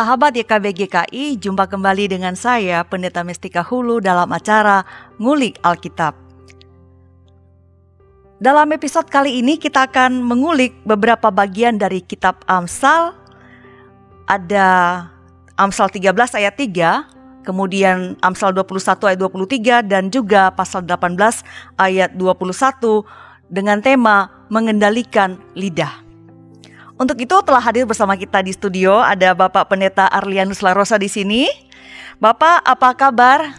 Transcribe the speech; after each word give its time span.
sahabat 0.00 0.32
YKB 0.32 0.72
GKI, 0.72 1.36
jumpa 1.36 1.68
kembali 1.68 2.08
dengan 2.08 2.32
saya 2.32 2.80
Pendeta 2.88 3.20
Mestika 3.20 3.60
Hulu 3.60 4.00
dalam 4.00 4.32
acara 4.32 4.80
Ngulik 5.20 5.60
Alkitab. 5.60 6.16
Dalam 8.40 8.72
episode 8.72 9.12
kali 9.12 9.44
ini 9.44 9.60
kita 9.60 9.92
akan 9.92 10.24
mengulik 10.24 10.72
beberapa 10.88 11.28
bagian 11.28 11.76
dari 11.76 12.00
kitab 12.00 12.40
Amsal. 12.48 13.12
Ada 14.24 15.04
Amsal 15.60 15.92
13 15.92 16.16
ayat 16.32 16.56
3, 16.56 17.44
kemudian 17.44 18.16
Amsal 18.24 18.56
21 18.56 19.04
ayat 19.04 19.20
23 19.20 19.84
dan 19.84 20.08
juga 20.08 20.48
pasal 20.48 20.80
18 20.88 21.44
ayat 21.76 22.16
21 22.16 23.04
dengan 23.52 23.84
tema 23.84 24.32
mengendalikan 24.48 25.36
lidah. 25.52 26.09
Untuk 27.00 27.16
itu 27.16 27.32
telah 27.40 27.64
hadir 27.64 27.88
bersama 27.88 28.12
kita 28.12 28.44
di 28.44 28.52
studio 28.52 29.00
ada 29.00 29.32
Bapak 29.32 29.72
Pendeta 29.72 30.04
Arlianus 30.04 30.60
Larosa 30.60 31.00
di 31.00 31.08
sini. 31.08 31.48
Bapak, 32.20 32.60
apa 32.60 32.92
kabar? 32.92 33.56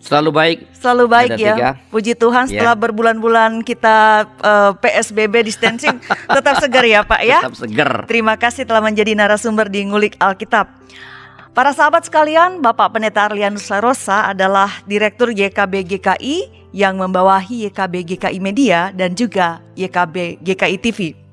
Selalu 0.00 0.30
baik. 0.32 0.58
Selalu 0.72 1.04
baik 1.04 1.30
ya. 1.36 1.54
Tiga. 1.60 1.70
Puji 1.92 2.16
Tuhan 2.16 2.48
ya. 2.48 2.56
setelah 2.56 2.72
berbulan-bulan 2.80 3.60
kita 3.68 4.24
uh, 4.40 4.72
eh, 4.72 4.72
PSBB 4.80 5.44
distancing 5.44 6.00
tetap 6.40 6.56
segar 6.56 6.88
ya 6.88 7.04
Pak 7.04 7.20
ya. 7.20 7.44
Tetap 7.44 7.60
segar. 7.60 7.92
Terima 8.08 8.40
kasih 8.40 8.64
telah 8.64 8.80
menjadi 8.80 9.12
narasumber 9.12 9.68
di 9.68 9.84
Ngulik 9.84 10.16
Alkitab. 10.16 10.72
Para 11.52 11.76
sahabat 11.76 12.08
sekalian, 12.08 12.64
Bapak 12.64 12.96
Pendeta 12.96 13.28
Arlianus 13.28 13.68
Larosa 13.68 14.32
adalah 14.32 14.72
Direktur 14.88 15.36
YKB 15.36 15.84
GKI 15.84 16.36
yang 16.72 16.96
membawahi 16.96 17.68
YKB 17.68 18.16
GKI 18.16 18.40
Media 18.40 18.88
dan 18.96 19.12
juga 19.12 19.60
YKB 19.76 20.40
GKI 20.40 20.78
TV. 20.80 21.28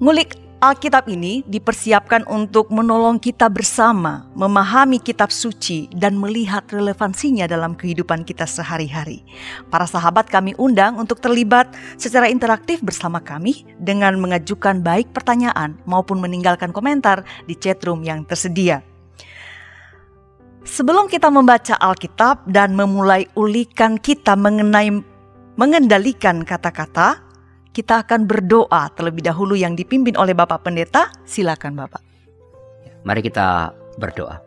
Ngulik 0.00 0.32
Alkitab 0.64 1.12
ini 1.12 1.44
dipersiapkan 1.44 2.24
untuk 2.24 2.72
menolong 2.72 3.20
kita 3.20 3.52
bersama 3.52 4.24
memahami 4.32 4.96
kitab 4.96 5.28
suci 5.28 5.92
dan 5.92 6.16
melihat 6.16 6.64
relevansinya 6.72 7.44
dalam 7.44 7.76
kehidupan 7.76 8.24
kita 8.24 8.48
sehari-hari. 8.48 9.20
Para 9.68 9.84
sahabat 9.84 10.32
kami 10.32 10.56
undang 10.56 10.96
untuk 10.96 11.20
terlibat 11.20 11.76
secara 12.00 12.32
interaktif 12.32 12.80
bersama 12.80 13.20
kami 13.20 13.68
dengan 13.76 14.16
mengajukan 14.16 14.80
baik 14.80 15.12
pertanyaan 15.12 15.76
maupun 15.84 16.16
meninggalkan 16.16 16.72
komentar 16.72 17.20
di 17.44 17.52
chatroom 17.60 18.00
yang 18.00 18.24
tersedia. 18.24 18.80
Sebelum 20.64 21.12
kita 21.12 21.28
membaca 21.28 21.76
Alkitab 21.76 22.48
dan 22.48 22.72
memulai 22.72 23.28
ulikan 23.36 24.00
kita 24.00 24.32
mengenai 24.32 24.96
mengendalikan 25.60 26.40
kata-kata, 26.40 27.29
kita 27.70 28.02
akan 28.06 28.26
berdoa 28.26 28.90
terlebih 28.94 29.22
dahulu 29.22 29.54
yang 29.54 29.78
dipimpin 29.78 30.18
oleh 30.18 30.34
Bapak 30.34 30.66
Pendeta. 30.66 31.10
Silakan 31.22 31.78
Bapak. 31.78 32.02
Mari 33.06 33.20
kita 33.24 33.72
berdoa. 33.96 34.42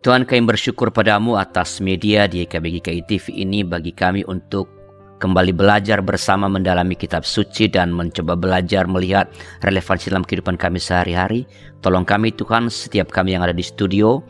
Tuhan 0.00 0.24
kami 0.24 0.48
bersyukur 0.48 0.88
padamu 0.88 1.36
atas 1.36 1.76
media 1.84 2.24
di 2.24 2.48
KBGKI 2.48 3.04
TV 3.04 3.44
ini 3.44 3.60
bagi 3.60 3.92
kami 3.92 4.24
untuk 4.24 4.64
kembali 5.20 5.52
belajar 5.52 6.00
bersama 6.00 6.48
mendalami 6.48 6.96
kitab 6.96 7.28
suci 7.28 7.68
dan 7.68 7.92
mencoba 7.92 8.32
belajar 8.32 8.88
melihat 8.88 9.28
relevansi 9.60 10.08
dalam 10.08 10.24
kehidupan 10.24 10.56
kami 10.56 10.80
sehari-hari. 10.80 11.44
Tolong 11.84 12.08
kami 12.08 12.32
Tuhan 12.32 12.72
setiap 12.72 13.12
kami 13.12 13.36
yang 13.36 13.44
ada 13.44 13.52
di 13.52 13.60
studio 13.60 14.24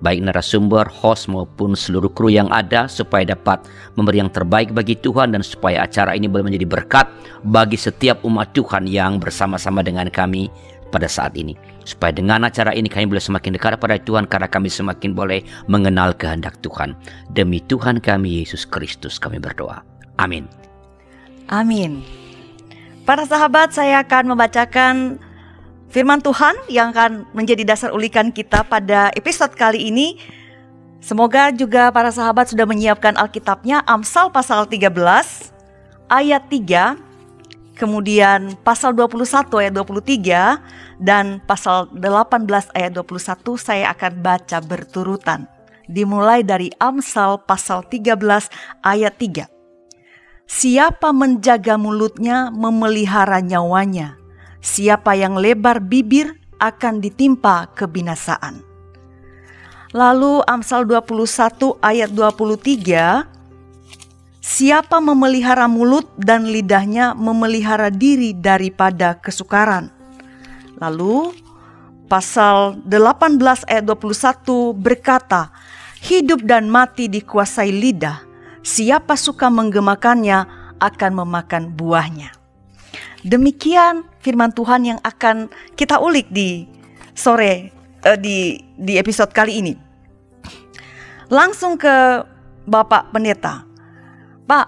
baik 0.00 0.22
narasumber, 0.22 0.86
host 0.86 1.26
maupun 1.26 1.74
seluruh 1.74 2.10
kru 2.12 2.30
yang 2.30 2.46
ada 2.54 2.86
supaya 2.86 3.26
dapat 3.34 3.62
memberi 3.98 4.22
yang 4.22 4.30
terbaik 4.30 4.70
bagi 4.70 4.94
Tuhan 4.98 5.34
dan 5.34 5.42
supaya 5.42 5.84
acara 5.84 6.14
ini 6.14 6.30
boleh 6.30 6.46
menjadi 6.50 6.66
berkat 6.66 7.06
bagi 7.46 7.78
setiap 7.78 8.22
umat 8.22 8.54
Tuhan 8.54 8.86
yang 8.86 9.18
bersama-sama 9.18 9.82
dengan 9.82 10.06
kami 10.10 10.50
pada 10.88 11.06
saat 11.06 11.36
ini. 11.36 11.54
Supaya 11.84 12.12
dengan 12.12 12.44
acara 12.44 12.72
ini 12.76 12.88
kami 12.88 13.08
boleh 13.08 13.22
semakin 13.22 13.56
dekat 13.56 13.80
kepada 13.80 13.96
Tuhan 14.00 14.28
karena 14.28 14.48
kami 14.48 14.68
semakin 14.68 15.16
boleh 15.16 15.40
mengenal 15.68 16.12
kehendak 16.16 16.60
Tuhan. 16.60 16.96
Demi 17.32 17.60
Tuhan 17.64 18.00
kami 18.00 18.44
Yesus 18.44 18.68
Kristus 18.68 19.16
kami 19.16 19.40
berdoa. 19.40 19.80
Amin. 20.20 20.48
Amin. 21.48 22.04
Para 23.08 23.24
sahabat, 23.24 23.72
saya 23.72 24.04
akan 24.04 24.36
membacakan 24.36 25.16
Firman 25.88 26.20
Tuhan 26.20 26.52
yang 26.68 26.92
akan 26.92 27.32
menjadi 27.32 27.64
dasar 27.64 27.96
ulikan 27.96 28.28
kita 28.28 28.60
pada 28.68 29.08
episode 29.16 29.56
kali 29.56 29.88
ini. 29.88 30.20
Semoga 31.00 31.48
juga 31.48 31.88
para 31.88 32.12
sahabat 32.12 32.52
sudah 32.52 32.68
menyiapkan 32.68 33.16
Alkitabnya 33.16 33.80
Amsal 33.88 34.28
pasal 34.28 34.68
13 34.68 34.92
ayat 36.12 36.44
3, 36.52 37.80
kemudian 37.80 38.52
pasal 38.60 38.92
21 38.92 39.48
ayat 39.64 39.72
23 39.80 41.00
dan 41.00 41.40
pasal 41.48 41.88
18 41.96 42.76
ayat 42.76 42.92
21 42.92 43.56
saya 43.56 43.88
akan 43.96 44.12
baca 44.20 44.58
berturutan. 44.60 45.48
Dimulai 45.88 46.44
dari 46.44 46.68
Amsal 46.76 47.40
pasal 47.48 47.88
13 47.88 48.12
ayat 48.84 49.14
3. 49.16 49.48
Siapa 50.44 51.16
menjaga 51.16 51.80
mulutnya 51.80 52.52
memelihara 52.52 53.40
nyawanya 53.40 54.18
Siapa 54.58 55.14
yang 55.14 55.38
lebar 55.38 55.78
bibir 55.78 56.38
akan 56.58 56.98
ditimpa 56.98 57.70
kebinasaan. 57.78 58.66
Lalu 59.94 60.44
Amsal 60.44 60.84
21 60.84 61.78
ayat 61.80 62.10
23 62.12 63.38
Siapa 64.48 64.96
memelihara 64.96 65.68
mulut 65.68 66.08
dan 66.16 66.48
lidahnya 66.48 67.12
memelihara 67.12 67.92
diri 67.92 68.32
daripada 68.32 69.12
kesukaran. 69.20 69.92
Lalu 70.80 71.36
pasal 72.08 72.80
18 72.88 73.68
ayat 73.68 73.84
21 73.84 74.72
berkata, 74.72 75.52
Hidup 76.00 76.48
dan 76.48 76.72
mati 76.72 77.12
dikuasai 77.12 77.68
lidah, 77.68 78.24
siapa 78.64 79.20
suka 79.20 79.52
menggemakannya 79.52 80.48
akan 80.80 81.12
memakan 81.12 81.68
buahnya. 81.76 82.32
Demikian 83.28 84.07
firman 84.22 84.50
Tuhan 84.54 84.84
yang 84.84 84.98
akan 85.02 85.50
kita 85.74 85.98
ulik 86.02 86.30
di 86.30 86.66
sore 87.14 87.70
uh, 88.06 88.18
di 88.18 88.58
di 88.78 88.94
episode 88.98 89.30
kali 89.34 89.58
ini. 89.58 89.74
Langsung 91.28 91.76
ke 91.76 92.24
Bapak 92.64 93.12
Pendeta. 93.12 93.64
Pak, 94.48 94.66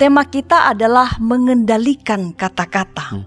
tema 0.00 0.24
kita 0.24 0.72
adalah 0.72 1.20
mengendalikan 1.20 2.32
kata-kata. 2.32 3.20
Hmm. 3.20 3.24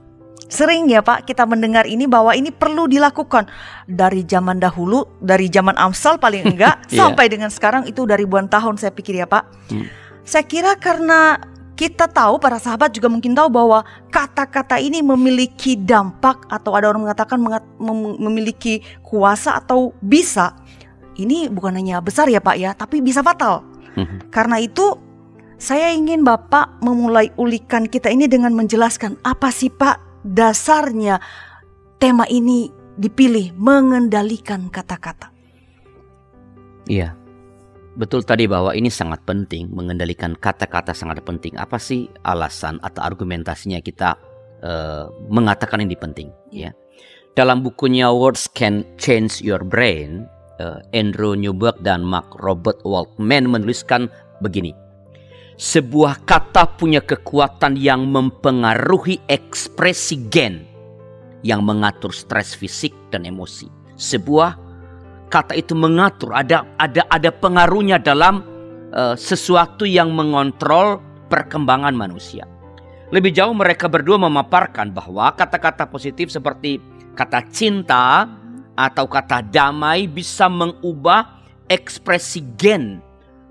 Sering 0.53 0.85
ya 0.85 1.01
Pak 1.01 1.25
kita 1.25 1.50
mendengar 1.50 1.90
ini 1.90 2.06
bahwa 2.06 2.30
ini 2.38 2.53
perlu 2.53 2.85
dilakukan 2.85 3.50
dari 3.90 4.22
zaman 4.22 4.62
dahulu, 4.62 5.06
dari 5.18 5.50
zaman 5.50 5.74
Amsal 5.78 6.22
paling 6.22 6.45
enggak 6.45 6.78
yeah. 6.94 6.97
sampai 7.01 7.25
dengan 7.30 7.50
sekarang 7.50 7.90
itu 7.90 8.06
dari 8.06 8.25
ribuan 8.25 8.45
tahun 8.45 8.78
saya 8.78 8.94
pikir 8.94 9.18
ya 9.18 9.25
Pak. 9.25 9.44
Hmm. 9.74 9.90
Saya 10.22 10.45
kira 10.45 10.78
karena 10.78 11.41
kita 11.83 12.07
tahu 12.07 12.39
para 12.39 12.55
sahabat 12.63 12.95
juga 12.95 13.11
mungkin 13.11 13.35
tahu 13.35 13.51
bahwa 13.51 13.83
kata-kata 14.07 14.79
ini 14.79 15.03
memiliki 15.03 15.75
dampak 15.75 16.47
atau 16.47 16.79
ada 16.79 16.88
orang 16.88 17.03
mengatakan 17.03 17.35
memiliki 18.23 18.79
kuasa 19.03 19.59
atau 19.59 19.91
bisa. 19.99 20.55
Ini 21.19 21.51
bukan 21.51 21.75
hanya 21.75 21.99
besar 21.99 22.31
ya 22.31 22.39
Pak 22.39 22.55
ya, 22.55 22.71
tapi 22.71 23.03
bisa 23.03 23.19
fatal. 23.19 23.67
Mhm. 23.99 24.31
Karena 24.31 24.63
itu 24.63 24.95
saya 25.59 25.91
ingin 25.91 26.23
Bapak 26.23 26.79
memulai 26.79 27.35
ulikan 27.35 27.83
kita 27.83 28.07
ini 28.07 28.31
dengan 28.31 28.55
menjelaskan 28.55 29.19
apa 29.27 29.51
sih 29.51 29.67
Pak 29.67 30.23
dasarnya 30.23 31.19
tema 32.00 32.23
ini 32.31 32.71
dipilih 32.95 33.51
mengendalikan 33.59 34.71
kata-kata. 34.71 35.35
Iya. 36.88 37.22
Betul 37.93 38.25
tadi 38.25 38.49
bahwa 38.49 38.73
ini 38.73 38.89
sangat 38.89 39.21
penting, 39.21 39.69
mengendalikan 39.69 40.33
kata-kata 40.33 40.97
sangat 40.97 41.21
penting. 41.21 41.53
Apa 41.61 41.77
sih 41.77 42.09
alasan 42.25 42.81
atau 42.81 43.06
argumentasinya 43.06 43.77
kita 43.85 44.18
uh, 44.65 45.13
mengatakan 45.29 45.85
ini 45.85 45.94
penting? 45.94 46.33
Ya, 46.50 46.73
dalam 47.38 47.62
bukunya 47.62 48.09
Words 48.09 48.50
Can 48.57 48.81
Change 48.97 49.45
Your 49.45 49.62
Brain, 49.62 50.25
uh, 50.57 50.81
Andrew 50.97 51.38
Newberg 51.38 51.77
dan 51.85 52.01
Mark 52.01 52.33
Robert 52.41 52.81
Waldman 52.81 53.45
menuliskan 53.45 54.09
begini: 54.41 54.73
sebuah 55.62 56.25
kata 56.25 56.73
punya 56.81 56.97
kekuatan 56.97 57.77
yang 57.77 58.09
mempengaruhi 58.09 59.21
ekspresi 59.29 60.33
gen 60.33 60.65
yang 61.45 61.62
mengatur 61.62 62.09
stres 62.09 62.57
fisik 62.57 62.95
dan 63.13 63.29
emosi. 63.29 63.69
Sebuah 63.94 64.62
kata 65.33 65.57
itu 65.57 65.74
mengatur, 65.74 66.30
ada 66.38 66.62
ada 66.77 67.01
ada 67.09 67.33
pengaruhnya 67.33 67.97
dalam 67.97 68.45
uh, 68.94 69.18
sesuatu 69.18 69.81
yang 69.81 70.13
mengontrol 70.13 71.01
perkembangan 71.33 71.97
manusia. 71.97 72.45
Lebih 73.09 73.33
jauh 73.33 73.53
mereka 73.57 73.89
berdua 73.89 74.21
memaparkan 74.21 74.94
bahwa 74.94 75.33
kata-kata 75.33 75.89
positif 75.89 76.30
seperti 76.30 76.77
kata 77.18 77.50
cinta 77.50 78.30
atau 78.77 79.09
kata 79.09 79.41
damai 79.41 80.06
bisa 80.06 80.45
mengubah 80.45 81.41
ekspresi 81.65 82.45
gen, 82.53 83.01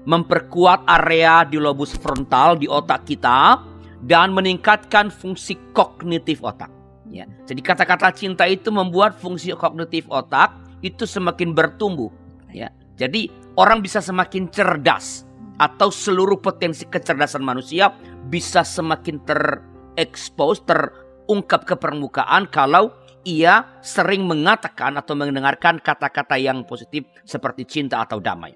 memperkuat 0.06 0.86
area 0.86 1.42
di 1.42 1.58
lobus 1.58 1.98
frontal 1.98 2.58
di 2.58 2.70
otak 2.70 3.06
kita 3.06 3.58
dan 4.06 4.34
meningkatkan 4.34 5.10
fungsi 5.10 5.58
kognitif 5.74 6.42
otak. 6.42 6.70
Ya. 7.10 7.26
Jadi 7.46 7.60
kata-kata 7.62 8.10
cinta 8.14 8.46
itu 8.46 8.70
membuat 8.70 9.18
fungsi 9.18 9.54
kognitif 9.54 10.10
otak 10.10 10.62
itu 10.82 11.06
semakin 11.06 11.54
bertumbuh. 11.54 12.10
Ya. 12.52 12.68
Jadi 13.00 13.32
orang 13.56 13.80
bisa 13.80 14.04
semakin 14.04 14.50
cerdas 14.52 15.24
atau 15.56 15.88
seluruh 15.88 16.42
potensi 16.42 16.84
kecerdasan 16.84 17.40
manusia 17.40 17.94
bisa 18.28 18.66
semakin 18.66 19.22
terekspos, 19.24 20.62
terungkap 20.66 21.64
ke 21.64 21.74
permukaan 21.78 22.50
kalau 22.50 22.92
ia 23.22 23.78
sering 23.80 24.26
mengatakan 24.26 24.98
atau 24.98 25.14
mendengarkan 25.14 25.78
kata-kata 25.78 26.34
yang 26.36 26.66
positif 26.66 27.06
seperti 27.22 27.62
cinta 27.62 28.02
atau 28.02 28.18
damai. 28.18 28.50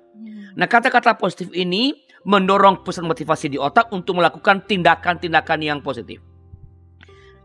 Nah, 0.59 0.67
kata-kata 0.67 1.15
positif 1.15 1.55
ini 1.55 1.95
mendorong 2.27 2.83
pusat 2.83 3.07
motivasi 3.07 3.55
di 3.55 3.59
otak 3.61 3.95
untuk 3.95 4.19
melakukan 4.19 4.67
tindakan-tindakan 4.67 5.61
yang 5.63 5.79
positif. 5.79 6.19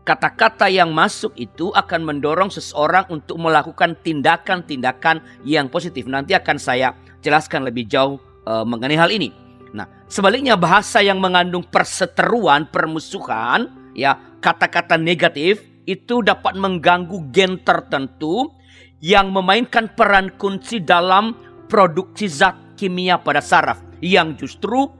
Kata-kata 0.02 0.66
yang 0.66 0.90
masuk 0.90 1.30
itu 1.38 1.70
akan 1.70 2.02
mendorong 2.02 2.50
seseorang 2.50 3.06
untuk 3.06 3.38
melakukan 3.38 3.94
tindakan-tindakan 4.02 5.22
yang 5.46 5.70
positif. 5.70 6.10
Nanti 6.10 6.34
akan 6.34 6.58
saya 6.58 6.98
jelaskan 7.22 7.62
lebih 7.62 7.86
jauh 7.86 8.18
uh, 8.42 8.66
mengenai 8.66 8.98
hal 8.98 9.14
ini. 9.14 9.30
Nah, 9.70 9.86
sebaliknya 10.10 10.58
bahasa 10.58 11.00
yang 11.00 11.22
mengandung 11.22 11.62
perseteruan, 11.62 12.66
permusuhan, 12.66 13.70
ya, 13.94 14.18
kata-kata 14.42 14.98
negatif 14.98 15.62
itu 15.86 16.18
dapat 16.22 16.58
mengganggu 16.58 17.30
gen 17.30 17.62
tertentu 17.62 18.50
yang 19.02 19.30
memainkan 19.30 19.90
peran 19.94 20.34
kunci 20.34 20.82
dalam 20.82 21.34
produksi 21.66 22.26
zat 22.26 22.74
kimia 22.74 23.18
pada 23.18 23.42
saraf 23.42 23.78
yang 24.02 24.34
justru 24.34 24.90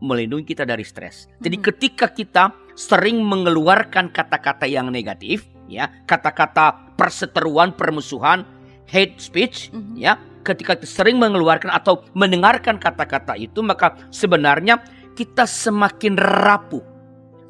melindungi 0.00 0.48
kita 0.48 0.64
dari 0.64 0.84
stres. 0.84 1.28
Jadi 1.40 1.56
hmm. 1.60 1.64
ketika 1.72 2.06
kita 2.08 2.52
sering 2.78 3.18
mengeluarkan 3.26 4.14
kata-kata 4.14 4.70
yang 4.70 4.94
negatif, 4.94 5.50
ya, 5.66 5.90
kata-kata 6.06 6.94
perseteruan, 6.94 7.74
permusuhan, 7.74 8.46
hate 8.86 9.18
speech, 9.18 9.74
mm 9.74 9.82
-hmm. 9.82 9.94
ya, 9.98 10.14
ketika 10.46 10.78
kita 10.78 10.86
sering 10.86 11.18
mengeluarkan 11.18 11.74
atau 11.74 12.06
mendengarkan 12.14 12.78
kata-kata 12.78 13.34
itu, 13.34 13.66
maka 13.66 13.98
sebenarnya 14.14 14.78
kita 15.18 15.42
semakin 15.42 16.14
rapuh, 16.14 16.86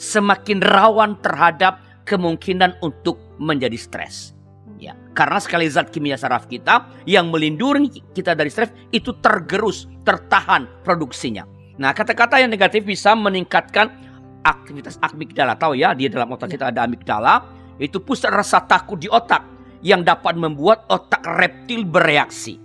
semakin 0.01 0.65
rawan 0.65 1.21
terhadap 1.21 1.85
kemungkinan 2.09 2.81
untuk 2.81 3.21
menjadi 3.37 3.77
stres. 3.77 4.33
Ya, 4.81 4.95
karena 5.13 5.43
sekali 5.43 5.67
zat 5.67 5.91
kimia 5.91 6.15
saraf 6.15 6.47
kita 6.47 6.87
yang 7.05 7.35
melindungi 7.35 8.01
kita 8.15 8.33
dari 8.33 8.49
stres 8.49 8.73
itu 8.95 9.13
tergerus, 9.21 9.91
tertahan 10.07 10.65
produksinya. 10.87 11.45
Nah, 11.83 11.91
kata-kata 11.93 12.41
yang 12.41 12.51
negatif 12.51 12.87
bisa 12.87 13.13
meningkatkan 13.15 14.08
aktivitas 14.49 14.97
amigdala. 15.05 15.61
Tahu 15.61 15.77
ya, 15.77 15.93
di 15.93 16.09
dalam 16.09 16.33
otak 16.33 16.57
kita 16.57 16.73
ada 16.73 16.89
amigdala, 16.89 17.45
itu 17.77 18.01
pusat 18.01 18.33
rasa 18.33 18.65
takut 18.65 18.97
di 18.97 19.07
otak 19.07 19.45
yang 19.85 20.03
dapat 20.03 20.35
membuat 20.35 20.89
otak 20.91 21.23
reptil 21.23 21.87
bereaksi. 21.87 22.59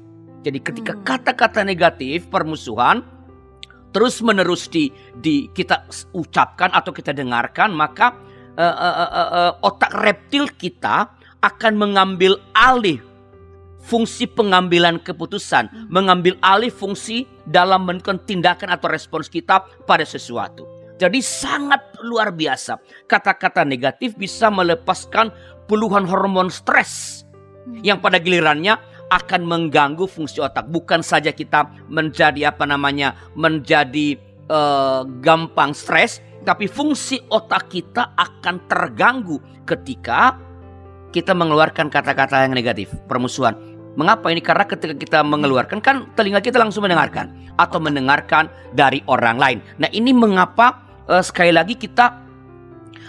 Jadi 0.44 0.60
ketika 0.60 0.94
hmm. 0.98 1.04
kata-kata 1.06 1.62
hmm. 1.62 1.68
negatif, 1.68 2.28
permusuhan 2.28 3.06
terus 3.94 4.26
menerus 4.26 4.66
di, 4.66 4.90
di 5.14 5.48
kita 5.54 5.86
ucapkan 6.18 6.74
atau 6.74 6.90
kita 6.90 7.14
dengarkan, 7.14 7.70
maka 7.78 8.18
uh, 8.58 8.64
uh, 8.74 8.96
uh, 8.98 9.30
uh, 9.30 9.52
otak 9.62 9.94
reptil 9.94 10.50
kita 10.50 11.14
akan 11.46 11.74
mengambil 11.78 12.42
alih 12.58 12.98
fungsi 13.84 14.26
pengambilan 14.26 14.98
keputusan, 14.98 15.70
hmm. 15.70 15.88
mengambil 15.94 16.34
alih 16.42 16.74
fungsi 16.74 17.30
dalam 17.46 17.86
melakukan 17.86 18.18
tindakan 18.26 18.74
atau 18.74 18.90
respons 18.90 19.30
kita 19.30 19.62
pada 19.86 20.08
sesuatu. 20.08 20.73
Jadi 21.02 21.20
sangat 21.26 21.98
luar 22.06 22.30
biasa. 22.30 22.78
Kata-kata 23.10 23.66
negatif 23.66 24.14
bisa 24.14 24.54
melepaskan 24.54 25.34
puluhan 25.66 26.06
hormon 26.06 26.54
stres 26.54 27.24
hmm. 27.66 27.82
yang 27.82 27.98
pada 27.98 28.22
gilirannya 28.22 28.78
akan 29.10 29.42
mengganggu 29.46 30.06
fungsi 30.06 30.42
otak. 30.42 30.70
Bukan 30.70 31.02
saja 31.02 31.34
kita 31.34 31.70
menjadi 31.90 32.54
apa 32.54 32.66
namanya 32.66 33.18
menjadi 33.38 34.18
uh, 34.50 35.06
gampang 35.22 35.74
stres, 35.74 36.22
tapi 36.46 36.70
fungsi 36.70 37.22
otak 37.30 37.70
kita 37.74 38.14
akan 38.18 38.62
terganggu 38.70 39.42
ketika 39.66 40.38
kita 41.14 41.34
mengeluarkan 41.38 41.94
kata-kata 41.94 42.50
yang 42.50 42.58
negatif, 42.58 42.90
permusuhan. 43.06 43.54
Mengapa 43.94 44.34
ini? 44.34 44.42
Karena 44.42 44.66
ketika 44.66 44.96
kita 44.98 45.20
mengeluarkan 45.22 45.78
kan 45.78 46.10
telinga 46.18 46.42
kita 46.42 46.58
langsung 46.58 46.82
mendengarkan 46.86 47.30
atau 47.62 47.78
mendengarkan 47.78 48.50
dari 48.74 49.06
orang 49.06 49.38
lain. 49.38 49.58
Nah, 49.78 49.90
ini 49.94 50.10
mengapa 50.10 50.82
uh, 51.06 51.22
sekali 51.22 51.54
lagi 51.54 51.78
kita 51.78 52.24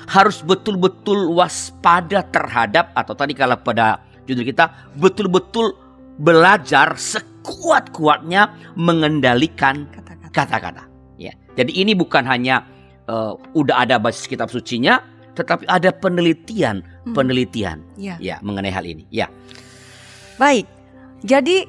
harus 0.04 0.44
betul-betul 0.44 1.32
waspada 1.32 2.20
terhadap 2.28 2.92
atau 2.92 3.16
tadi 3.16 3.32
kalau 3.32 3.56
pada 3.56 4.04
judul 4.28 4.44
kita 4.44 4.92
betul-betul 5.00 5.72
belajar 6.20 6.94
sekuat-kuatnya 6.94 8.52
mengendalikan 8.76 9.88
kata-kata. 10.30 10.84
Ya. 11.16 11.32
Jadi 11.56 11.72
ini 11.80 11.96
bukan 11.96 12.26
hanya 12.26 12.66
uh, 13.08 13.38
udah 13.56 13.86
ada 13.86 13.96
basis 13.96 14.28
kitab 14.28 14.50
sucinya, 14.50 15.00
tetapi 15.38 15.66
ada 15.70 15.90
penelitian, 15.94 16.82
hmm. 17.06 17.14
penelitian 17.14 17.82
ya. 17.98 18.18
ya 18.18 18.36
mengenai 18.42 18.70
hal 18.74 18.84
ini. 18.84 19.06
Ya. 19.10 19.30
Baik. 20.38 20.66
Jadi 21.24 21.64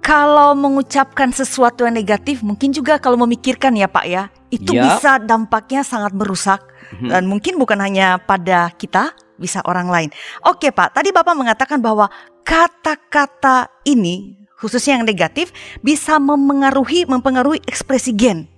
kalau 0.00 0.56
mengucapkan 0.56 1.34
sesuatu 1.34 1.84
yang 1.84 1.98
negatif 1.98 2.40
mungkin 2.40 2.72
juga 2.72 2.96
kalau 2.96 3.20
memikirkan 3.20 3.76
ya 3.76 3.90
Pak 3.90 4.06
ya 4.08 4.32
itu 4.48 4.72
ya. 4.72 4.86
bisa 4.86 5.20
dampaknya 5.20 5.84
sangat 5.84 6.16
merusak 6.16 6.62
hmm. 6.96 7.10
dan 7.10 7.28
mungkin 7.28 7.60
bukan 7.60 7.78
hanya 7.78 8.16
pada 8.22 8.72
kita, 8.74 9.12
bisa 9.36 9.60
orang 9.68 9.92
lain. 9.92 10.08
Oke 10.46 10.72
Pak, 10.72 10.96
tadi 10.96 11.12
Bapak 11.12 11.36
mengatakan 11.36 11.78
bahwa 11.82 12.08
kata-kata 12.46 13.68
ini 13.84 14.40
khususnya 14.56 15.00
yang 15.00 15.06
negatif 15.08 15.52
bisa 15.80 16.20
memengaruhi 16.20 17.08
mempengaruhi 17.08 17.60
ekspresi 17.68 18.16
gen. 18.16 18.48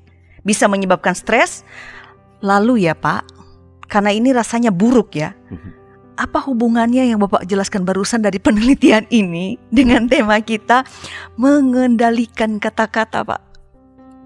Bisa 0.42 0.66
menyebabkan 0.66 1.14
stres. 1.14 1.62
Lalu 2.42 2.90
ya 2.90 2.98
Pak, 2.98 3.22
karena 3.86 4.10
ini 4.10 4.34
rasanya 4.34 4.74
buruk 4.74 5.14
ya. 5.14 5.30
Hmm. 5.46 5.81
Apa 6.20 6.44
hubungannya 6.44 7.08
yang 7.08 7.24
Bapak 7.24 7.48
jelaskan 7.48 7.88
barusan 7.88 8.20
dari 8.20 8.36
penelitian 8.36 9.08
ini 9.08 9.56
dengan 9.72 10.04
tema 10.04 10.36
kita 10.44 10.84
mengendalikan 11.40 12.60
kata-kata, 12.60 13.24
Pak? 13.24 13.40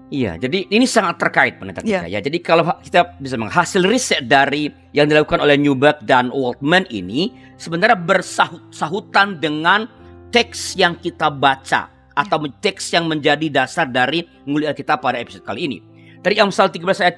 Iya, 0.07 0.39
jadi 0.39 0.71
ini 0.71 0.87
sangat 0.87 1.19
terkait 1.19 1.59
penelitian 1.59 1.83
yeah. 1.83 2.03
kita 2.07 2.11
ya. 2.11 2.19
Jadi 2.23 2.37
kalau 2.39 2.63
kita 2.79 3.19
bisa 3.19 3.35
menghasil 3.35 3.83
riset 3.83 4.23
dari 4.23 4.71
yang 4.95 5.11
dilakukan 5.11 5.43
oleh 5.43 5.59
Newberg 5.59 5.99
dan 6.07 6.31
Waldman 6.31 6.87
ini 6.87 7.35
sebenarnya 7.59 7.99
bersahutan 7.99 9.43
dengan 9.43 9.83
teks 10.31 10.79
yang 10.79 10.95
kita 10.95 11.27
baca 11.27 11.91
atau 12.15 12.37
yeah. 12.39 12.55
teks 12.63 12.95
yang 12.95 13.11
menjadi 13.11 13.63
dasar 13.63 13.87
dari 13.87 14.23
nguliah 14.47 14.71
kita 14.71 14.95
pada 14.95 15.19
episode 15.19 15.43
kali 15.43 15.67
ini. 15.67 15.77
Dari 16.23 16.39
Amsal 16.39 16.71
13 16.71 17.03
ayat 17.03 17.17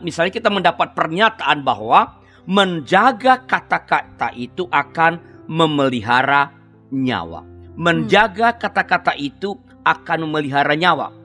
3 0.00 0.04
misalnya 0.04 0.32
kita 0.32 0.48
mendapat 0.48 0.96
pernyataan 0.96 1.60
bahwa 1.60 2.19
menjaga 2.48 3.44
kata-kata 3.44 4.32
itu 4.36 4.68
akan 4.68 5.44
memelihara 5.50 6.52
nyawa. 6.92 7.44
Menjaga 7.74 8.56
kata-kata 8.60 9.16
itu 9.16 9.56
akan 9.84 10.28
memelihara 10.28 10.76
nyawa 10.76 11.20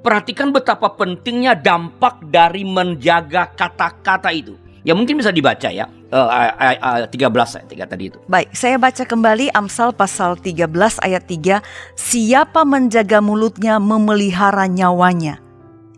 Perhatikan 0.00 0.48
betapa 0.48 0.96
pentingnya 0.96 1.52
dampak 1.52 2.24
dari 2.32 2.64
menjaga 2.64 3.52
kata-kata 3.52 4.32
itu. 4.32 4.56
Ya 4.80 4.96
mungkin 4.96 5.20
bisa 5.20 5.28
dibaca 5.28 5.68
ya. 5.68 5.84
Uh, 6.08 6.24
uh, 6.24 7.04
uh, 7.04 7.06
13 7.06 7.20
ayat 7.28 7.68
3 7.68 7.92
tadi 7.92 8.04
itu. 8.08 8.18
Baik, 8.24 8.48
saya 8.56 8.80
baca 8.80 9.04
kembali 9.04 9.52
Amsal 9.52 9.92
pasal 9.92 10.40
13 10.40 10.72
ayat 11.04 11.28
3. 11.28 11.60
Siapa 12.00 12.64
menjaga 12.64 13.20
mulutnya 13.20 13.76
memelihara 13.76 14.64
nyawanya. 14.72 15.36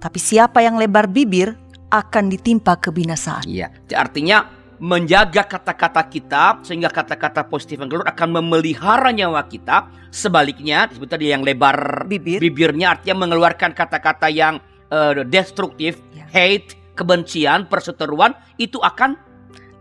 Tapi 0.02 0.18
siapa 0.18 0.66
yang 0.66 0.82
lebar 0.82 1.06
bibir 1.06 1.54
akan 1.94 2.26
ditimpa 2.26 2.74
kebinasaan. 2.82 3.46
Iya, 3.46 3.70
artinya 3.94 4.50
menjaga 4.82 5.46
kata-kata 5.46 6.02
kita 6.10 6.58
sehingga 6.66 6.90
kata-kata 6.90 7.46
positif 7.46 7.78
yang 7.78 7.86
keluar 7.86 8.10
akan 8.10 8.42
memelihara 8.42 9.14
nyawa 9.14 9.46
kita. 9.46 9.86
Sebaliknya 10.10 10.90
disebut 10.90 11.06
tadi 11.06 11.30
yang 11.30 11.46
lebar 11.46 12.02
bibir 12.10 12.42
bibirnya 12.42 12.98
artinya 12.98 13.22
mengeluarkan 13.22 13.70
kata-kata 13.78 14.26
yang 14.26 14.58
uh, 14.90 15.22
destruktif, 15.22 16.02
ya. 16.10 16.26
hate, 16.34 16.74
kebencian, 16.98 17.70
perseteruan 17.70 18.34
itu 18.58 18.82
akan 18.82 19.14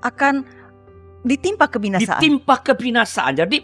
akan 0.06 0.46
ditimpa 1.26 1.66
kebinasaan. 1.66 2.22
Ditimpa 2.22 2.62
kebinasaan. 2.62 3.42
Jadi 3.42 3.58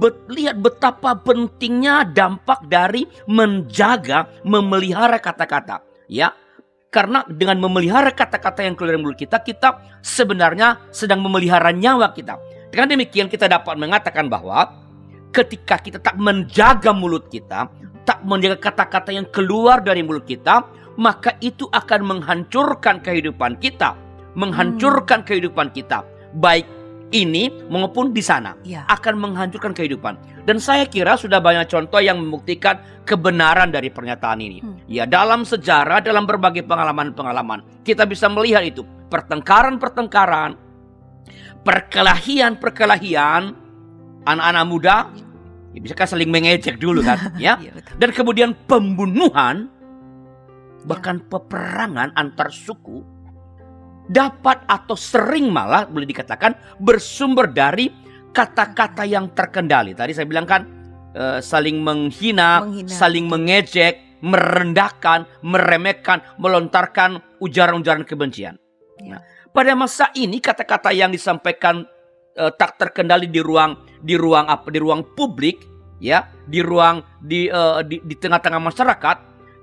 bet, 0.00 0.16
lihat 0.32 0.64
betapa 0.64 1.12
pentingnya 1.20 2.08
dampak 2.08 2.64
dari 2.72 3.04
menjaga, 3.28 4.32
memelihara 4.48 5.20
kata-kata. 5.20 5.84
Ya, 6.10 6.34
karena 6.90 7.22
dengan 7.30 7.62
memelihara 7.62 8.10
kata-kata 8.10 8.66
yang 8.66 8.74
keluar 8.74 8.98
dari 8.98 9.02
mulut 9.06 9.18
kita, 9.18 9.38
kita 9.38 9.78
sebenarnya 10.02 10.90
sedang 10.90 11.22
memelihara 11.22 11.70
nyawa 11.70 12.10
kita. 12.10 12.34
Dengan 12.74 12.98
demikian 12.98 13.30
kita 13.30 13.46
dapat 13.46 13.78
mengatakan 13.78 14.26
bahwa 14.26 14.74
ketika 15.30 15.78
kita 15.78 16.02
tak 16.02 16.18
menjaga 16.18 16.90
mulut 16.90 17.30
kita, 17.30 17.70
tak 18.02 18.18
menjaga 18.26 18.58
kata-kata 18.58 19.14
yang 19.14 19.26
keluar 19.30 19.78
dari 19.78 20.02
mulut 20.02 20.26
kita, 20.26 20.66
maka 20.98 21.38
itu 21.38 21.70
akan 21.70 22.02
menghancurkan 22.02 22.98
kehidupan 22.98 23.62
kita. 23.62 23.94
Menghancurkan 24.34 25.22
hmm. 25.22 25.26
kehidupan 25.26 25.70
kita. 25.70 26.02
Baik 26.38 26.66
ini 27.10 27.50
maupun 27.66 28.14
di 28.14 28.22
sana 28.22 28.54
Ya. 28.62 28.86
akan 28.86 29.18
menghancurkan 29.18 29.74
kehidupan. 29.74 30.14
Dan 30.46 30.62
saya 30.62 30.86
kira 30.86 31.18
sudah 31.18 31.42
banyak 31.42 31.66
contoh 31.66 31.98
yang 31.98 32.22
membuktikan 32.22 32.78
kebenaran 33.02 33.74
dari 33.74 33.90
pernyataan 33.90 34.38
ini. 34.38 34.58
Hmm. 34.62 34.78
Ya, 34.86 35.04
dalam 35.04 35.42
sejarah, 35.42 36.00
dalam 36.00 36.24
berbagai 36.24 36.62
pengalaman-pengalaman, 36.64 37.66
kita 37.82 38.06
bisa 38.06 38.30
melihat 38.30 38.62
itu 38.62 38.86
pertengkaran-pertengkaran, 39.10 40.54
perkelahian-perkelahian 41.66 43.42
anak-anak 44.24 44.64
muda 44.70 44.96
ya, 45.74 45.78
bisa 45.82 45.94
kan 45.98 46.06
saling 46.08 46.30
mengejek 46.30 46.78
dulu 46.78 47.02
kan, 47.02 47.18
ya. 47.42 47.58
Iya. 47.58 47.72
Dan 47.98 48.14
kemudian 48.14 48.54
pembunuhan 48.66 49.66
bahkan 50.86 51.20
peperangan 51.20 52.14
antar 52.16 52.48
suku 52.48 53.04
dapat 54.10 54.66
atau 54.66 54.98
sering 54.98 55.54
malah 55.54 55.86
boleh 55.86 56.10
dikatakan 56.10 56.58
bersumber 56.82 57.46
dari 57.46 57.86
kata-kata 58.34 59.06
yang 59.06 59.30
terkendali. 59.30 59.94
Tadi 59.94 60.10
saya 60.10 60.26
bilang 60.26 60.50
kan 60.50 60.66
eh, 61.14 61.38
saling 61.38 61.78
menghina, 61.78 62.66
Menghina, 62.66 62.90
saling 62.90 63.30
mengejek, 63.30 64.18
merendahkan, 64.18 65.30
meremehkan, 65.46 66.26
melontarkan 66.42 67.22
ujaran-ujaran 67.38 68.02
kebencian. 68.02 68.58
Ya. 68.98 69.16
Nah, 69.16 69.20
pada 69.54 69.72
masa 69.78 70.10
ini 70.18 70.42
kata-kata 70.42 70.90
yang 70.90 71.14
disampaikan 71.14 71.86
eh, 72.34 72.52
tak 72.58 72.82
terkendali 72.82 73.30
di 73.30 73.38
ruang 73.38 73.78
di 74.02 74.18
ruang 74.18 74.50
apa 74.50 74.66
di 74.74 74.82
ruang 74.82 75.06
publik 75.14 75.62
ya, 76.02 76.26
di 76.50 76.58
ruang 76.58 77.22
di 77.22 77.46
eh, 77.46 77.80
di, 77.86 78.02
di 78.02 78.14
tengah-tengah 78.18 78.58
masyarakat 78.58 79.16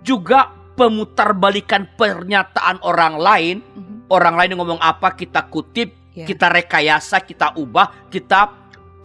juga 0.08 0.56
pemutarbalikan 0.78 1.98
pernyataan 1.98 2.86
orang 2.86 3.18
lain, 3.18 3.58
Mhm. 3.66 3.87
Orang 4.12 4.36
lain 4.36 4.58
ngomong 4.58 4.80
apa 4.80 5.14
kita 5.16 5.48
kutip, 5.48 5.94
Ya. 6.18 6.26
kita 6.26 6.50
rekayasa, 6.50 7.22
kita 7.22 7.54
ubah, 7.54 8.10
kita 8.10 8.50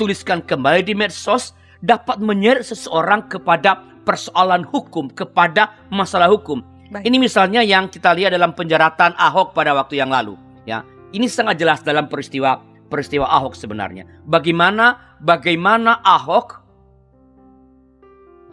tuliskan 0.01 0.41
kembali 0.41 0.81
di 0.81 0.97
medsos 0.97 1.53
dapat 1.85 2.17
menyeret 2.25 2.65
seseorang 2.65 3.29
kepada 3.29 3.85
persoalan 4.09 4.65
hukum, 4.65 5.13
kepada 5.13 5.77
masalah 5.93 6.33
hukum. 6.33 6.65
Baik. 6.89 7.05
Ini 7.05 7.17
misalnya 7.21 7.61
yang 7.61 7.93
kita 7.93 8.17
lihat 8.17 8.33
dalam 8.33 8.57
penjaratan 8.57 9.13
Ahok 9.21 9.53
pada 9.53 9.77
waktu 9.77 10.01
yang 10.01 10.09
lalu, 10.09 10.41
ya. 10.65 10.89
Ini 11.13 11.29
sangat 11.29 11.61
jelas 11.61 11.85
dalam 11.85 12.09
peristiwa 12.09 12.65
peristiwa 12.89 13.29
Ahok 13.29 13.61
sebenarnya. 13.61 14.09
Bagaimana 14.25 15.17
bagaimana 15.21 16.01
Ahok 16.01 16.65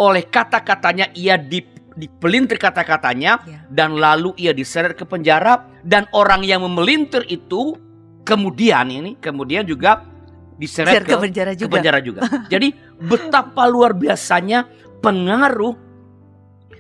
oleh 0.03 0.27
kata-katanya 0.27 1.15
ia 1.15 1.39
di, 1.39 1.63
dipelintir 2.00 2.56
kata-katanya 2.56 3.44
Ya. 3.44 3.60
dan 3.68 3.94
lalu 3.94 4.32
ia 4.36 4.51
diseret 4.51 4.96
ke 4.96 5.03
penjara 5.03 5.68
dan 5.82 6.08
orang 6.12 6.41
yang 6.41 6.63
memelintir 6.63 7.27
itu 7.27 7.75
kemudian 8.24 8.88
ini 8.88 9.13
kemudian 9.15 9.63
juga 9.63 10.08
diseret 10.56 11.03
ke 11.03 11.12
ke, 11.12 11.20
penjara 11.20 11.51
ke 11.51 11.60
juga. 11.60 11.74
penjara 11.75 12.00
juga. 12.00 12.22
Jadi 12.53 12.72
betapa 13.01 13.63
luar 13.65 13.91
biasanya 13.91 14.63
pengaruh 15.00 15.75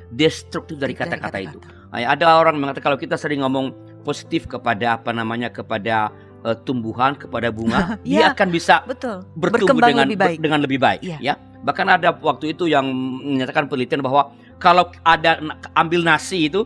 destruktif 0.09 0.75
dari 0.75 0.93
kata-kata 0.93 1.37
itu. 1.39 1.59
Ay, 1.89 2.03
Ada 2.03 2.37
orang 2.37 2.57
mengatakan 2.57 2.93
kalau 2.93 2.99
kita 2.99 3.15
sering 3.15 3.41
ngomong 3.41 3.73
positif 4.01 4.45
kepada 4.45 4.95
apa 4.95 5.11
namanya 5.11 5.49
kepada 5.49 6.09
eh, 6.39 6.55
tumbuhan, 6.63 7.13
kepada 7.13 7.49
bunga, 7.49 7.79
dia 8.07 8.23
Ya. 8.23 8.31
akan 8.31 8.47
bisa 8.47 8.81
Betul. 8.83 9.27
bertumbuh 9.33 9.75
Berkembang 9.75 9.89
dengan 9.89 10.05
lebih 10.05 10.15
ber- 10.15 10.25
baik. 10.25 10.37
dengan 10.39 10.59
lebih 10.61 10.79
baik 10.79 11.01
Iya. 11.01 11.17
ya. 11.19 11.33
Bahkan 11.59 11.87
ada 11.99 12.15
waktu 12.15 12.55
itu 12.55 12.71
yang 12.71 12.87
menyatakan 13.23 13.67
penelitian 13.67 13.99
bahwa 13.99 14.31
kalau 14.59 14.87
ada 15.03 15.39
ambil 15.75 16.03
nasi 16.03 16.47
itu 16.47 16.63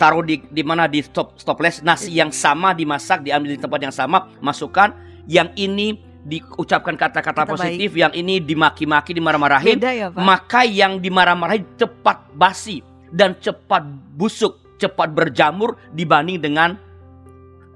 taruh 0.00 0.24
di 0.24 0.40
di 0.48 0.64
mana 0.64 0.88
di 0.88 1.04
stop 1.04 1.36
stoples 1.36 1.84
nasi 1.84 2.16
Iya. 2.16 2.24
yang 2.24 2.30
sama 2.32 2.72
dimasak 2.72 3.20
diambil 3.20 3.52
di 3.52 3.60
tempat 3.60 3.80
yang 3.84 3.92
sama 3.92 4.32
masukkan 4.40 4.96
yang 5.28 5.52
ini 5.60 6.00
diucapkan 6.24 6.96
kata-kata 6.96 7.44
Kata 7.44 7.52
positif 7.52 7.96
yang 7.96 8.12
ini 8.12 8.40
dimaki-maki 8.40 9.16
dimarah-marahin 9.16 9.76
Beda 9.76 9.92
ya, 9.92 10.08
Pak? 10.12 10.20
maka 10.20 10.60
yang 10.64 11.00
dimarah-marahin 11.00 11.64
cepat 11.76 12.32
basi 12.32 12.80
dan 13.12 13.36
cepat 13.40 13.84
busuk 14.16 14.56
cepat 14.80 15.12
berjamur 15.12 15.76
dibanding 15.92 16.40
dengan 16.40 16.80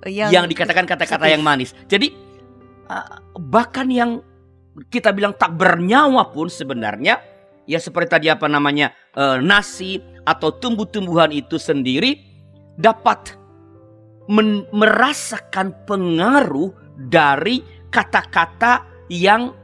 yang, 0.04 0.44
dikatakan 0.44 0.85
kata-kata 0.85 1.28
yang 1.28 1.40
manis. 1.40 1.73
Jadi 1.88 2.12
uh, 2.88 3.21
bahkan 3.40 3.88
yang 3.88 4.21
kita 4.90 5.14
bilang 5.14 5.35
tak 5.38 5.54
bernyawa 5.54 6.35
pun 6.35 6.50
sebenarnya 6.50 7.23
ya 7.64 7.78
seperti 7.78 8.09
tadi 8.19 8.26
apa 8.28 8.50
namanya 8.50 8.93
uh, 9.14 9.38
nasi 9.40 10.02
atau 10.26 10.52
tumbuh-tumbuhan 10.57 11.31
itu 11.31 11.57
sendiri 11.57 12.21
dapat 12.75 13.38
men- 14.26 14.66
merasakan 14.75 15.73
pengaruh 15.87 16.73
dari 16.97 17.62
kata-kata 17.88 18.83
yang 19.07 19.54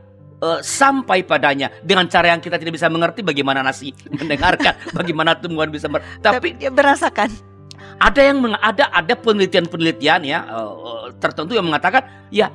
uh, 0.41 0.61
sampai 0.63 1.27
padanya 1.27 1.73
dengan 1.83 2.07
cara 2.07 2.31
yang 2.31 2.41
kita 2.41 2.57
tidak 2.61 2.79
bisa 2.79 2.87
mengerti 2.87 3.27
bagaimana 3.27 3.67
nasi 3.67 3.91
mendengarkan 4.21 4.79
bagaimana 4.95 5.35
tumbuhan 5.37 5.69
bisa 5.73 5.91
mer- 5.91 6.07
tapi 6.23 6.55
dia 6.57 6.71
merasakan. 6.71 7.31
ada 8.01 8.21
yang 8.21 8.41
meng- 8.41 8.61
ada 8.65 8.89
ada 8.97 9.13
penelitian-penelitian 9.13 10.25
ya 10.25 10.41
eh, 10.41 11.13
tertentu 11.21 11.53
yang 11.53 11.69
mengatakan 11.69 12.01
ya 12.33 12.49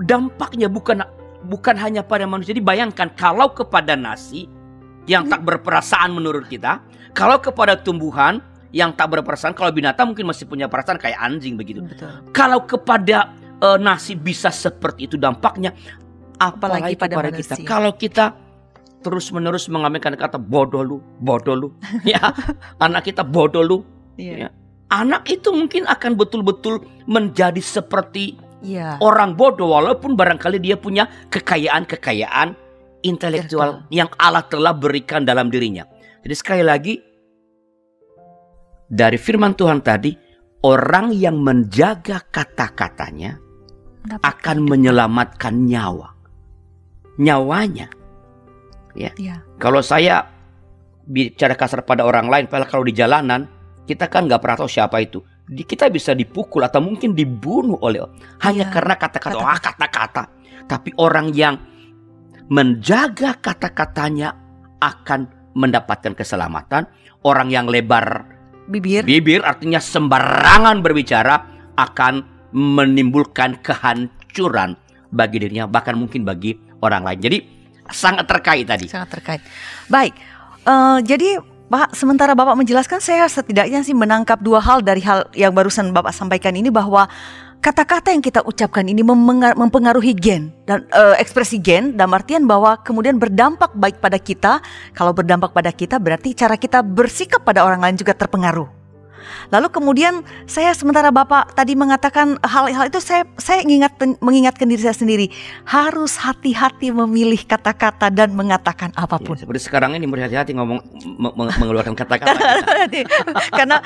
dampaknya 0.00 0.72
bukan 0.72 1.04
bukan 1.44 1.74
hanya 1.78 2.02
pada 2.06 2.24
manusia. 2.24 2.54
Jadi 2.54 2.62
bayangkan 2.62 3.10
kalau 3.14 3.50
kepada 3.52 3.98
nasi 3.98 4.46
yang 5.10 5.26
tak 5.26 5.42
berperasaan 5.42 6.14
menurut 6.14 6.46
kita, 6.46 6.78
kalau 7.12 7.42
kepada 7.42 7.74
tumbuhan 7.74 8.38
yang 8.72 8.94
tak 8.96 9.12
berperasaan, 9.12 9.52
kalau 9.52 9.68
binatang 9.74 10.14
mungkin 10.14 10.30
masih 10.30 10.48
punya 10.48 10.70
perasaan 10.70 10.96
kayak 10.96 11.18
anjing 11.20 11.58
begitu. 11.58 11.84
Betul. 11.84 12.22
Kalau 12.32 12.64
kepada 12.64 13.34
eh, 13.60 13.78
nasi 13.82 14.14
bisa 14.16 14.48
seperti 14.48 15.10
itu 15.10 15.20
dampaknya, 15.20 15.74
apalagi, 16.40 16.94
Apalagi 16.94 16.96
pada 16.96 17.14
kepada 17.18 17.30
kita. 17.36 17.54
Kalau 17.66 17.92
kita 17.94 18.24
terus 19.02 19.34
menerus 19.34 19.66
mengamalkan 19.66 20.14
kata 20.14 20.38
bodoh 20.38 20.82
lu, 20.86 20.98
bodoh 21.18 21.58
lu, 21.58 21.68
ya 22.06 22.32
anak 22.78 23.10
kita 23.10 23.26
bodoh 23.26 23.62
lu, 23.66 23.78
Iya. 24.14 24.46
Ya. 24.46 24.48
anak 24.92 25.26
itu 25.26 25.50
mungkin 25.50 25.88
akan 25.88 26.14
betul-betul 26.14 26.84
menjadi 27.08 27.58
seperti 27.58 28.38
Iya. 28.62 29.02
orang 29.02 29.34
bodoh 29.34 29.74
walaupun 29.74 30.14
barangkali 30.14 30.62
dia 30.62 30.78
punya 30.78 31.10
kekayaan-kekayaan 31.28 32.54
intelektual 33.02 33.82
yang 33.90 34.06
Allah 34.16 34.46
telah 34.46 34.70
berikan 34.70 35.26
dalam 35.26 35.50
dirinya. 35.50 35.82
Jadi 36.22 36.34
sekali 36.38 36.62
lagi 36.62 36.94
dari 38.86 39.18
firman 39.18 39.58
Tuhan 39.58 39.82
tadi 39.82 40.14
orang 40.62 41.10
yang 41.10 41.42
menjaga 41.42 42.22
kata-katanya 42.30 43.38
akan 44.22 44.56
menyelamatkan 44.66 45.66
nyawa. 45.66 46.14
Nyawanya. 47.18 47.90
Iya. 48.94 49.42
Kalau 49.58 49.82
saya 49.82 50.26
bicara 51.06 51.58
kasar 51.58 51.82
pada 51.82 52.06
orang 52.06 52.30
lain, 52.30 52.46
padahal 52.46 52.70
kalau 52.70 52.84
di 52.86 52.94
jalanan 52.94 53.50
kita 53.86 54.06
kan 54.06 54.30
nggak 54.30 54.38
pernah 54.38 54.56
tahu 54.62 54.70
siapa 54.70 55.02
itu. 55.02 55.22
Di, 55.42 55.66
kita 55.66 55.90
bisa 55.90 56.14
dipukul 56.14 56.62
atau 56.62 56.78
mungkin 56.78 57.12
dibunuh 57.12 57.76
oleh 57.82 58.02
hanya 58.46 58.70
Iya, 58.70 58.72
karena 58.72 58.94
kata-kata. 58.94 59.34
kata-kata. 59.34 59.44
Wah 59.44 59.58
kata-kata. 59.58 60.22
Tapi 60.70 60.90
orang 60.96 61.34
yang 61.34 61.58
menjaga 62.48 63.36
kata-katanya 63.42 64.34
akan 64.78 65.26
mendapatkan 65.58 66.14
keselamatan. 66.16 66.86
Orang 67.22 67.54
yang 67.54 67.70
lebar 67.70 68.26
Bibir. 68.66 69.02
bibir 69.02 69.42
artinya 69.42 69.82
sembarangan 69.82 70.82
berbicara 70.82 71.34
akan 71.78 72.22
menimbulkan 72.54 73.58
kehancuran 73.62 74.78
bagi 75.10 75.42
dirinya 75.42 75.66
bahkan 75.66 75.98
mungkin 75.98 76.22
bagi 76.22 76.56
orang 76.82 77.02
lain. 77.06 77.20
Jadi 77.20 77.38
sangat 77.90 78.26
terkait 78.26 78.64
tadi. 78.66 78.86
sangat 78.86 79.18
terkait. 79.18 79.40
Baik, 79.90 80.14
eh, 80.66 80.98
jadi 81.04 81.38
Pak, 81.72 81.96
sementara 81.96 82.36
Bapak 82.36 82.52
menjelaskan, 82.52 83.00
saya 83.00 83.24
setidaknya 83.24 83.80
sih 83.80 83.96
menangkap 83.96 84.44
dua 84.44 84.60
hal 84.60 84.84
dari 84.84 85.00
hal 85.00 85.24
yang 85.32 85.56
barusan 85.56 85.88
Bapak 85.96 86.12
sampaikan 86.12 86.52
ini 86.52 86.68
bahwa 86.68 87.08
kata-kata 87.64 88.12
yang 88.12 88.20
kita 88.20 88.44
ucapkan 88.44 88.84
ini 88.84 89.00
mempengaruhi 89.56 90.12
gen 90.12 90.52
dan 90.68 90.84
eh, 90.92 91.16
ekspresi 91.16 91.56
gen 91.64 91.96
dalam 91.96 92.12
artian 92.12 92.44
bahwa 92.44 92.76
kemudian 92.76 93.16
berdampak 93.16 93.72
baik 93.72 94.04
pada 94.04 94.20
kita. 94.20 94.60
Kalau 94.92 95.16
berdampak 95.16 95.56
pada 95.56 95.72
kita 95.72 95.96
berarti 95.96 96.36
cara 96.36 96.60
kita 96.60 96.84
bersikap 96.84 97.40
pada 97.40 97.64
orang 97.64 97.80
lain 97.80 97.96
juga 97.96 98.12
terpengaruh. 98.12 98.81
Lalu 99.50 99.68
kemudian 99.72 100.24
saya 100.48 100.72
sementara 100.72 101.12
Bapak 101.12 101.56
tadi 101.56 101.76
mengatakan 101.76 102.36
hal-hal 102.42 102.88
itu 102.88 103.00
saya 103.00 103.26
saya 103.36 103.62
mengingat 103.64 103.92
mengingatkan 104.20 104.66
diri 104.68 104.82
saya 104.82 104.96
sendiri 104.96 105.26
harus 105.68 106.16
hati-hati 106.20 106.92
memilih 106.92 107.40
kata-kata 107.44 108.08
dan 108.12 108.32
mengatakan 108.32 108.92
Ya, 108.92 109.08
apa 109.08 109.16
pun. 109.16 109.34
seperti 109.38 109.68
sekarang 109.68 109.96
ini 109.96 110.04
berhati-hati 110.04 110.52
ngomong 110.52 110.78
me- 111.16 111.34
me- 111.34 111.54
mengeluarkan 111.56 111.96
kata-kata. 111.96 112.38
Karena 113.58 113.80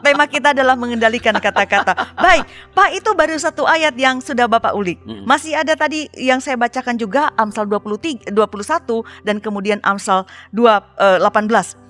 tema 0.00 0.24
kita 0.24 0.56
adalah 0.56 0.78
mengendalikan 0.78 1.36
kata-kata. 1.36 2.16
Baik, 2.16 2.44
Pak 2.72 2.88
itu 2.96 3.10
baru 3.12 3.36
satu 3.36 3.68
ayat 3.68 3.92
yang 3.98 4.20
sudah 4.24 4.48
Bapak 4.48 4.72
ulik. 4.72 5.00
Mm. 5.04 5.28
Masih 5.28 5.52
ada 5.56 5.76
tadi 5.76 6.08
yang 6.16 6.40
saya 6.40 6.56
bacakan 6.56 6.96
juga 6.96 7.32
Amsal 7.36 7.68
23 7.68 8.32
21 8.32 9.26
dan 9.26 9.36
kemudian 9.42 9.78
Amsal 9.84 10.24
2 10.54 10.64
eh, 11.00 11.18
18. 11.20 11.85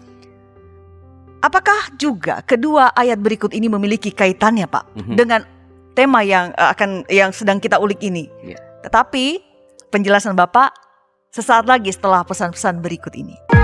Apakah 1.45 1.93
juga 2.01 2.41
kedua 2.43 2.91
ayat 2.97 3.21
berikut 3.21 3.53
ini 3.53 3.69
memiliki 3.69 4.09
kaitannya, 4.11 4.67
Pak, 4.67 4.85
Mhm. 4.97 5.15
dengan 5.17 5.41
tema 5.93 6.25
yang 6.25 6.53
eh, 6.57 6.69
akan 6.73 7.05
yang 7.09 7.31
sedang 7.33 7.61
kita 7.61 7.77
ulik 7.81 8.01
ini? 8.01 8.29
Iya. 8.43 8.59
Tetapi 8.85 9.25
penjelasan 9.93 10.37
Bapak 10.37 10.73
sesaat 11.33 11.69
lagi 11.69 11.93
setelah 11.93 12.25
pesan-pesan 12.25 12.81
berikut 12.81 13.13
ini. 13.13 13.56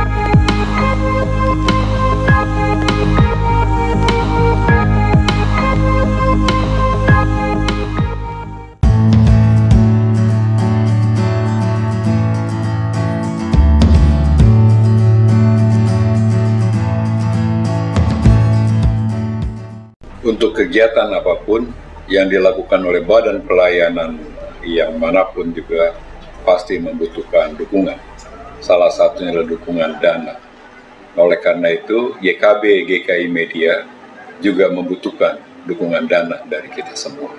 Untuk 20.43 20.59
kegiatan 20.59 21.07
apa 21.15 21.39
pun 21.47 21.71
yang 22.11 22.27
dilakukan 22.27 22.83
oleh 22.83 23.07
badan 23.07 23.47
pelayanan 23.47 24.19
yang 24.67 24.99
mana 24.99 25.23
pun 25.31 25.55
juga 25.55 25.95
pasti 26.43 26.83
membutuhkan 26.83 27.55
dukungan. 27.55 27.95
Salah 28.59 28.91
satunya 28.91 29.31
adalah 29.31 29.47
dukungan 29.55 30.03
dana. 30.03 30.35
Oleh 31.15 31.39
karena 31.39 31.71
itu, 31.71 32.19
GKB 32.19 32.91
GKI 32.91 33.31
Media 33.31 33.87
juga 34.43 34.67
membutuhkan 34.75 35.39
dukungan 35.63 36.11
dana 36.11 36.43
dari 36.51 36.75
kita 36.75 36.99
semua. 36.99 37.31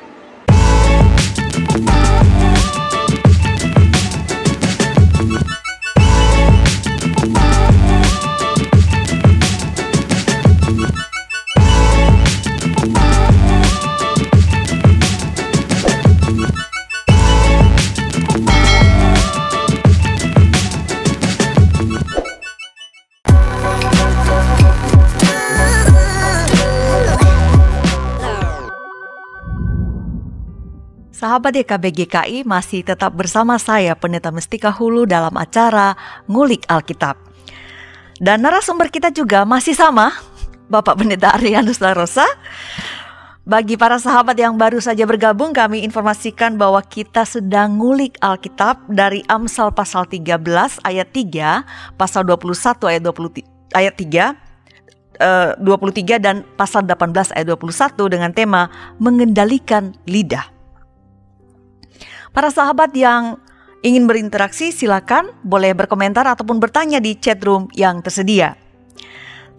Sahabat 31.34 31.58
YKB 31.66 31.86
GKI 31.98 32.38
masih 32.46 32.86
tetap 32.86 33.10
bersama 33.18 33.58
saya 33.58 33.98
Pendeta 33.98 34.30
Mestika 34.30 34.70
Hulu 34.70 35.10
dalam 35.10 35.34
acara 35.34 35.98
Ngulik 36.30 36.62
Alkitab. 36.70 37.18
Dan 38.22 38.46
narasumber 38.46 38.94
kita 38.94 39.10
juga 39.10 39.42
masih 39.42 39.74
sama, 39.74 40.14
Bapak 40.70 40.94
Pendeta 40.94 41.34
Arianus 41.34 41.82
Larosa. 41.82 42.30
Bagi 43.50 43.82
para 43.82 43.98
sahabat 43.98 44.38
yang 44.38 44.62
baru 44.62 44.78
saja 44.78 45.10
bergabung, 45.10 45.58
kami 45.58 45.82
informasikan 45.82 46.54
bahwa 46.54 46.86
kita 46.86 47.26
sedang 47.26 47.82
ngulik 47.82 48.14
Alkitab 48.22 48.86
dari 48.86 49.26
Amsal 49.26 49.74
pasal 49.74 50.06
13 50.06 50.38
ayat 50.86 51.10
3, 51.18 51.98
pasal 51.98 52.30
21 52.30 52.94
ayat 52.94 53.02
20 53.10 53.74
ayat 53.74 53.94
3 53.98 55.58
23 55.58 55.58
eh, 55.58 56.22
dan 56.22 56.46
pasal 56.62 56.86
18 56.86 57.34
ayat 57.34 57.48
21 57.50 58.14
dengan 58.14 58.30
tema 58.38 58.70
mengendalikan 59.02 59.98
lidah. 60.06 60.53
Para 62.34 62.50
sahabat 62.50 62.90
yang 62.98 63.38
ingin 63.86 64.10
berinteraksi 64.10 64.74
silakan 64.74 65.30
boleh 65.46 65.78
berkomentar 65.78 66.26
ataupun 66.26 66.58
bertanya 66.58 66.98
di 66.98 67.14
chat 67.14 67.38
room 67.46 67.70
yang 67.78 68.02
tersedia. 68.02 68.58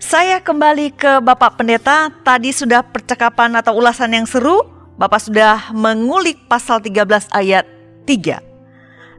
Saya 0.03 0.43
kembali 0.43 0.91
ke 0.99 1.23
Bapak 1.23 1.55
Pendeta, 1.55 2.11
tadi 2.27 2.51
sudah 2.51 2.83
percakapan 2.83 3.55
atau 3.55 3.79
ulasan 3.79 4.11
yang 4.11 4.27
seru, 4.27 4.67
Bapak 4.99 5.23
sudah 5.23 5.71
mengulik 5.71 6.51
pasal 6.51 6.83
13 6.83 7.31
ayat 7.31 7.63
3. 8.11 8.43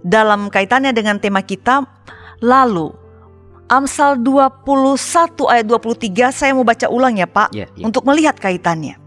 Dalam 0.03 0.51
kaitannya 0.51 0.91
dengan 0.91 1.15
tema 1.23 1.39
kita, 1.39 1.87
lalu 2.43 2.91
Amsal 3.71 4.19
21 4.19 5.47
ayat 5.47 5.65
23 5.65 6.29
saya 6.35 6.51
mau 6.51 6.67
baca 6.67 6.91
ulang 6.91 7.15
ya 7.17 7.25
Pak, 7.25 7.55
yeah, 7.55 7.71
yeah. 7.79 7.87
untuk 7.87 8.03
melihat 8.03 8.35
kaitannya. 8.35 8.99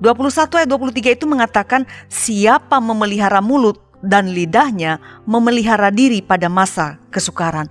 21 0.00 0.60
ayat 0.60 0.68
23 0.68 1.16
itu 1.16 1.24
mengatakan 1.24 1.88
siapa 2.12 2.76
memelihara 2.78 3.40
mulut 3.40 3.80
dan 4.06 4.30
lidahnya 4.30 5.02
memelihara 5.26 5.90
diri 5.90 6.22
pada 6.22 6.46
masa 6.46 7.02
kesukaran. 7.10 7.66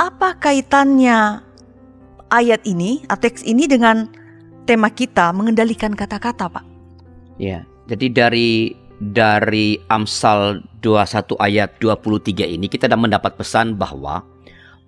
Apa 0.00 0.40
kaitannya 0.40 1.44
ayat 2.32 2.64
ini, 2.64 3.04
teks 3.04 3.44
ini 3.44 3.68
dengan 3.68 4.08
tema 4.64 4.88
kita 4.88 5.30
mengendalikan 5.36 5.92
kata-kata, 5.92 6.48
Pak? 6.48 6.64
Ya, 7.36 7.68
jadi 7.86 8.06
dari 8.10 8.74
dari 8.98 9.78
Amsal 9.86 10.66
21 10.82 11.38
ayat 11.38 11.78
23 11.78 12.58
ini 12.58 12.66
kita 12.66 12.90
sudah 12.90 12.98
mendapat 12.98 13.38
pesan 13.38 13.78
bahwa 13.78 14.26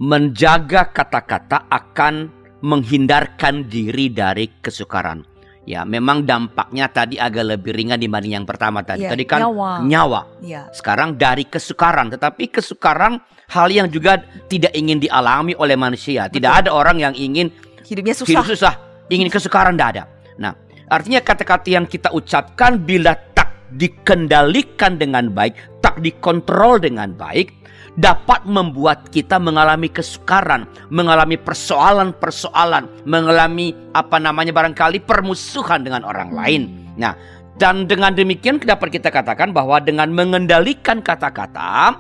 menjaga 0.03 0.91
kata-kata 0.91 1.71
akan 1.71 2.33
menghindarkan 2.61 3.71
diri 3.71 4.11
dari 4.11 4.51
kesukaran. 4.61 5.30
Ya, 5.71 5.87
memang 5.87 6.27
dampaknya 6.27 6.91
tadi 6.91 7.15
agak 7.15 7.55
lebih 7.55 7.71
ringan 7.71 8.03
dibanding 8.03 8.43
yang 8.43 8.47
pertama 8.49 8.83
tadi. 8.83 9.07
Ya, 9.07 9.15
tadi 9.15 9.23
kan 9.23 9.39
nyawa. 9.47 9.87
nyawa. 9.87 10.21
Ya. 10.43 10.67
Sekarang 10.75 11.15
dari 11.15 11.47
kesukaran, 11.47 12.11
tetapi 12.11 12.51
kesukaran 12.51 13.23
hal 13.55 13.71
yang 13.71 13.87
juga 13.87 14.19
tidak 14.51 14.75
ingin 14.75 14.99
dialami 14.99 15.55
oleh 15.55 15.79
manusia. 15.79 16.27
Betul. 16.27 16.43
Tidak 16.43 16.53
ada 16.67 16.71
orang 16.75 16.99
yang 16.99 17.15
ingin 17.15 17.55
hidupnya 17.87 18.19
susah. 18.19 18.43
Hidup 18.43 18.51
susah, 18.51 18.75
ingin 19.15 19.31
kesukaran 19.31 19.79
tidak 19.79 19.89
ada. 19.95 20.03
Nah, 20.43 20.59
artinya 20.91 21.23
kata-kata 21.23 21.71
yang 21.71 21.87
kita 21.87 22.11
ucapkan 22.11 22.83
bila 22.83 23.15
tak 23.31 23.71
dikendalikan 23.71 24.99
dengan 24.99 25.31
baik, 25.31 25.55
tak 25.79 26.03
dikontrol 26.03 26.83
dengan 26.83 27.15
baik, 27.15 27.55
dapat 27.99 28.47
membuat 28.47 29.11
kita 29.11 29.41
mengalami 29.43 29.91
kesukaran, 29.91 30.69
mengalami 30.93 31.35
persoalan-persoalan, 31.41 32.87
mengalami 33.09 33.75
apa 33.97 34.23
namanya 34.23 34.55
barangkali 34.55 35.03
permusuhan 35.03 35.83
dengan 35.83 36.07
orang 36.07 36.31
lain. 36.31 36.63
Nah, 36.95 37.17
dan 37.59 37.91
dengan 37.91 38.15
demikian 38.15 38.63
dapat 38.63 39.01
kita 39.01 39.11
katakan 39.11 39.51
bahwa 39.51 39.83
dengan 39.83 40.13
mengendalikan 40.15 41.03
kata-kata, 41.03 41.99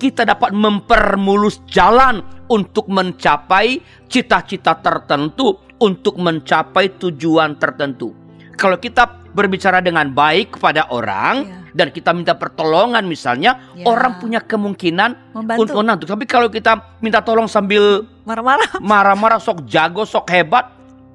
kita 0.00 0.26
dapat 0.26 0.50
mempermulus 0.56 1.62
jalan 1.68 2.24
untuk 2.50 2.88
mencapai 2.90 3.78
cita-cita 4.10 4.74
tertentu, 4.80 5.60
untuk 5.78 6.18
mencapai 6.18 6.98
tujuan 6.98 7.54
tertentu. 7.60 8.16
Kalau 8.58 8.76
kita 8.76 9.30
berbicara 9.32 9.80
dengan 9.80 10.12
baik 10.12 10.58
kepada 10.58 10.90
orang, 10.92 11.48
yeah 11.48 11.59
dan 11.72 11.94
kita 11.94 12.10
minta 12.14 12.34
pertolongan 12.36 13.04
misalnya, 13.06 13.72
ya. 13.74 13.86
orang 13.86 14.18
punya 14.18 14.40
kemungkinan 14.42 15.34
untuk 15.58 15.76
membantu. 15.80 16.04
Tapi 16.10 16.24
kalau 16.26 16.48
kita 16.50 16.98
minta 17.02 17.22
tolong 17.22 17.46
sambil 17.46 18.04
marah-marah, 18.26 18.78
marah-marah 18.92 19.40
sok 19.42 19.66
jago, 19.66 20.02
sok 20.06 20.30
hebat, 20.30 20.68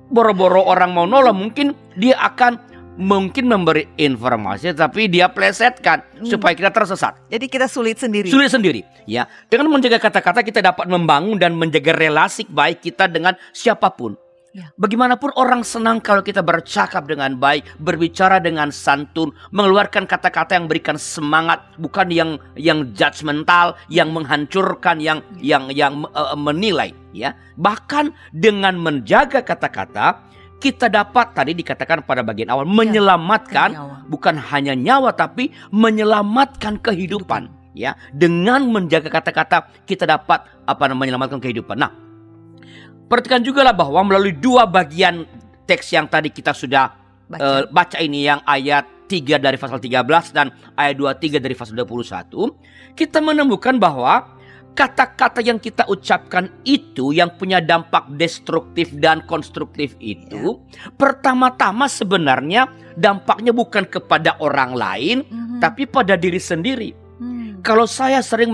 boro-boro 0.09 0.63
orang 0.65 0.91
mau 0.93 1.05
nolong, 1.07 1.35
mungkin 1.35 1.75
dia 1.97 2.19
akan 2.19 2.75
mungkin 2.95 3.51
memberi 3.51 3.91
informasi 3.99 4.71
tapi 4.71 5.11
dia 5.11 5.27
plesetkan 5.27 5.99
hmm. 6.19 6.27
supaya 6.31 6.55
kita 6.55 6.71
tersesat. 6.71 7.19
Jadi 7.27 7.45
kita 7.51 7.67
sulit 7.67 7.99
sendiri. 7.99 8.31
Sulit 8.31 8.51
sendiri. 8.51 8.81
Ya, 9.05 9.27
dengan 9.51 9.69
menjaga 9.69 9.99
kata-kata 10.01 10.41
kita 10.41 10.63
dapat 10.63 10.87
membangun 10.89 11.37
dan 11.37 11.53
menjaga 11.53 11.93
relasi 11.93 12.47
baik 12.47 12.81
kita 12.81 13.05
dengan 13.11 13.35
siapa 13.51 13.91
pun. 13.93 14.17
Ya. 14.55 14.71
Bagaimanapun 14.79 15.35
orang 15.35 15.67
senang 15.67 15.99
kalau 15.99 16.23
kita 16.23 16.39
bercakap 16.39 17.11
dengan 17.11 17.35
baik, 17.35 17.67
berbicara 17.75 18.39
dengan 18.39 18.71
santun, 18.71 19.35
mengeluarkan 19.51 20.07
kata-kata 20.07 20.55
yang 20.55 20.71
berikan 20.71 20.95
semangat, 20.95 21.59
bukan 21.75 22.07
yang 22.07 22.39
yang 22.55 22.87
judgmental, 22.95 23.75
yang 23.91 24.15
menghancurkan, 24.15 25.03
yang 25.03 25.19
yang 25.43 25.67
yang 25.75 26.07
uh, 26.15 26.39
menilai, 26.39 26.95
ya. 27.11 27.35
Bahkan 27.59 28.15
dengan 28.31 28.79
menjaga 28.79 29.43
kata-kata, 29.43 30.23
kita 30.63 30.87
dapat 30.87 31.35
tadi 31.35 31.51
dikatakan 31.51 32.07
pada 32.07 32.23
bagian 32.23 32.47
awal 32.47 32.63
ya, 32.63 32.71
menyelamatkan 32.71 33.69
bukan 34.07 34.39
hanya 34.39 34.71
nyawa 34.71 35.11
tapi 35.11 35.51
menyelamatkan 35.75 36.79
kehidupan, 36.79 37.51
ya. 37.75 37.91
Dengan 38.15 38.71
menjaga 38.71 39.11
kata-kata 39.19 39.67
kita 39.83 40.07
dapat 40.07 40.47
apa 40.63 40.83
namanya 40.87 41.19
menyelamatkan 41.19 41.43
kehidupan. 41.43 41.75
Nah, 41.75 42.04
Perhatikan 43.05 43.41
juga 43.45 43.61
lah 43.61 43.75
bahwa 43.75 44.01
melalui 44.01 44.33
dua 44.33 44.65
bagian 44.65 45.25
teks 45.69 45.93
yang 45.93 46.09
tadi 46.09 46.33
kita 46.33 46.53
sudah 46.53 46.89
baca, 47.29 47.41
uh, 47.41 47.61
baca 47.69 47.97
ini 48.01 48.25
yang 48.25 48.41
ayat 48.45 48.95
3 49.05 49.37
dari 49.37 49.57
pasal 49.61 49.77
13 49.77 50.33
dan 50.33 50.49
ayat 50.73 50.97
23 50.97 51.37
dari 51.37 51.53
pasal 51.53 51.77
21, 51.77 52.97
kita 52.97 53.21
menemukan 53.21 53.77
bahwa 53.77 54.33
kata-kata 54.75 55.39
yang 55.39 55.61
kita 55.61 55.87
ucapkan 55.87 56.51
itu 56.67 57.15
yang 57.15 57.31
punya 57.37 57.63
dampak 57.63 58.11
destruktif 58.19 58.91
dan 58.99 59.23
konstruktif 59.23 59.95
itu 60.03 60.59
ya. 60.59 60.91
pertama-tama 60.99 61.87
sebenarnya 61.87 62.67
dampaknya 62.99 63.55
bukan 63.55 63.87
kepada 63.87 64.35
orang 64.43 64.75
lain 64.75 65.17
mm 65.23 65.31
-hmm. 65.31 65.59
tapi 65.63 65.87
pada 65.87 66.19
diri 66.19 66.41
sendiri. 66.41 67.04
Hmm. 67.15 67.63
Kalau 67.63 67.87
saya 67.87 68.19
sering 68.19 68.51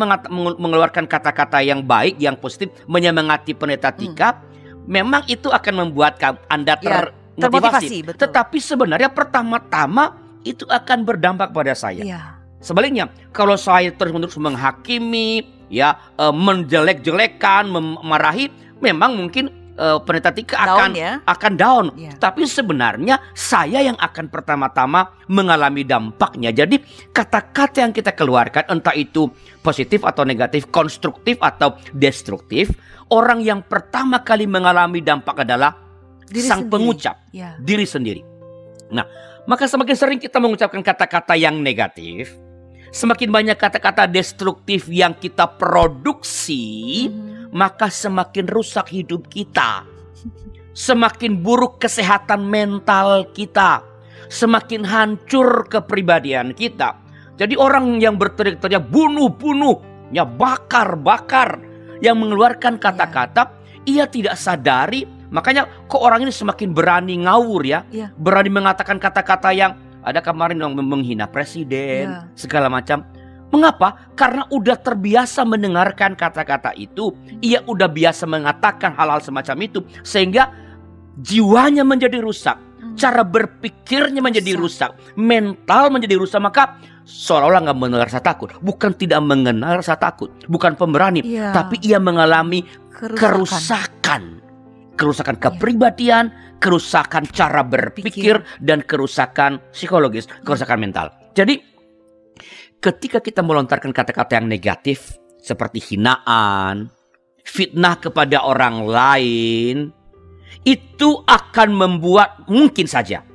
mengeluarkan 0.58 1.10
kata-kata 1.10 1.65
yang 1.65 1.82
baik, 1.82 2.21
yang 2.21 2.38
positif, 2.38 2.69
menyemangati 2.86 3.58
pendeta 3.58 3.89
Tika, 3.89 4.30
hmm 4.38 4.52
memang 4.89 5.26
itu 5.30 5.50
akan 5.52 5.88
membuat 5.88 6.17
Anda 6.50 6.78
ter 6.80 7.13
ya, 7.38 7.47
Betul. 8.06 8.17
Tetapi 8.28 8.58
sebenarnya 8.62 9.10
pertama-tama 9.10 10.17
itu 10.45 10.65
akan 10.67 11.06
berdampak 11.06 11.54
pada 11.54 11.74
saya. 11.74 12.02
Ya. 12.02 12.21
Sebaliknya, 12.62 13.10
kalau 13.34 13.58
saya 13.58 13.89
terus-menerus 13.89 14.38
menghakimi, 14.38 15.50
ya, 15.71 15.97
e, 16.17 16.30
menjelek-jelekan, 16.30 17.65
memarahi, 17.71 18.54
memang 18.78 19.17
mungkin 19.17 19.50
e, 19.74 19.86
pendeta 20.04 20.32
Tika 20.32 20.56
akan 20.58 20.92
Down 20.92 20.92
ya. 20.94 21.12
akan 21.24 21.54
down. 21.56 21.86
Ya. 21.96 22.14
Tapi 22.16 22.44
sebenarnya 22.46 23.20
saya 23.32 23.82
yang 23.82 23.96
akan 23.98 24.28
pertama-tama 24.28 25.16
mengalami 25.28 25.84
dampaknya. 25.84 26.52
Jadi 26.52 26.80
kata-kata 27.10 27.84
yang 27.84 27.94
kita 27.94 28.12
keluarkan 28.12 28.68
entah 28.68 28.94
itu 28.94 29.32
positif 29.62 30.04
atau 30.04 30.24
negatif, 30.24 30.68
konstruktif 30.70 31.40
atau 31.40 31.76
destruktif, 31.92 32.72
orang 33.10 33.40
yang 33.40 33.62
pertama 33.62 34.22
kali 34.22 34.46
mengalami 34.46 35.00
dampak 35.00 35.44
adalah 35.44 35.76
Diri 36.32 36.48
sang 36.48 36.64
sendiri. 36.64 36.72
pengucap, 36.72 37.16
Ya. 37.36 37.60
diri 37.60 37.84
sendiri. 37.84 38.22
Nah, 38.92 39.04
maka 39.44 39.68
semakin 39.68 39.96
sering 39.96 40.20
kita 40.20 40.40
mengucapkan 40.40 40.80
kata-kata 40.80 41.36
yang 41.36 41.60
negatif, 41.60 42.32
semakin 42.91 43.32
banyak 43.32 43.58
kata-kata 43.58 44.06
destruktif 44.06 44.91
yang 44.91 45.15
kita 45.15 45.47
produksi, 45.47 47.08
Mhm. 47.08 47.56
maka 47.56 47.88
semakin 47.88 48.45
rusak 48.51 48.91
hidup 48.91 49.32
kita. 49.32 49.88
Semakin 50.71 51.39
buruk 51.39 51.80
kesehatan 51.84 52.47
mental 52.47 53.32
kita. 53.36 53.84
Semakin 54.32 54.88
hancur 54.88 55.67
kepribadian 55.67 56.56
kita. 56.56 56.95
Jadi 57.36 57.60
orang 57.60 57.99
yang 57.99 58.15
berteriak-teriak 58.15 58.88
bunuh-bunuh, 58.88 60.08
ya 60.15 60.23
bakar-bakar, 60.23 61.60
yang 61.99 62.15
mengeluarkan 62.15 62.80
kata-kata, 62.80 63.51
ia 63.84 64.08
tidak 64.08 64.39
sadari. 64.39 65.04
Makanya 65.32 65.88
kok 65.88 65.99
orang 65.99 66.27
ini 66.27 66.32
semakin 66.32 66.71
berani 66.71 67.23
ngawur 67.23 67.62
ya. 67.63 67.84
Iya. 67.91 68.12
Berani 68.15 68.51
mengatakan 68.51 68.99
kata-kata 68.99 69.51
yang 69.51 69.75
ada 70.02 70.20
kemarin 70.20 70.58
yang 70.58 70.74
menghina 70.74 71.26
presiden, 71.26 72.10
Iya. 72.10 72.26
segala 72.34 72.68
macam. 72.68 73.06
Mengapa? 73.52 74.08
Karena 74.16 74.48
udah 74.48 74.80
terbiasa 74.80 75.44
mendengarkan 75.44 76.16
kata-kata 76.16 76.72
itu. 76.74 77.12
Ia 77.44 77.60
udah 77.68 77.86
biasa 77.86 78.24
mengatakan 78.24 78.96
hal-hal 78.96 79.20
semacam 79.20 79.58
itu. 79.60 79.84
Sehingga 80.02 80.56
jiwanya 81.20 81.84
menjadi 81.84 82.24
rusak. 82.24 82.56
Hmm. 82.80 82.96
Cara 82.96 83.28
berpikirnya 83.28 84.24
menjadi 84.24 84.56
rusak. 84.56 84.96
Mental 85.20 85.92
menjadi 85.92 86.16
rusak. 86.16 86.40
Maka 86.40 86.80
seolah-olah 87.04 87.68
nggak 87.68 87.76
mengenal 87.78 88.08
rasa 88.08 88.24
takut. 88.24 88.56
Bukan 88.64 88.96
tidak 88.96 89.20
mengenal 89.20 89.84
rasa 89.84 90.00
takut. 90.00 90.32
Bukan 90.48 90.80
pemberani. 90.80 91.20
Iya. 91.20 91.52
Tapi 91.52 91.76
ia 91.84 92.00
mengalami 92.00 92.64
Kerusakan. 92.96 93.20
kerusakan. 93.20 94.22
Kerusakan 94.96 95.36
kepribadian, 95.36 96.32
kerusakan 96.62 97.26
cara 97.34 97.65
berpikir, 97.65 98.45
dan 98.62 98.86
kerusakan 98.86 99.58
psikologis, 99.74 100.30
kerusakan 100.45 100.78
mental. 100.78 101.10
Jadi 101.34 101.58
ketika 102.78 103.17
kita 103.17 103.41
melontarkan 103.41 103.89
kata-kata 103.89 104.38
yang 104.38 104.45
negatif 104.45 105.17
seperti 105.41 105.82
hinaan, 105.82 106.93
fitnah 107.41 107.97
kepada 107.97 108.45
orang 108.45 108.86
lain, 108.86 109.76
itu 110.62 111.10
akan 111.26 111.69
membuat 111.74 112.45
mungkin 112.45 112.86
saja, 112.86 113.26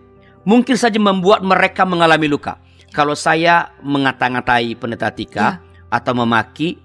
mungkin 0.46 0.78
saja 0.78 1.02
membuat 1.02 1.42
mereka 1.42 1.82
mengalami 1.82 2.30
luka. 2.30 2.62
Kalau 2.94 3.18
saya 3.18 3.74
mengata-ngatai 3.82 4.78
pendeta 4.78 5.10
Tika 5.10 5.58
atau 5.90 6.14
memaki, 6.14 6.78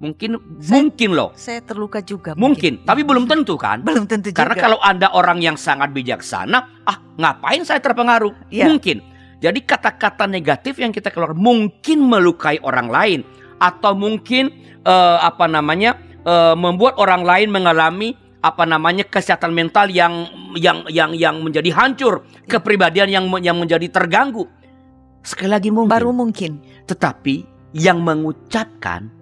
mungkin 0.00 0.40
Saya- 0.58 0.80
mungkin 0.80 1.10
loh, 1.12 1.30
Saya 1.36 1.60
terluka 1.60 2.00
juga. 2.00 2.32
mungkin, 2.34 2.80
tapi 2.82 3.04
belum 3.04 3.28
tentu 3.30 3.60
kan? 3.60 3.84
Belum 3.84 4.08
tentu 4.08 4.32
Karena 4.32 4.56
juga. 4.56 4.64
kalau 4.64 4.78
Anda 4.80 5.12
orang 5.12 5.44
yang 5.44 5.60
sangat 5.60 5.92
bijaksana, 5.92 6.58
ah 6.88 6.96
ngapain 7.20 7.60
saya 7.62 7.78
terpengaruh? 7.78 8.32
Iya. 8.48 8.66
Mungkin. 8.72 9.04
Jadi 9.40 9.60
kata-kata 9.64 10.24
negatif 10.24 10.76
yang 10.76 10.92
kita 10.92 11.08
keluar 11.08 11.32
mungkin 11.32 12.04
melukai 12.04 12.60
orang 12.60 12.88
lain 12.88 13.20
atau 13.56 13.92
mungkin 13.92 14.52
eh, 14.80 15.18
apa 15.20 15.44
namanya 15.44 15.96
eh, 16.24 16.56
membuat 16.56 16.96
orang 16.96 17.24
lain 17.24 17.48
mengalami 17.48 18.16
apa 18.40 18.64
namanya 18.64 19.04
kesehatan 19.04 19.52
mental 19.52 19.92
yang 19.92 20.24
yang 20.56 20.84
yang 20.88 21.12
yang 21.12 21.44
menjadi 21.44 21.72
hancur, 21.76 22.24
kepribadian 22.48 23.08
yang 23.12 23.24
yang 23.40 23.56
menjadi 23.56 23.84
terganggu. 23.88 24.48
Sekali 25.20 25.52
lagi 25.52 25.68
mungkin. 25.68 25.92
baru 25.92 26.16
mungkin 26.16 26.64
Tetapi 26.88 27.44
yang 27.76 28.00
mengucapkan 28.00 29.12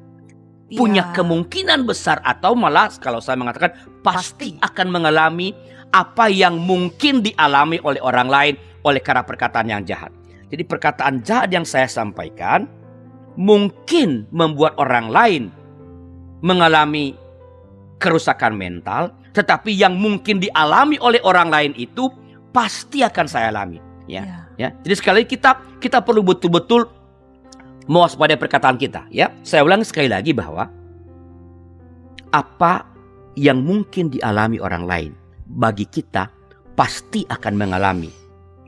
punya 0.68 1.08
Iya. 1.08 1.14
kemungkinan 1.16 1.88
besar 1.88 2.20
atau 2.20 2.52
malah 2.52 2.92
kalau 3.00 3.24
saya 3.24 3.40
mengatakan 3.40 3.72
pasti, 4.04 4.52
Pasti. 4.52 4.60
akan 4.60 4.86
mengalami 4.92 5.56
apa 5.88 6.28
yang 6.28 6.60
mungkin 6.60 7.24
dialami 7.24 7.80
oleh 7.80 8.00
orang 8.04 8.28
lain 8.28 8.54
oleh 8.84 9.00
karena 9.00 9.24
perkataan 9.24 9.68
yang 9.72 9.82
jahat. 9.88 10.12
Jadi 10.52 10.62
perkataan 10.64 11.24
jahat 11.24 11.48
yang 11.52 11.64
saya 11.64 11.88
sampaikan 11.88 12.68
mungkin 13.36 14.28
membuat 14.28 14.76
orang 14.76 15.08
lain 15.08 15.42
mengalami 16.44 17.16
kerusakan 17.98 18.54
mental, 18.54 19.10
tetapi 19.34 19.74
yang 19.74 19.96
mungkin 19.98 20.38
dialami 20.38 21.00
oleh 21.02 21.18
orang 21.24 21.48
lain 21.50 21.72
itu 21.74 22.08
pasti 22.52 23.02
akan 23.02 23.26
saya 23.26 23.50
alami. 23.50 23.80
Ya, 24.08 24.24
Iya. 24.24 24.38
ya. 24.56 24.68
Jadi 24.84 24.94
sekali 24.96 25.20
kita 25.28 25.80
kita 25.80 26.00
perlu 26.00 26.24
betul-betul 26.24 26.88
mewaspadai 27.88 28.36
perkataan 28.36 28.76
kita. 28.76 29.08
Ya, 29.10 29.32
saya 29.42 29.64
ulang 29.64 29.82
sekali 29.82 30.06
lagi 30.12 30.36
bahwa 30.36 30.68
apa 32.30 32.84
yang 33.34 33.64
mungkin 33.64 34.12
dialami 34.12 34.60
orang 34.60 34.84
lain 34.84 35.12
bagi 35.48 35.88
kita 35.88 36.28
pasti 36.76 37.24
akan 37.24 37.54
mengalami 37.56 38.12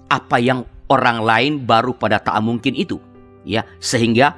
apa 0.08 0.40
yang 0.40 0.64
orang 0.90 1.22
lain 1.22 1.52
baru 1.62 1.94
pada 1.94 2.18
tak 2.18 2.40
mungkin 2.42 2.74
itu. 2.74 2.98
Ya, 3.44 3.64
sehingga 3.80 4.36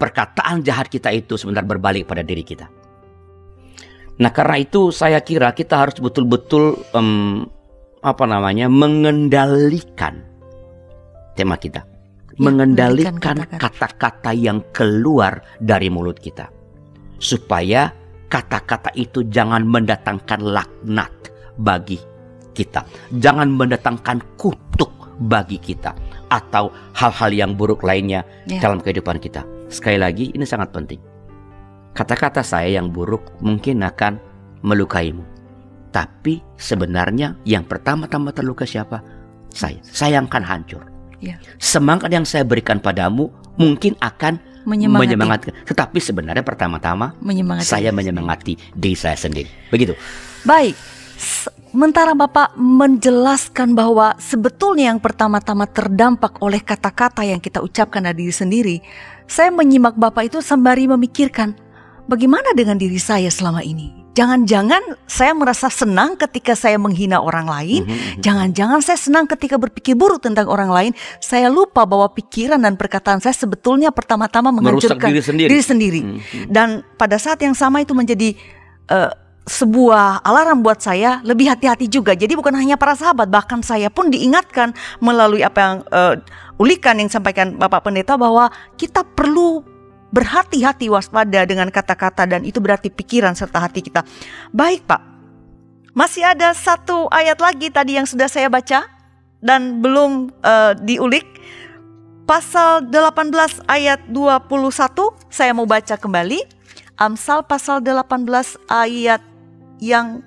perkataan 0.00 0.64
jahat 0.64 0.88
kita 0.88 1.12
itu 1.12 1.36
sebentar 1.36 1.66
berbalik 1.66 2.08
pada 2.08 2.24
diri 2.24 2.40
kita. 2.46 2.70
Nah, 4.18 4.30
karena 4.34 4.58
itu 4.58 4.90
saya 4.90 5.22
kira 5.22 5.52
kita 5.54 5.78
harus 5.78 6.00
betul-betul 6.00 6.74
em, 6.96 7.44
apa 8.02 8.24
namanya 8.26 8.66
mengendalikan 8.66 10.22
tema 11.38 11.54
kita, 11.54 11.86
mengendalikan 12.38 13.18
mengendalikan 13.18 13.58
kata-kata 13.58 14.30
yang 14.34 14.62
keluar 14.70 15.42
dari 15.58 15.90
mulut 15.90 16.18
kita, 16.18 16.48
supaya 17.18 17.90
kata-kata 18.30 18.94
itu 18.94 19.26
jangan 19.28 19.66
mendatangkan 19.66 20.40
laknat 20.42 21.10
bagi 21.58 21.98
kita, 22.54 22.86
jangan 23.18 23.50
mendatangkan 23.50 24.22
kutuk 24.38 24.90
bagi 25.26 25.58
kita, 25.58 25.94
atau 26.30 26.70
hal-hal 26.94 27.30
yang 27.34 27.50
buruk 27.58 27.82
lainnya 27.82 28.22
Ya. 28.46 28.62
dalam 28.62 28.78
kehidupan 28.78 29.18
kita. 29.18 29.42
Sekali 29.68 29.98
lagi, 29.98 30.30
ini 30.32 30.46
sangat 30.46 30.70
penting. 30.70 31.02
Kata-kata 31.92 32.46
saya 32.46 32.78
yang 32.78 32.94
buruk 32.94 33.26
mungkin 33.42 33.82
akan 33.82 34.22
melukaimu. 34.62 35.26
Tapi 35.90 36.38
sebenarnya 36.54 37.34
yang 37.42 37.66
pertama-tama 37.66 38.30
terluka 38.30 38.62
siapa? 38.62 39.02
Saya. 39.50 39.80
Saya 39.82 40.20
yang 40.20 40.30
akan 40.30 40.44
hancur. 40.44 40.84
Ya. 41.18 41.42
Semangat 41.58 42.10
yang 42.14 42.22
saya 42.22 42.46
berikan 42.46 42.78
padamu 42.78 43.34
mungkin 43.58 43.98
akan 43.98 44.38
menyemangati, 44.62 45.02
menyemangatkan. 45.02 45.52
Tetapi 45.66 45.98
sebenarnya 45.98 46.44
pertama-tama 46.46 47.16
menyemangati 47.18 47.66
saya 47.66 47.90
menyemangati 47.90 48.54
diri 48.76 48.94
saya 48.94 49.18
sendiri. 49.18 49.50
Begitu. 49.72 49.98
Baik, 50.46 50.78
sementara 51.18 52.14
Bapak 52.14 52.54
menjelaskan 52.54 53.74
bahwa 53.74 54.14
sebetulnya 54.22 54.94
yang 54.94 55.02
pertama-tama 55.02 55.66
terdampak 55.66 56.38
oleh 56.38 56.62
kata-kata 56.62 57.26
yang 57.26 57.42
kita 57.42 57.58
ucapkan 57.64 58.06
dari 58.06 58.28
diri 58.28 58.34
sendiri, 58.34 58.76
saya 59.26 59.50
menyimak 59.50 59.98
Bapak 59.98 60.30
itu 60.30 60.38
sembari 60.38 60.86
memikirkan 60.86 61.58
bagaimana 62.06 62.54
dengan 62.54 62.78
diri 62.78 63.02
saya 63.02 63.32
selama 63.32 63.66
ini. 63.66 63.97
Jangan-jangan 64.18 64.82
saya 65.06 65.30
merasa 65.30 65.70
senang 65.70 66.18
ketika 66.18 66.58
saya 66.58 66.74
menghina 66.74 67.22
orang 67.22 67.46
lain, 67.46 67.86
Mhm, 67.86 67.94
mhm. 67.94 68.18
Jangan-jangan 68.18 68.82
saya 68.82 68.98
senang 68.98 69.30
ketika 69.30 69.54
berpikir 69.54 69.94
buruk 69.94 70.26
tentang 70.26 70.50
orang 70.50 70.74
lain. 70.74 70.92
Saya 71.22 71.46
lupa 71.46 71.86
bahwa 71.86 72.10
pikiran 72.10 72.58
dan 72.58 72.74
perkataan 72.74 73.22
saya 73.22 73.30
sebetulnya 73.30 73.94
pertama-tama 73.94 74.50
Merusak 74.50 74.98
menghancurkan 74.98 75.08
diri 75.14 75.22
sendiri. 75.22 75.48
diri 75.54 75.62
sendiri. 75.62 76.00
Mhm. 76.02 76.50
Dan 76.50 76.82
pada 76.98 77.14
saat 77.14 77.38
yang 77.38 77.54
sama 77.54 77.78
itu 77.86 77.94
menjadi 77.94 78.34
eh, 78.88 79.12
sebuah 79.48 80.20
alarm 80.24 80.60
buat 80.60 80.80
saya 80.80 81.20
lebih 81.24 81.48
hati-hati 81.48 81.88
juga. 81.88 82.12
Jadi 82.12 82.36
bukan 82.36 82.52
hanya 82.52 82.76
para 82.76 82.92
sahabat, 82.92 83.32
bahkan 83.32 83.64
saya 83.64 83.88
pun 83.88 84.12
diingatkan 84.12 84.76
melalui 85.00 85.40
apa 85.40 85.58
yang 85.60 85.74
eh, 85.88 86.14
ulikan 86.58 86.98
yang 87.00 87.08
disampaikan 87.08 87.56
Bapak 87.56 87.86
Pendeta 87.86 88.18
bahwa 88.18 88.48
kita 88.76 89.04
perlu 89.04 89.77
berhati-hati 90.08 90.88
waspada 90.88 91.44
dengan 91.44 91.68
kata-kata 91.68 92.24
dan 92.24 92.44
itu 92.44 92.58
berarti 92.58 92.88
pikiran 92.88 93.36
serta 93.36 93.60
hati 93.60 93.84
kita. 93.84 94.04
Baik 94.52 94.88
Pak, 94.88 95.02
masih 95.92 96.24
ada 96.24 96.52
satu 96.56 97.08
ayat 97.12 97.36
lagi 97.40 97.68
tadi 97.68 98.00
yang 98.00 98.08
sudah 98.08 98.28
saya 98.30 98.48
baca 98.48 98.88
dan 99.44 99.84
belum 99.84 100.32
eh, 100.42 100.72
diulik. 100.82 101.26
Pasal 102.28 102.84
18 102.92 103.32
ayat 103.72 104.04
21 104.12 104.52
saya 105.32 105.52
mau 105.56 105.64
baca 105.64 105.96
kembali. 105.96 106.44
Amsal 106.98 107.46
pasal 107.46 107.80
18 107.80 108.28
ayat 108.68 109.22
yang 109.80 110.20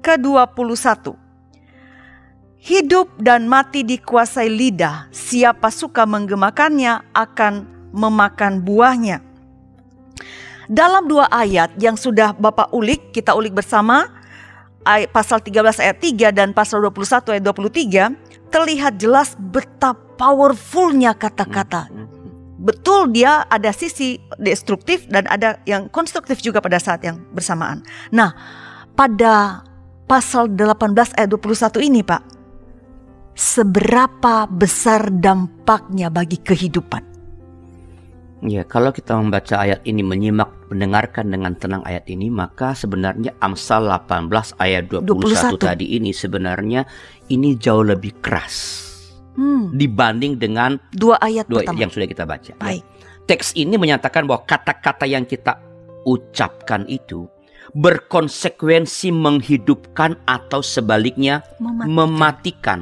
ke-21. 0.00 1.18
Hidup 2.64 3.12
dan 3.20 3.44
mati 3.44 3.84
dikuasai 3.84 4.48
lidah, 4.48 5.12
siapa 5.12 5.68
suka 5.68 6.08
menggemakannya 6.08 7.12
akan 7.12 7.73
memakan 7.94 8.66
buahnya. 8.66 9.22
Dalam 10.66 11.06
dua 11.06 11.30
ayat 11.30 11.78
yang 11.78 11.94
sudah 11.94 12.34
Bapak 12.34 12.74
ulik, 12.74 13.14
kita 13.14 13.38
ulik 13.38 13.54
bersama, 13.54 14.10
pasal 15.14 15.38
13 15.38 15.78
ayat 15.78 15.96
3 16.02 16.34
dan 16.34 16.50
pasal 16.50 16.82
21 16.82 17.38
ayat 17.38 17.44
23, 17.46 18.50
terlihat 18.50 18.98
jelas 18.98 19.38
betapa 19.38 20.02
powerfulnya 20.14 21.10
kata-kata. 21.18 21.90
Betul 22.54 23.10
dia 23.10 23.42
ada 23.50 23.74
sisi 23.74 24.22
destruktif 24.38 25.10
dan 25.10 25.26
ada 25.26 25.58
yang 25.66 25.90
konstruktif 25.90 26.38
juga 26.38 26.62
pada 26.62 26.78
saat 26.78 27.02
yang 27.02 27.18
bersamaan. 27.34 27.82
Nah, 28.14 28.30
pada 28.94 29.66
pasal 30.06 30.54
18 30.54 31.18
ayat 31.18 31.28
21 31.28 31.82
ini 31.82 32.00
Pak, 32.06 32.22
seberapa 33.34 34.46
besar 34.46 35.10
dampaknya 35.10 36.14
bagi 36.14 36.38
kehidupan? 36.38 37.13
Ya, 38.44 38.60
kalau 38.68 38.92
kita 38.92 39.16
membaca 39.16 39.56
ayat 39.56 39.80
ini, 39.88 40.04
menyimak, 40.04 40.68
mendengarkan 40.68 41.32
dengan 41.32 41.56
tenang 41.56 41.80
ayat 41.88 42.04
ini, 42.12 42.28
maka 42.28 42.76
sebenarnya 42.76 43.32
Amsal 43.40 43.88
18 43.88 44.28
ayat 44.60 44.84
21, 44.92 45.56
21. 45.56 45.64
tadi 45.64 45.96
ini 45.96 46.12
sebenarnya 46.12 46.84
ini 47.32 47.56
jauh 47.56 47.80
lebih 47.80 48.20
keras 48.20 48.84
hmm. 49.32 49.72
dibanding 49.72 50.36
dengan 50.36 50.76
dua 50.92 51.16
ayat 51.24 51.48
dua 51.48 51.64
pertama. 51.64 51.80
yang 51.80 51.88
sudah 51.88 52.04
kita 52.04 52.24
baca. 52.28 52.52
Ya. 52.52 52.60
Baik. 52.60 52.84
Teks 53.24 53.56
ini 53.56 53.80
menyatakan 53.80 54.28
bahwa 54.28 54.44
kata-kata 54.44 55.08
yang 55.08 55.24
kita 55.24 55.56
ucapkan 56.04 56.84
itu 56.84 57.24
berkonsekuensi 57.72 59.08
menghidupkan 59.08 60.20
atau 60.28 60.60
sebaliknya 60.60 61.40
mematikan. 61.56 61.88
mematikan. 61.88 62.80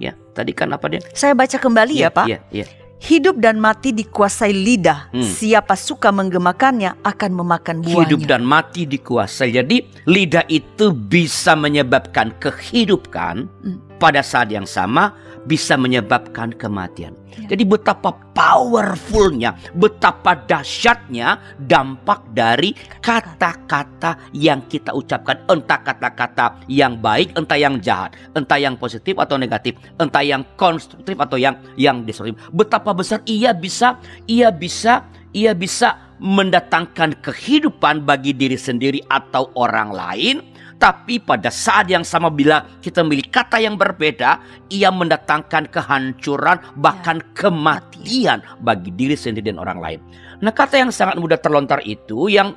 Ya, 0.00 0.16
tadi 0.32 0.56
kan 0.56 0.72
apa 0.72 0.88
dia? 0.88 1.04
Saya 1.12 1.36
baca 1.36 1.60
kembali 1.60 1.92
ya, 1.92 2.08
ya 2.08 2.10
Pak. 2.10 2.26
Iya, 2.26 2.40
iya. 2.50 2.66
Hidup 3.04 3.36
dan 3.36 3.60
mati 3.60 3.92
dikuasai 3.92 4.56
lidah. 4.56 5.12
Hmm. 5.12 5.20
Siapa 5.20 5.76
suka 5.76 6.08
menggemakannya 6.08 7.04
akan 7.04 7.30
memakan 7.36 7.84
buahnya. 7.84 8.08
Hidup 8.08 8.24
dan 8.24 8.48
mati 8.48 8.88
dikuasai. 8.88 9.52
Jadi 9.52 9.84
lidah 10.08 10.48
itu 10.48 10.88
bisa 10.96 11.52
menyebabkan 11.52 12.32
kehidupan 12.40 13.44
hmm. 13.44 14.00
pada 14.00 14.24
saat 14.24 14.48
yang 14.48 14.64
sama 14.64 15.12
bisa 15.44 15.76
menyebabkan 15.76 16.52
kematian. 16.56 17.12
Ya. 17.34 17.54
Jadi 17.54 17.64
betapa 17.68 18.14
powerfulnya, 18.32 19.56
betapa 19.76 20.38
dahsyatnya 20.46 21.56
dampak 21.60 22.24
dari 22.32 22.72
kata-kata 23.02 24.32
yang 24.32 24.64
kita 24.70 24.94
ucapkan. 24.96 25.42
Entah 25.50 25.80
kata-kata 25.84 26.64
yang 26.70 26.96
baik, 26.98 27.36
entah 27.36 27.58
yang 27.58 27.78
jahat, 27.78 28.16
entah 28.32 28.56
yang 28.56 28.78
positif 28.80 29.18
atau 29.20 29.36
negatif, 29.36 29.76
entah 30.00 30.24
yang 30.24 30.42
konstruktif 30.56 31.16
atau 31.20 31.36
yang 31.36 31.58
yang 31.76 32.02
destruktif. 32.06 32.40
Betapa 32.54 32.96
besar 32.96 33.20
ia 33.28 33.52
bisa, 33.52 34.00
ia 34.24 34.48
bisa, 34.48 35.04
ia 35.34 35.52
bisa 35.52 36.14
mendatangkan 36.22 37.20
kehidupan 37.20 38.06
bagi 38.06 38.32
diri 38.32 38.56
sendiri 38.56 39.02
atau 39.10 39.50
orang 39.58 39.90
lain 39.90 40.53
tapi 40.84 41.16
pada 41.16 41.48
saat 41.48 41.88
yang 41.88 42.04
sama 42.04 42.28
bila 42.28 42.60
kita 42.84 43.00
memilih 43.00 43.32
kata 43.32 43.56
yang 43.56 43.80
berbeda, 43.80 44.36
ia 44.68 44.92
mendatangkan 44.92 45.72
kehancuran 45.72 46.60
bahkan 46.76 47.24
ya. 47.24 47.28
kematian 47.32 48.38
bagi 48.60 48.92
diri 48.92 49.16
sendiri 49.16 49.48
dan 49.48 49.56
orang 49.56 49.80
lain. 49.80 50.00
Nah 50.44 50.52
kata 50.52 50.76
yang 50.76 50.92
sangat 50.92 51.16
mudah 51.16 51.40
terlontar 51.40 51.80
itu 51.88 52.28
yang 52.28 52.52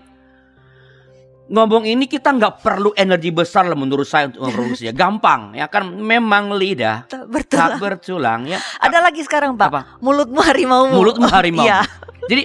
ngomong 1.48 1.88
ini 1.88 2.04
kita 2.12 2.36
nggak 2.36 2.60
perlu 2.60 2.92
energi 3.00 3.32
besar 3.32 3.64
lah 3.64 3.80
menurut 3.80 4.04
saya 4.04 4.28
untuk 4.28 4.44
memproduksinya. 4.52 4.92
Gampang 5.08 5.56
ya 5.56 5.72
kan 5.72 5.88
memang 5.88 6.52
lidah 6.52 7.08
tak 7.08 7.32
bertulang. 7.32 7.64
Tak 7.64 7.80
bertulang 7.80 8.42
ya. 8.44 8.60
Ada 8.84 9.08
lagi 9.08 9.24
sekarang 9.24 9.56
Pak. 9.56 9.68
Apa? 9.72 9.82
Mulutmu 10.04 10.44
harimau. 10.44 10.92
Mulutmu 10.92 11.32
harimau. 11.32 11.64
ya. 11.72 11.80
Jadi 12.28 12.44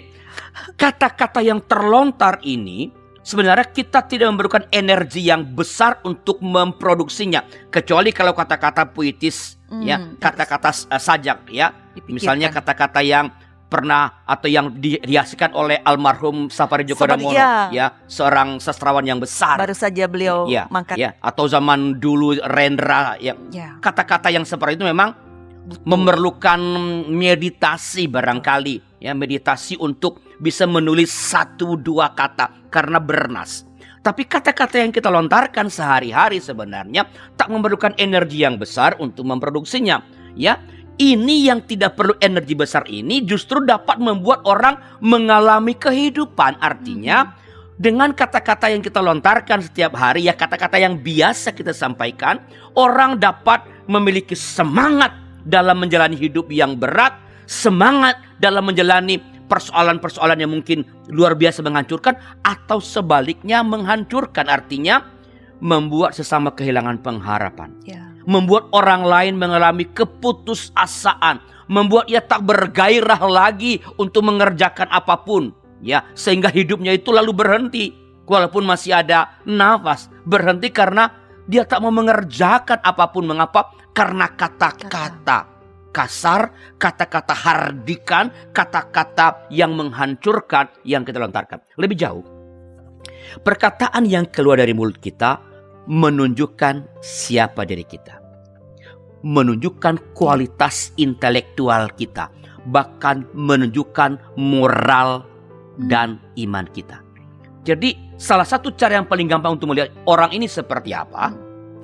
kata-kata 0.79 1.43
yang 1.43 1.59
terlontar 1.67 2.39
ini 2.47 3.02
sebenarnya 3.23 3.67
kita 3.71 4.05
tidak 4.05 4.29
memerlukan 4.35 4.67
energi 4.75 5.25
yang 5.25 5.47
besar 5.47 6.03
untuk 6.03 6.43
memproduksinya. 6.43 7.47
Kecuali 7.71 8.11
kalau 8.11 8.35
kata-kata 8.35 8.91
puitis 8.91 9.57
hmm, 9.71 9.83
ya 9.83 9.97
kata-kata 10.19 10.71
uh, 10.91 11.01
sajak 11.01 11.49
ya. 11.49 11.73
Dipikirkan. 11.93 12.15
misalnya 12.15 12.49
kata-kata 12.49 13.01
yang 13.05 13.29
pernah 13.73 14.21
atau 14.29 14.53
yang 14.53 14.69
dihiasikan 14.77 15.57
oleh 15.57 15.81
almarhum 15.81 16.53
Safari 16.53 16.85
Djoko 16.85 17.09
Damono 17.09 17.33
ya. 17.33 17.73
ya 17.73 17.87
seorang 18.05 18.61
sastrawan 18.61 19.01
yang 19.01 19.17
besar. 19.17 19.57
Baru 19.57 19.73
saja 19.73 20.05
beliau 20.05 20.45
ya, 20.45 20.69
mangkat. 20.69 21.01
ya 21.01 21.17
atau 21.25 21.49
zaman 21.49 21.97
dulu 21.97 22.37
Rendra 22.45 23.17
ya. 23.17 23.33
Kata-kata 23.81 24.29
yang 24.29 24.45
seperti 24.45 24.77
itu 24.77 24.85
memang 24.85 25.32
Memerlukan 25.63 26.59
meditasi 27.07 28.11
barangkali 28.11 28.93
ya 29.03 29.15
meditasi 29.19 29.75
untuk 29.83 30.23
bisa 30.39 30.63
menulis 30.67 31.11
satu 31.11 31.75
dua 31.75 32.15
kata 32.15 32.71
karena 32.71 33.03
bernas. 33.03 33.67
Tapi 34.03 34.27
kata-kata 34.27 34.83
yang 34.83 34.91
kita 34.91 35.07
lontarkan 35.07 35.71
sehari-hari 35.71 36.43
sebenarnya 36.43 37.07
tak 37.39 37.51
memerlukan 37.51 37.95
energi 37.99 38.43
yang 38.43 38.59
besar 38.59 38.99
untuk 38.99 39.23
memproduksinya. 39.27 40.03
Ya, 40.35 40.59
ini 40.99 41.47
yang 41.47 41.63
tidak 41.63 41.95
perlu 41.95 42.19
energi 42.19 42.59
besar 42.59 42.83
ini 42.91 43.23
justru 43.23 43.63
dapat 43.63 44.03
membuat 44.03 44.43
orang 44.43 44.75
mengalami 44.99 45.79
kehidupan. 45.79 46.59
Artinya, 46.59 47.39
dengan 47.79 48.11
kata-kata 48.11 48.75
yang 48.75 48.83
kita 48.83 48.99
lontarkan 48.99 49.63
setiap 49.63 49.95
hari, 49.95 50.27
ya 50.27 50.35
kata-kata 50.35 50.83
yang 50.83 50.99
biasa 50.99 51.55
kita 51.55 51.71
sampaikan, 51.71 52.43
orang 52.75 53.23
dapat 53.23 53.63
memiliki 53.87 54.35
semangat 54.35 55.15
dalam 55.47 55.83
menjalani 55.83 56.15
hidup 56.19 56.51
yang 56.51 56.79
berat, 56.79 57.15
semangat 57.47 58.19
dalam 58.39 58.67
menjalani 58.67 59.21
persoalan-persoalan 59.51 60.41
yang 60.41 60.53
mungkin 60.53 60.89
luar 61.13 61.37
biasa 61.37 61.61
menghancurkan 61.61 62.17
atau 62.41 62.81
sebaliknya 62.81 63.61
menghancurkan 63.61 64.49
artinya 64.49 65.05
membuat 65.63 66.17
sesama 66.17 66.51
kehilangan 66.57 67.05
pengharapan. 67.05 67.71
Ya. 67.85 68.11
Membuat 68.25 68.73
orang 68.73 69.05
lain 69.05 69.35
mengalami 69.37 69.87
keputusasaan, 69.93 71.43
membuat 71.69 72.09
ia 72.09 72.23
tak 72.23 72.43
bergairah 72.47 73.21
lagi 73.27 73.83
untuk 73.99 74.27
mengerjakan 74.27 74.91
apa 74.91 75.21
pun, 75.23 75.55
ya, 75.83 76.07
sehingga 76.15 76.51
hidupnya 76.51 76.95
itu 76.95 77.11
lalu 77.11 77.35
berhenti 77.35 77.95
walaupun 78.27 78.63
masih 78.63 78.95
ada 78.95 79.43
nafas, 79.45 80.07
berhenti 80.25 80.71
karena 80.71 81.11
dia 81.51 81.67
tak 81.67 81.83
mau 81.83 81.91
mengerjakan 81.91 82.79
apa 82.83 83.11
pun. 83.11 83.27
Mengapa? 83.27 83.75
Karena 83.93 84.27
kata-kata 84.33 85.53
kasar, 85.93 86.49
kata-kata 86.81 87.37
hardikan, 87.37 88.33
kata-kata 88.57 89.47
yang 89.53 89.77
menghancurkan 89.77 90.73
yang 90.89 91.05
kita 91.05 91.21
lontarkan. 91.21 91.61
Lebih 91.77 92.01
jauh, 92.01 92.25
perkataan 93.45 94.09
yang 94.09 94.25
keluar 94.33 94.59
dari 94.59 94.73
mulut 94.73 94.97
kita 94.97 95.39
menunjukkan 95.87 97.05
siapa 97.05 97.69
diri 97.69 97.85
kita. 97.85 98.19
Menunjukkan 99.23 100.17
kualitas 100.19 100.91
intelektual 100.99 101.93
kita. 101.95 102.33
Bahkan 102.67 103.37
menunjukkan 103.37 104.41
moral 104.41 105.23
dan 105.87 106.19
iman 106.41 106.67
kita. 106.75 106.99
Jadi 107.63 107.95
salah 108.19 108.47
satu 108.47 108.75
cara 108.75 108.99
yang 108.99 109.07
paling 109.07 109.31
gampang 109.31 109.55
untuk 109.55 109.71
melihat 109.71 109.95
orang 110.11 110.35
ini 110.35 110.51
seperti 110.51 110.91
apa. 110.91 111.31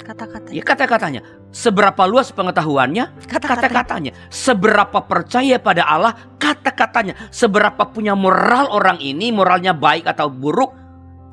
Kata-katanya. 0.03 0.55
Ya 0.55 0.62
kata-katanya. 0.66 1.21
Seberapa 1.49 2.05
luas 2.05 2.29
pengetahuannya? 2.29 3.25
Kata-katanya. 3.25 4.13
Seberapa 4.29 5.01
percaya 5.01 5.57
pada 5.57 5.89
Allah? 5.89 6.13
Kata-katanya. 6.37 7.17
Seberapa 7.33 7.89
punya 7.89 8.13
moral 8.13 8.69
orang 8.69 9.01
ini, 9.01 9.33
moralnya 9.33 9.73
baik 9.73 10.05
atau 10.05 10.29
buruk? 10.29 10.77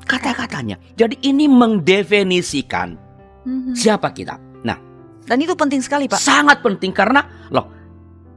Kata-katanya. 0.08 0.80
Jadi 0.96 1.20
ini 1.26 1.50
mendefinisikan 1.50 2.96
mm-hmm. 3.44 3.74
siapa 3.76 4.08
kita. 4.16 4.40
Nah, 4.64 4.78
dan 5.28 5.36
itu 5.42 5.52
penting 5.52 5.84
sekali, 5.84 6.08
Pak. 6.08 6.16
Sangat 6.16 6.64
penting 6.64 6.96
karena 6.96 7.20
loh, 7.52 7.68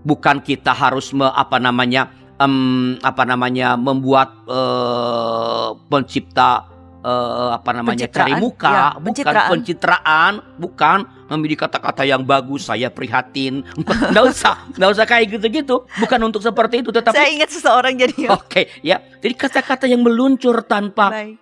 bukan 0.04 0.44
kita 0.44 0.76
harus 0.76 1.16
me, 1.16 1.32
apa 1.32 1.62
namanya 1.62 2.12
um, 2.42 2.98
apa 3.06 3.24
namanya 3.24 3.78
membuat 3.78 4.34
uh, 4.50 5.78
pencipta 5.88 6.66
uh, 7.06 7.54
apa 7.54 7.72
namanya 7.72 8.08
cari 8.10 8.34
muka, 8.40 8.72
ya, 8.72 8.88
bukan 8.98 9.36
pencitraan, 9.54 10.32
bukan 10.58 11.00
memilih 11.30 11.58
kata-kata 11.62 12.04
yang 12.04 12.26
bagus. 12.26 12.68
Saya 12.68 12.90
prihatin, 12.90 13.64
nggak 14.12 14.26
usah, 14.26 14.56
nggak 14.76 14.90
usah 14.90 15.06
kayak 15.06 15.26
gitu-gitu. 15.38 15.86
Bukan 16.02 16.20
untuk 16.26 16.42
seperti 16.42 16.82
itu, 16.82 16.90
tetapi 16.90 17.16
saya 17.16 17.30
ingat 17.30 17.50
seseorang 17.54 17.94
jadi. 17.96 18.34
Oke, 18.34 18.46
okay, 18.46 18.64
ya. 18.82 19.00
Jadi 19.22 19.34
kata-kata 19.38 19.86
yang 19.86 20.02
meluncur 20.02 20.66
tanpa 20.66 21.14
Baik. 21.14 21.38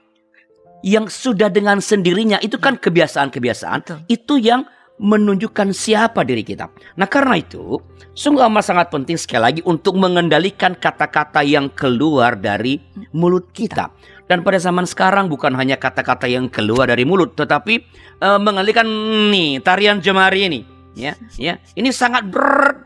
yang 0.84 1.06
sudah 1.08 1.48
dengan 1.48 1.80
sendirinya 1.80 2.38
itu 2.44 2.60
kan 2.60 2.78
kebiasaan-kebiasaan. 2.78 4.08
Itu 4.12 4.38
yang 4.38 4.68
menunjukkan 4.98 5.74
siapa 5.74 6.26
diri 6.26 6.42
kita. 6.42 6.70
Nah 6.98 7.06
karena 7.06 7.38
itu 7.38 7.78
sungguh 8.18 8.42
amat 8.50 8.66
sangat 8.66 8.88
penting 8.90 9.18
sekali 9.18 9.42
lagi 9.42 9.62
untuk 9.66 9.94
mengendalikan 9.98 10.74
kata-kata 10.74 11.46
yang 11.46 11.70
keluar 11.74 12.34
dari 12.34 12.82
mulut 13.14 13.54
kita. 13.54 13.94
Dan 14.28 14.44
pada 14.44 14.60
zaman 14.60 14.84
sekarang 14.84 15.32
bukan 15.32 15.56
hanya 15.56 15.80
kata-kata 15.80 16.28
yang 16.28 16.52
keluar 16.52 16.92
dari 16.92 17.08
mulut, 17.08 17.32
tetapi 17.40 17.80
uh, 18.20 18.36
mengalihkan 18.36 18.84
nih 19.32 19.64
tarian 19.64 20.04
jemari 20.04 20.52
ini, 20.52 20.60
ya, 21.00 21.16
ya. 21.40 21.56
Ini 21.80 21.96
sangat 21.96 22.28
ber 22.28 22.84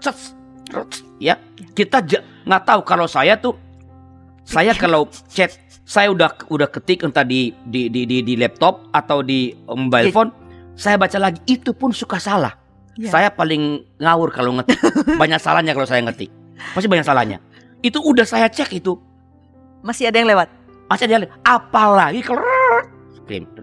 ya. 1.17 1.41
Kita 1.73 2.05
nggak 2.45 2.61
tahu 2.61 2.81
kalau 2.85 3.09
saya 3.09 3.41
tuh 3.41 3.57
saya 4.45 4.77
kalau 4.83 5.09
chat 5.33 5.57
saya 5.81 6.13
udah 6.13 6.29
udah 6.53 6.69
ketik 6.69 7.01
entah 7.01 7.25
di 7.25 7.57
di 7.65 7.89
di 7.89 8.05
di, 8.05 8.21
di 8.21 8.37
laptop 8.37 8.93
atau 8.93 9.25
di 9.25 9.49
mobile 9.65 10.13
phone, 10.13 10.29
saya 10.75 10.95
baca 10.97 11.17
lagi 11.19 11.39
itu 11.47 11.75
pun 11.75 11.91
suka 11.91 12.17
salah. 12.17 12.55
Ya. 12.99 13.11
Saya 13.11 13.29
paling 13.31 13.87
ngawur 13.99 14.31
kalau 14.35 14.55
ngetik. 14.59 14.77
banyak 15.21 15.39
salahnya 15.39 15.71
kalau 15.71 15.87
saya 15.87 16.03
ngetik. 16.03 16.31
Pasti 16.75 16.87
banyak 16.91 17.05
salahnya. 17.07 17.37
Itu 17.81 18.03
udah 18.03 18.27
saya 18.27 18.51
cek 18.51 18.83
itu. 18.83 18.99
Masih 19.81 20.11
ada 20.11 20.21
yang 20.21 20.29
lewat. 20.29 20.47
Masih 20.91 21.07
ada 21.07 21.13
yang 21.17 21.21
lewat. 21.25 21.33
Apalagi 21.41 22.21
kalau 22.21 22.43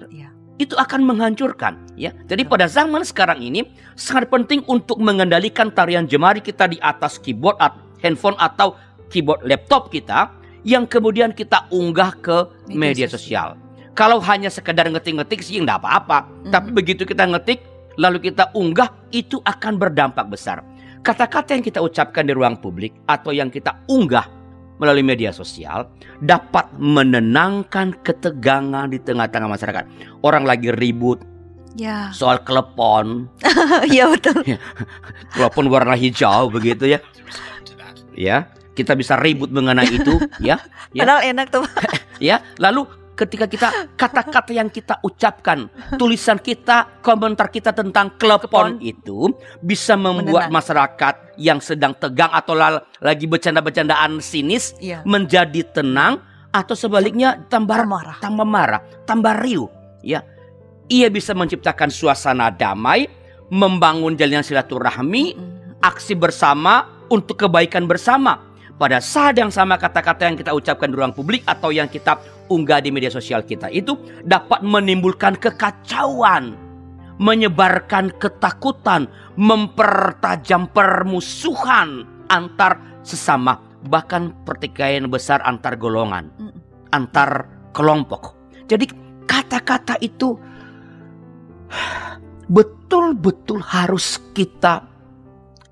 ya. 0.09 0.29
itu 0.59 0.75
akan 0.75 1.05
menghancurkan 1.05 1.77
ya. 1.95 2.11
Jadi 2.27 2.49
pada 2.49 2.67
zaman 2.67 3.05
sekarang 3.05 3.39
ini 3.39 3.69
sangat 3.95 4.33
penting 4.33 4.65
untuk 4.67 4.99
mengendalikan 4.99 5.71
tarian 5.71 6.09
jemari 6.09 6.41
kita 6.41 6.67
di 6.67 6.81
atas 6.81 7.21
keyboard 7.21 7.61
handphone 8.01 8.35
atau 8.41 8.75
keyboard 9.13 9.45
laptop 9.45 9.93
kita 9.93 10.33
yang 10.67 10.89
kemudian 10.89 11.31
kita 11.31 11.71
unggah 11.71 12.17
ke 12.19 12.37
media, 12.73 13.07
media 13.07 13.07
sosial. 13.07 13.68
Kalau 13.99 14.23
hanya 14.23 14.47
sekedar 14.47 14.87
ngetik-ngetik 14.87 15.43
sih 15.43 15.59
enggak 15.59 15.83
apa-apa. 15.83 16.31
Mm-hmm. 16.31 16.53
Tapi 16.55 16.69
begitu 16.71 17.03
kita 17.03 17.27
ngetik 17.27 17.67
lalu 17.99 18.31
kita 18.31 18.55
unggah 18.55 18.95
itu 19.11 19.43
akan 19.43 19.75
berdampak 19.75 20.31
besar. 20.31 20.63
Kata-kata 21.03 21.59
yang 21.59 21.67
kita 21.67 21.83
ucapkan 21.83 22.23
di 22.23 22.31
ruang 22.31 22.55
publik 22.63 22.95
atau 23.11 23.35
yang 23.35 23.51
kita 23.51 23.75
unggah 23.91 24.31
melalui 24.79 25.03
media 25.03 25.35
sosial 25.35 25.91
dapat 26.23 26.71
menenangkan 26.79 27.99
ketegangan 28.07 28.87
di 28.87 29.03
tengah-tengah 29.03 29.51
masyarakat. 29.51 29.85
Orang 30.23 30.47
lagi 30.47 30.71
ribut, 30.71 31.19
Ya. 31.79 32.11
Soal 32.11 32.43
klepon. 32.43 33.31
Iya 33.93 34.11
betul. 34.11 34.43
klepon 35.37 35.71
warna 35.71 35.95
hijau 35.95 36.51
begitu 36.51 36.91
ya. 36.91 36.99
Ya, 38.19 38.51
kita 38.75 38.99
bisa 38.99 39.15
ribut 39.15 39.55
mengenai 39.55 39.87
itu 39.87 40.19
ya. 40.43 40.59
ya. 40.91 41.07
Padahal 41.07 41.23
enak 41.31 41.47
tuh. 41.55 41.63
ya, 42.19 42.43
lalu 42.59 42.87
ketika 43.19 43.51
kita 43.51 43.69
kata-kata 43.99 44.55
yang 44.55 44.71
kita 44.71 45.03
ucapkan, 45.03 45.67
tulisan 45.99 46.39
kita, 46.39 47.03
komentar 47.03 47.51
kita 47.51 47.75
tentang 47.75 48.15
klepon 48.15 48.79
itu 48.79 49.35
bisa 49.59 49.99
membuat 49.99 50.47
Menenang. 50.47 50.55
masyarakat 50.55 51.15
yang 51.35 51.59
sedang 51.59 51.99
tegang 51.99 52.31
atau 52.31 52.55
lagi 53.03 53.27
bercanda-bercandaan 53.27 54.23
sinis 54.23 54.79
ya. 54.79 55.03
menjadi 55.03 55.67
tenang 55.75 56.23
atau 56.55 56.79
sebaliknya 56.79 57.43
tambah 57.51 57.83
marah, 57.83 58.23
tambah 58.23 58.47
marah, 58.47 58.81
tambah 59.03 59.35
riuh, 59.43 59.69
ya 60.07 60.23
ia 60.89 61.13
bisa 61.13 61.37
menciptakan 61.37 61.93
suasana 61.93 62.49
damai, 62.49 63.07
membangun 63.53 64.17
jalinan 64.17 64.45
silaturahmi, 64.45 65.37
aksi 65.85 66.17
bersama 66.17 67.05
untuk 67.13 67.47
kebaikan 67.47 67.85
bersama. 67.85 68.49
Pada 68.79 69.03
saat 69.03 69.35
yang 69.37 69.51
sama 69.51 69.75
kata-kata 69.75 70.31
yang 70.31 70.37
kita 70.39 70.55
ucapkan 70.55 70.89
di 70.89 70.97
ruang 70.97 71.11
publik 71.13 71.43
atau 71.45 71.75
yang 71.75 71.91
kita 71.91 72.17
unggah 72.49 72.83
di 72.83 72.91
media 72.93 73.13
sosial 73.13 73.45
kita 73.45 73.69
itu 73.73 73.97
dapat 74.25 74.65
menimbulkan 74.65 75.37
kekacauan, 75.37 76.57
menyebarkan 77.21 78.13
ketakutan, 78.17 79.07
mempertajam 79.37 80.69
permusuhan 80.73 82.05
antar 82.29 82.81
sesama, 83.05 83.61
bahkan 83.89 84.35
pertikaian 84.45 85.09
besar 85.09 85.41
antar 85.45 85.77
golongan, 85.77 86.29
antar 86.93 87.49
kelompok. 87.73 88.37
Jadi 88.69 88.89
kata-kata 89.25 89.97
itu 90.05 90.37
betul-betul 92.49 93.61
harus 93.61 94.21
kita 94.33 94.85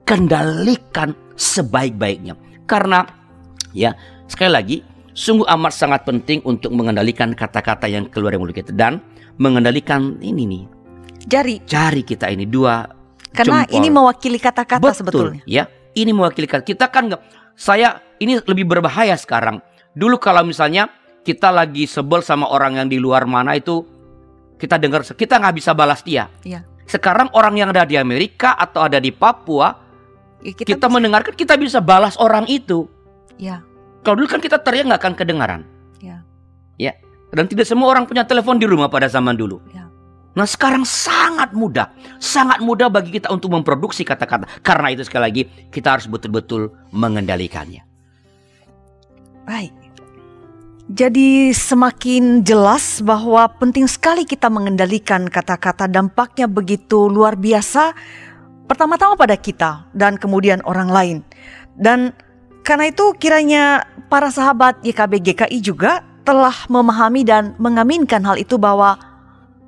kendalikan 0.04 1.12
sebaik-baiknya. 1.36 2.36
Karena 2.64 3.04
ya, 3.72 3.92
sekali 4.28 4.50
lagi 4.52 4.76
sungguh 5.16 5.48
amat 5.48 5.72
sangat 5.72 6.04
penting 6.04 6.44
untuk 6.44 6.76
mengendalikan 6.76 7.32
kata-kata 7.32 7.88
yang 7.88 8.04
keluar 8.12 8.36
dari 8.36 8.40
mulut 8.44 8.52
kita 8.52 8.76
dan 8.76 9.00
mengendalikan 9.40 10.20
ini 10.20 10.44
nih. 10.44 10.64
Jari. 11.26 11.64
Jari 11.64 12.04
kita 12.04 12.28
ini 12.28 12.44
dua 12.44 12.84
Karena 13.32 13.64
jempol. 13.64 13.76
ini 13.80 13.88
mewakili 13.88 14.38
kata-kata 14.38 14.92
sebetulnya. 14.92 15.42
Ya, 15.48 15.66
ini 15.96 16.12
mewakili 16.12 16.44
kata. 16.44 16.62
Kita 16.62 16.92
kan 16.92 17.08
nggak 17.08 17.22
saya 17.56 18.04
ini 18.20 18.38
lebih 18.44 18.68
berbahaya 18.68 19.16
sekarang. 19.16 19.64
Dulu 19.96 20.20
kalau 20.20 20.44
misalnya 20.44 20.92
kita 21.24 21.50
lagi 21.50 21.88
sebel 21.88 22.20
sama 22.20 22.46
orang 22.52 22.78
yang 22.78 22.86
di 22.92 23.00
luar 23.00 23.24
mana 23.24 23.56
itu 23.56 23.82
kita 24.60 24.76
dengar 24.78 25.02
kita 25.02 25.40
nggak 25.40 25.56
bisa 25.56 25.72
balas 25.72 26.04
dia. 26.04 26.28
Ya. 26.44 26.62
Sekarang 26.86 27.32
orang 27.34 27.58
yang 27.58 27.68
ada 27.74 27.82
di 27.82 27.98
Amerika 27.98 28.54
atau 28.54 28.86
ada 28.86 29.02
di 29.02 29.10
Papua, 29.10 29.74
ya, 30.44 30.54
kita, 30.54 30.76
kita 30.76 30.86
bisa... 30.86 30.94
mendengarkan 30.94 31.34
kita 31.34 31.58
bisa 31.58 31.82
balas 31.82 32.14
orang 32.20 32.46
itu. 32.46 32.86
Ya. 33.36 33.66
Kalau 34.06 34.22
dulu 34.22 34.30
kan 34.30 34.38
kita 34.38 34.62
teriak 34.62 34.86
nggak 34.86 35.02
akan 35.02 35.14
kedengaran. 35.18 35.60
Ya. 35.98 36.22
Ya. 36.78 36.94
Dan 37.34 37.50
tidak 37.50 37.66
semua 37.66 37.90
orang 37.90 38.06
punya 38.06 38.22
telepon 38.22 38.54
di 38.54 38.70
rumah 38.70 38.86
pada 38.86 39.10
zaman 39.10 39.34
dulu. 39.34 39.58
Ya. 39.74 39.90
Nah 40.38 40.46
sekarang 40.46 40.86
sangat 40.86 41.50
mudah, 41.50 41.90
sangat 42.22 42.62
mudah 42.62 42.86
bagi 42.86 43.18
kita 43.18 43.34
untuk 43.34 43.50
memproduksi 43.50 44.06
kata-kata. 44.06 44.46
Karena 44.62 44.94
itu 44.94 45.02
sekali 45.02 45.22
lagi 45.26 45.42
kita 45.74 45.98
harus 45.98 46.06
betul-betul 46.06 46.70
mengendalikannya. 46.94 47.82
Baik. 49.42 49.74
Jadi 50.86 51.50
semakin 51.50 52.46
jelas 52.46 53.02
bahwa 53.02 53.50
penting 53.58 53.90
sekali 53.90 54.22
kita 54.22 54.46
mengendalikan 54.46 55.26
kata-kata 55.26 55.90
dampaknya 55.90 56.46
begitu 56.46 57.10
luar 57.10 57.34
biasa 57.34 57.90
pertama-tama 58.70 59.18
pada 59.18 59.34
kita 59.34 59.90
dan 59.98 60.14
kemudian 60.14 60.62
orang 60.62 60.86
lain. 60.86 61.18
Dan 61.74 62.14
karena 62.66 62.90
itu 62.90 63.14
kiranya 63.14 63.86
para 64.10 64.26
sahabat 64.26 64.82
YKB 64.82 65.22
GKI 65.22 65.58
juga 65.62 66.02
telah 66.26 66.66
memahami 66.66 67.22
dan 67.22 67.54
mengaminkan 67.62 68.26
hal 68.26 68.34
itu 68.34 68.58
bahwa 68.58 68.98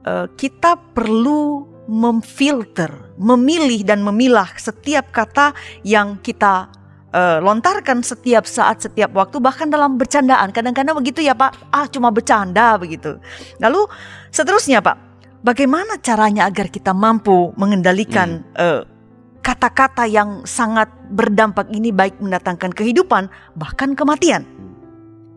uh, 0.03 0.27
kita 0.35 0.75
perlu 0.99 1.63
memfilter, 1.87 2.91
memilih 3.17 3.87
dan 3.87 4.03
memilah 4.03 4.51
setiap 4.59 5.15
kata 5.15 5.55
yang 5.87 6.19
kita 6.19 6.69
uh, 7.15 7.39
lontarkan 7.39 8.03
setiap 8.03 8.45
saat, 8.45 8.83
setiap 8.83 9.15
waktu, 9.15 9.39
bahkan 9.39 9.71
dalam 9.71 9.95
bercandaan. 9.95 10.51
Kadang-kadang 10.51 10.99
begitu 10.99 11.23
ya 11.23 11.39
Pak, 11.39 11.71
ah 11.71 11.87
cuma 11.87 12.11
bercanda 12.11 12.77
begitu. 12.77 13.17
Lalu 13.63 13.87
seterusnya 14.35 14.83
Pak, 14.83 14.99
bagaimana 15.47 16.03
caranya 16.03 16.51
agar 16.51 16.67
kita 16.67 16.91
mampu 16.91 17.55
mengendalikan 17.55 18.43
hmm. 18.43 18.59
uh, 18.59 18.98
kata-kata 19.43 20.05
yang 20.05 20.45
sangat 20.45 20.91
berdampak 21.09 21.71
ini 21.73 21.95
baik 21.95 22.21
mendatangkan 22.21 22.75
kehidupan 22.75 23.31
bahkan 23.57 23.97
kematian. 23.97 24.45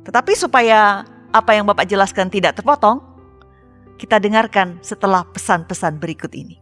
Tetapi 0.03 0.33
supaya 0.33 1.05
apa 1.31 1.51
yang 1.55 1.69
Bapak 1.69 1.87
jelaskan 1.87 2.27
tidak 2.27 2.59
terpotong, 2.59 2.99
kita 4.01 4.17
dengarkan 4.17 4.81
setelah 4.81 5.23
pesan-pesan 5.29 6.01
berikut 6.01 6.33
ini. 6.33 6.57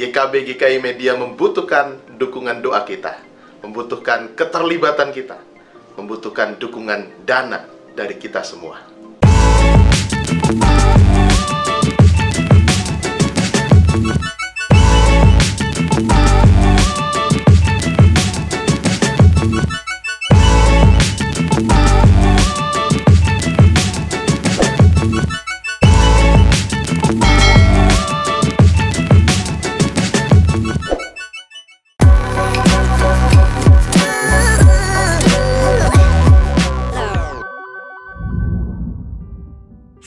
YKB 0.00 0.48
GKI 0.48 0.80
Media 0.80 1.12
membutuhkan 1.12 2.00
dukungan 2.16 2.64
doa 2.64 2.80
kita, 2.88 3.20
membutuhkan 3.60 4.32
keterlibatan 4.32 5.12
kita, 5.12 5.36
membutuhkan 6.00 6.56
dukungan 6.56 7.28
dana 7.28 7.68
dari 7.92 8.16
kita 8.16 8.40
semua. 8.40 8.80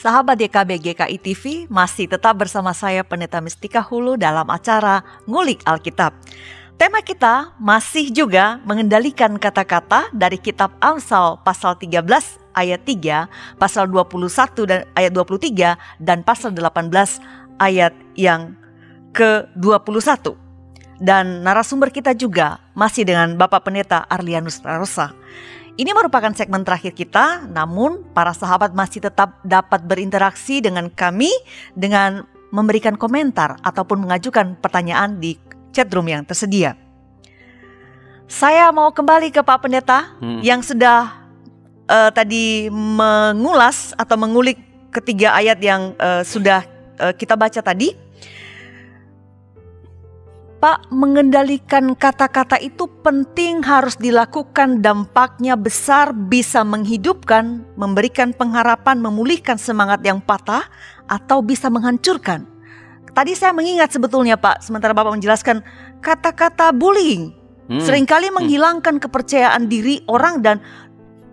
Sahabat 0.04 0.36
YKB 0.36 0.84
GKI 0.84 1.16
TV 1.16 1.64
masih 1.72 2.04
tetap 2.04 2.36
bersama 2.36 2.76
saya 2.76 3.00
Pendeta 3.00 3.40
Mistika 3.40 3.80
Hulu 3.80 4.20
dalam 4.20 4.44
acara 4.52 5.00
Ngulik 5.24 5.64
Alkitab. 5.64 6.12
Tema 6.76 7.00
kita 7.00 7.56
masih 7.56 8.12
juga 8.12 8.60
mengendalikan 8.68 9.40
kata-kata 9.40 10.12
dari 10.12 10.36
kitab 10.36 10.76
Amsal 10.84 11.40
pasal 11.40 11.80
13 11.80 12.04
ayat 12.52 12.84
3, 12.84 13.56
pasal 13.56 13.88
21 13.88 14.68
dan 14.68 14.84
ayat 14.92 15.08
23 15.16 15.72
dan 15.96 16.20
pasal 16.20 16.52
18 16.52 16.92
ayat 17.56 17.96
yang 18.12 18.60
ke-21. 19.16 20.36
Dan 21.00 21.40
narasumber 21.40 21.88
kita 21.88 22.12
juga 22.12 22.60
masih 22.76 23.08
dengan 23.08 23.40
Bapak 23.40 23.64
Pendeta 23.64 24.04
Arlianus 24.04 24.60
Rarosa. 24.60 25.16
Ini 25.74 25.90
merupakan 25.90 26.30
segmen 26.30 26.62
terakhir 26.62 26.94
kita, 26.94 27.50
namun 27.50 28.06
para 28.14 28.30
sahabat 28.30 28.70
masih 28.70 29.02
tetap 29.02 29.42
dapat 29.42 29.82
berinteraksi 29.82 30.62
dengan 30.62 30.86
kami 30.86 31.34
dengan 31.74 32.22
memberikan 32.54 32.94
komentar 32.94 33.58
ataupun 33.58 34.06
mengajukan 34.06 34.54
pertanyaan 34.62 35.18
di 35.18 35.34
chatroom 35.74 36.06
yang 36.06 36.22
tersedia. 36.22 36.78
Saya 38.30 38.70
mau 38.70 38.94
kembali 38.94 39.34
ke 39.34 39.42
Pak 39.42 39.66
Pendeta 39.66 40.14
Hmm. 40.22 40.38
yang 40.46 40.62
sudah 40.62 41.10
eh, 41.90 42.10
tadi 42.14 42.70
mengulas 42.70 43.98
atau 43.98 44.14
mengulik 44.14 44.62
ketiga 44.94 45.34
ayat 45.34 45.58
yang 45.58 45.90
eh, 45.98 46.22
sudah 46.22 46.62
eh, 47.02 47.12
kita 47.18 47.34
baca 47.34 47.58
tadi. 47.58 48.03
Pak, 50.64 50.88
mengendalikan 50.88 51.92
kata-kata 51.92 52.56
itu 52.56 52.88
penting 53.04 53.60
harus 53.60 54.00
dilakukan 54.00 54.80
dampaknya 54.80 55.60
besar 55.60 56.16
bisa 56.16 56.64
menghidupkan, 56.64 57.68
memberikan 57.76 58.32
pengharapan, 58.32 58.96
memulihkan 58.96 59.60
semangat 59.60 60.00
yang 60.00 60.24
patah 60.24 60.64
atau 61.04 61.44
bisa 61.44 61.68
menghancurkan. 61.68 62.48
Tadi 63.12 63.36
saya 63.36 63.52
mengingat 63.52 63.92
sebetulnya 63.92 64.40
Pak, 64.40 64.64
sementara 64.64 64.96
Bapak 64.96 65.12
menjelaskan 65.20 65.60
kata-kata 66.00 66.72
bullying 66.72 67.36
Hmm. 67.68 67.84
sering 67.84 68.08
kali 68.08 68.32
menghilangkan 68.32 68.96
kepercayaan 68.96 69.68
diri 69.68 70.00
orang 70.08 70.40
dan 70.40 70.64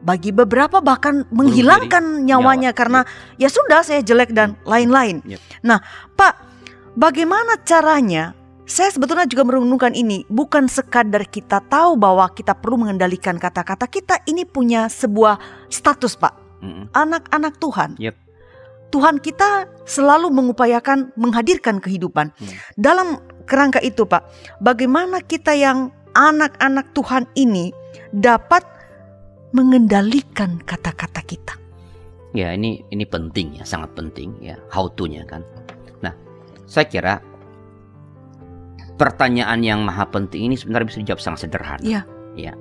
bagi 0.03 0.35
beberapa 0.35 0.83
bahkan 0.83 1.23
menghilangkan 1.31 2.27
nyawanya 2.27 2.75
nyawa, 2.75 2.79
karena 2.79 2.99
ya 3.39 3.47
sudah 3.47 3.79
saya 3.79 4.03
jelek 4.03 4.35
dan 4.35 4.59
lain-lain. 4.67 5.23
Yep. 5.23 5.39
Nah, 5.63 5.79
Pak, 6.19 6.33
bagaimana 6.99 7.63
caranya? 7.63 8.40
Saya 8.71 8.87
sebetulnya 8.87 9.27
juga 9.27 9.43
merenungkan 9.43 9.91
ini, 9.91 10.23
bukan 10.31 10.71
sekadar 10.71 11.27
kita 11.27 11.59
tahu 11.67 11.99
bahwa 11.99 12.31
kita 12.31 12.55
perlu 12.55 12.79
mengendalikan 12.79 13.35
kata-kata 13.35 13.83
kita, 13.91 14.23
ini 14.31 14.47
punya 14.47 14.87
sebuah 14.87 15.67
status, 15.67 16.15
Pak. 16.15 16.63
Mm-mm. 16.63 16.87
Anak-anak 16.95 17.59
Tuhan. 17.59 17.99
Yep. 17.99 18.15
Tuhan 18.95 19.19
kita 19.19 19.67
selalu 19.83 20.31
mengupayakan 20.31 21.11
menghadirkan 21.19 21.83
kehidupan. 21.83 22.31
Hmm. 22.31 22.55
Dalam 22.79 23.19
kerangka 23.43 23.83
itu, 23.83 24.07
Pak, 24.07 24.23
bagaimana 24.63 25.19
kita 25.19 25.51
yang 25.51 25.91
anak-anak 26.15 26.95
Tuhan 26.95 27.27
ini 27.35 27.75
dapat 28.15 28.63
mengendalikan 29.51 30.63
kata-kata 30.63 31.19
kita? 31.27 31.59
Ya 32.31 32.55
ini 32.55 32.87
ini 32.87 33.03
penting 33.03 33.59
ya, 33.59 33.67
sangat 33.67 33.91
penting 33.99 34.31
ya, 34.39 34.55
how 34.71 34.87
to-nya 34.95 35.27
kan. 35.27 35.43
Nah, 35.99 36.15
saya 36.63 36.87
kira 36.87 37.19
pertanyaan 39.01 39.65
yang 39.65 39.81
maha 39.81 40.05
penting 40.05 40.53
ini 40.53 40.55
sebenarnya 40.55 40.93
bisa 40.93 40.99
dijawab 41.01 41.21
sangat 41.25 41.49
sederhana. 41.49 41.81
Iya. 41.81 42.01
Ya. 42.37 42.53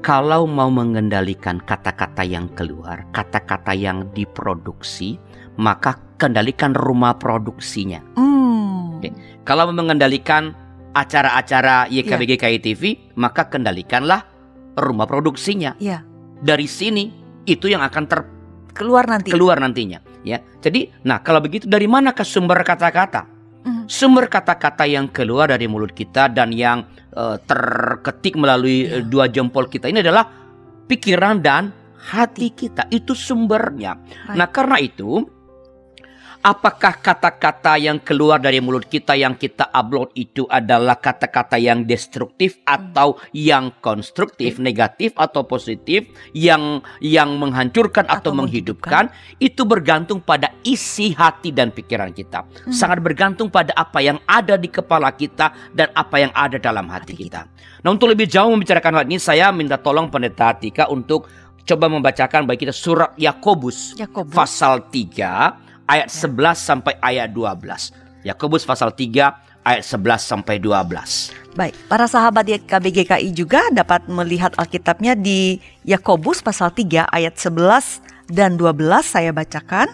Kalau 0.00 0.48
mau 0.48 0.72
mengendalikan 0.72 1.60
kata-kata 1.60 2.24
yang 2.24 2.48
keluar, 2.56 3.04
kata-kata 3.12 3.76
yang 3.76 4.08
diproduksi, 4.16 5.20
maka 5.60 6.00
kendalikan 6.16 6.72
rumah 6.72 7.20
produksinya. 7.20 8.00
Hmm. 8.16 8.96
Oke. 8.96 9.12
Kalau 9.44 9.68
mau 9.68 9.84
mengendalikan 9.84 10.56
acara-acara 10.96 11.92
YKBGKI 11.92 12.58
TV, 12.64 13.12
maka 13.20 13.44
kendalikanlah 13.52 14.24
rumah 14.80 15.04
produksinya. 15.04 15.76
Iya. 15.76 16.00
Dari 16.40 16.64
sini 16.64 17.12
itu 17.44 17.68
yang 17.68 17.84
akan 17.84 18.04
ter 18.08 18.20
Keluar 18.76 19.08
nanti. 19.08 19.32
keluar 19.32 19.56
nantinya 19.56 20.04
ya. 20.20 20.36
Jadi 20.60 20.92
nah 21.08 21.24
kalau 21.24 21.40
begitu 21.40 21.64
dari 21.64 21.88
mana 21.88 22.12
ke 22.12 22.20
sumber 22.20 22.60
kata-kata? 22.60 23.35
Hmm. 23.66 23.90
Sumber 23.90 24.30
kata-kata 24.30 24.86
yang 24.86 25.10
keluar 25.10 25.50
dari 25.50 25.66
mulut 25.66 25.90
kita 25.90 26.30
dan 26.30 26.54
yang 26.54 26.86
eh, 27.10 27.36
terketik 27.42 28.38
melalui 28.38 28.86
Iya. 28.86 29.00
eh, 29.00 29.04
dua 29.04 29.26
jempol 29.26 29.66
kita 29.66 29.90
ini 29.90 30.06
adalah 30.06 30.22
pikiran 30.86 31.42
dan 31.42 31.74
hati 31.98 32.54
kita. 32.54 32.86
Itu 32.94 33.18
sumbernya. 33.18 33.98
Right. 34.30 34.38
Nah, 34.38 34.48
karena 34.54 34.78
itu 34.78 35.26
Apakah 36.46 37.02
kata-kata 37.02 37.74
yang 37.74 37.98
keluar 37.98 38.38
dari 38.38 38.62
mulut 38.62 38.86
kita 38.86 39.18
yang 39.18 39.34
kita 39.34 39.66
upload 39.66 40.14
itu 40.14 40.46
adalah 40.46 40.94
kata-kata 40.94 41.58
yang 41.58 41.82
destruktif 41.82 42.62
atau 42.62 43.18
yang 43.34 43.74
konstruktif, 43.82 44.62
negatif 44.62 45.10
atau 45.18 45.42
positif, 45.42 46.06
yang 46.30 46.86
yang 47.02 47.34
menghancurkan 47.34 48.06
atau, 48.06 48.30
Atau 48.30 48.38
menghidupkan, 48.38 49.10
itu 49.42 49.66
bergantung 49.66 50.22
pada 50.22 50.54
isi 50.62 51.10
hati 51.18 51.50
dan 51.50 51.74
pikiran 51.74 52.14
kita. 52.14 52.46
Hmm. 52.46 52.70
Sangat 52.70 53.02
bergantung 53.02 53.50
pada 53.50 53.74
apa 53.74 53.98
yang 53.98 54.22
ada 54.30 54.54
di 54.54 54.70
kepala 54.70 55.10
kita 55.18 55.50
dan 55.74 55.90
apa 55.98 56.22
yang 56.22 56.30
ada 56.30 56.62
dalam 56.62 56.86
hati, 56.86 56.94
Hati 56.96 57.12
kita. 57.12 57.42
Nah, 57.84 57.90
untuk 57.92 58.08
lebih 58.08 58.24
jauh 58.30 58.48
membicarakan 58.54 59.02
hal 59.02 59.04
ini, 59.04 59.18
saya 59.18 59.50
minta 59.50 59.76
tolong 59.76 60.08
pendeta 60.10 60.54
Atika 60.54 60.88
untuk 60.88 61.28
coba 61.66 61.90
membacakan 61.90 62.46
bagi 62.46 62.64
kita 62.66 62.74
surat 62.74 63.12
Yakobus 63.18 63.98
Yakobus. 63.98 64.30
pasal 64.30 64.86
3 64.88 65.65
ayat 65.86 66.10
11 66.10 66.58
sampai 66.58 66.94
ayat 67.00 67.30
12. 67.32 68.26
Yakobus 68.26 68.66
pasal 68.66 68.90
3 68.90 69.66
ayat 69.66 69.82
11 69.82 70.22
sampai 70.22 70.58
12. 70.58 71.56
Baik, 71.56 71.74
para 71.88 72.04
sahabat 72.04 72.46
KBGKI 72.46 73.32
juga 73.32 73.64
dapat 73.72 74.04
melihat 74.10 74.52
Alkitabnya 74.60 75.16
di 75.16 75.62
Yakobus 75.86 76.44
pasal 76.44 76.74
3 76.74 77.08
ayat 77.08 77.34
11 77.38 78.30
dan 78.30 78.58
12 78.58 78.76
saya 79.02 79.30
bacakan. 79.30 79.88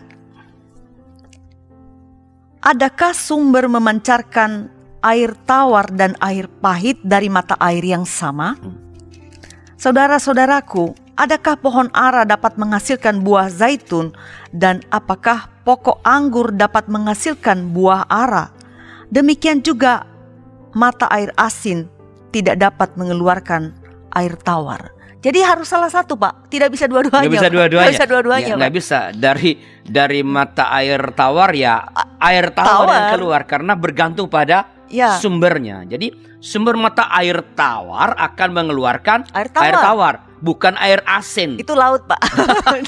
Adakah 2.62 3.12
sumber 3.12 3.66
memancarkan 3.66 4.70
air 5.02 5.34
tawar 5.44 5.90
dan 5.90 6.14
air 6.22 6.46
pahit 6.46 6.98
dari 7.02 7.26
mata 7.26 7.58
air 7.58 7.82
yang 7.82 8.06
sama? 8.06 8.54
Saudara-saudaraku, 9.82 10.94
adakah 11.18 11.58
pohon 11.58 11.90
ara 11.90 12.22
dapat 12.22 12.54
menghasilkan 12.54 13.18
buah 13.18 13.50
zaitun 13.50 14.14
dan 14.54 14.78
apakah 14.94 15.51
pokok 15.62 16.02
anggur 16.02 16.52
dapat 16.52 16.86
menghasilkan 16.86 17.70
buah 17.70 18.06
ara? 18.06 18.50
Demikian 19.12 19.60
juga 19.60 20.06
mata 20.72 21.04
air 21.12 21.30
asin 21.36 21.86
tidak 22.32 22.58
dapat 22.58 22.96
mengeluarkan 22.96 23.76
air 24.16 24.34
tawar. 24.40 24.92
Jadi 25.22 25.38
harus 25.38 25.70
salah 25.70 25.86
satu, 25.86 26.18
Pak. 26.18 26.50
Tidak 26.50 26.66
bisa 26.66 26.90
dua-duanya. 26.90 27.22
Nggak 27.30 27.36
bisa 27.38 27.50
dua-duanya. 27.52 27.78
Nggak 27.86 27.94
bisa 27.94 28.06
dua-duanya, 28.10 28.54
Ya, 28.58 28.70
bisa 28.74 28.98
dari 29.14 29.50
dari 29.86 30.20
mata 30.26 30.66
air 30.74 30.98
tawar 31.14 31.54
ya 31.54 31.78
air 32.18 32.50
tawar, 32.50 32.90
yang 32.90 33.06
tawar. 33.06 33.12
keluar 33.14 33.40
karena 33.46 33.72
bergantung 33.78 34.26
pada 34.26 34.66
Ya. 34.90 35.14
sumbernya. 35.22 35.86
Jadi 35.86 36.31
sumber 36.42 36.74
mata 36.74 37.06
air 37.14 37.38
tawar 37.54 38.12
akan 38.12 38.48
mengeluarkan 38.52 39.30
Air 39.30 39.48
tawar. 39.48 39.62
air 39.62 39.74
tawar, 39.78 40.14
bukan 40.38 40.74
air 40.76 40.98
asin. 41.06 41.54
Itu 41.54 41.72
laut, 41.72 42.02
Pak. 42.04 42.18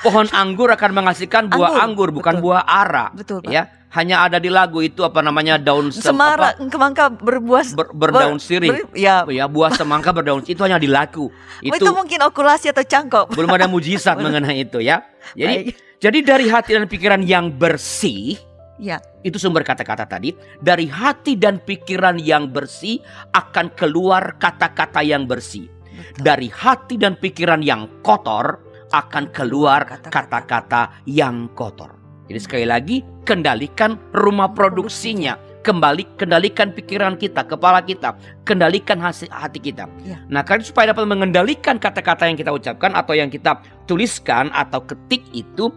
Pohon 0.00 0.30
anggur 0.30 0.70
akan 0.70 0.90
menghasilkan 0.94 1.48
buah 1.48 1.74
Anggur, 1.74 1.82
anggur, 1.82 2.08
bukan 2.12 2.34
betul. 2.36 2.44
buah 2.46 2.62
ara. 2.62 3.06
Betul, 3.10 3.38
Pak. 3.40 3.50
Ya, 3.50 3.62
hanya 3.90 4.22
ada 4.22 4.36
di 4.36 4.46
lagu 4.46 4.78
itu 4.78 5.00
apa 5.00 5.18
namanya 5.18 5.56
daun 5.56 5.88
sem- 5.88 6.02
Semara 6.04 6.52
apa, 6.52 6.66
kemangka 6.66 7.10
berbuah 7.10 7.64
ber- 7.72 7.92
berdaun 7.92 8.38
sirih. 8.38 8.70
ber- 8.70 8.90
ya. 8.92 9.24
ya 9.24 9.46
buah 9.46 9.72
semangka 9.72 10.10
berdaun 10.10 10.42
itu 10.42 10.60
hanya 10.60 10.76
di 10.76 10.86
lagu. 10.86 11.30
itu, 11.58 11.72
Itu 11.72 11.90
mungkin 11.90 12.22
okulasi 12.22 12.70
atau 12.70 12.82
cangkok. 12.82 13.32
belum 13.32 13.50
ada 13.50 13.66
mujizat 13.66 14.14
mengenai 14.24 14.62
itu 14.62 14.78
ya. 14.78 15.02
Jadi 15.32 15.56
Baik. 15.64 15.74
jadi 15.98 16.18
dari 16.22 16.46
hati 16.46 16.70
dan 16.74 16.84
pikiran 16.84 17.20
yang 17.22 17.48
bersih 17.50 18.36
Ya. 18.74 18.98
itu 19.22 19.38
sumber 19.38 19.62
kata-kata 19.62 20.06
tadi. 20.06 20.34
Dari 20.58 20.90
hati 20.90 21.38
dan 21.38 21.62
pikiran 21.62 22.18
yang 22.18 22.50
bersih 22.50 22.98
akan 23.30 23.70
keluar 23.78 24.34
kata-kata 24.36 25.00
yang 25.06 25.30
bersih. 25.30 25.70
betul. 25.70 26.22
Dari 26.26 26.48
hati 26.50 26.94
dan 26.98 27.14
pikiran 27.14 27.62
yang 27.62 27.86
kotor 28.02 28.58
akan 28.94 29.30
keluar 29.34 29.86
kata-kata 29.86 31.02
yang 31.06 31.50
kotor. 31.54 31.94
Jadi 32.30 32.40
sekali 32.40 32.66
lagi 32.66 32.96
kendalikan 33.26 34.00
rumah 34.16 34.50
produksinya. 34.52 35.36
Kembali 35.64 36.20
kendalikan 36.20 36.76
pikiran 36.76 37.16
kita, 37.16 37.48
kepala 37.48 37.80
kita, 37.80 38.20
kendalikan 38.44 39.00
hati 39.00 39.56
kita. 39.56 39.88
Ya. 40.04 40.20
Nah, 40.28 40.44
karena 40.44 40.60
supaya 40.60 40.92
dapat 40.92 41.08
mengendalikan 41.08 41.80
kata-kata 41.80 42.28
yang 42.28 42.36
kita 42.36 42.52
ucapkan 42.52 42.92
atau 42.92 43.16
yang 43.16 43.32
kita 43.32 43.64
tuliskan 43.88 44.52
atau 44.52 44.84
ketik 44.84 45.24
itu, 45.32 45.72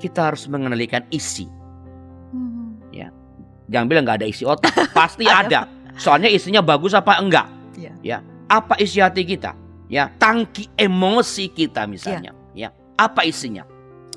kita 0.00 0.32
harus 0.32 0.48
mengendalikan 0.48 1.04
isi. 1.12 1.44
Jangan 3.66 3.86
bilang 3.86 4.02
nggak 4.06 4.18
ada 4.22 4.28
isi 4.28 4.46
otak, 4.46 4.72
pasti 4.98 5.26
Ada. 5.26 5.66
Soalnya 5.96 6.28
isinya 6.28 6.60
bagus 6.60 6.92
apa 6.92 7.16
enggak? 7.18 7.48
Iya. 7.74 7.92
Ya, 8.04 8.18
apa 8.46 8.76
isi 8.76 9.00
hati 9.00 9.24
kita? 9.24 9.56
Ya, 9.86 10.10
tangki 10.18 10.68
emosi 10.74 11.50
kita 11.50 11.86
misalnya. 11.86 12.34
Ya, 12.52 12.70
apa 12.94 13.22
isinya? 13.22 13.64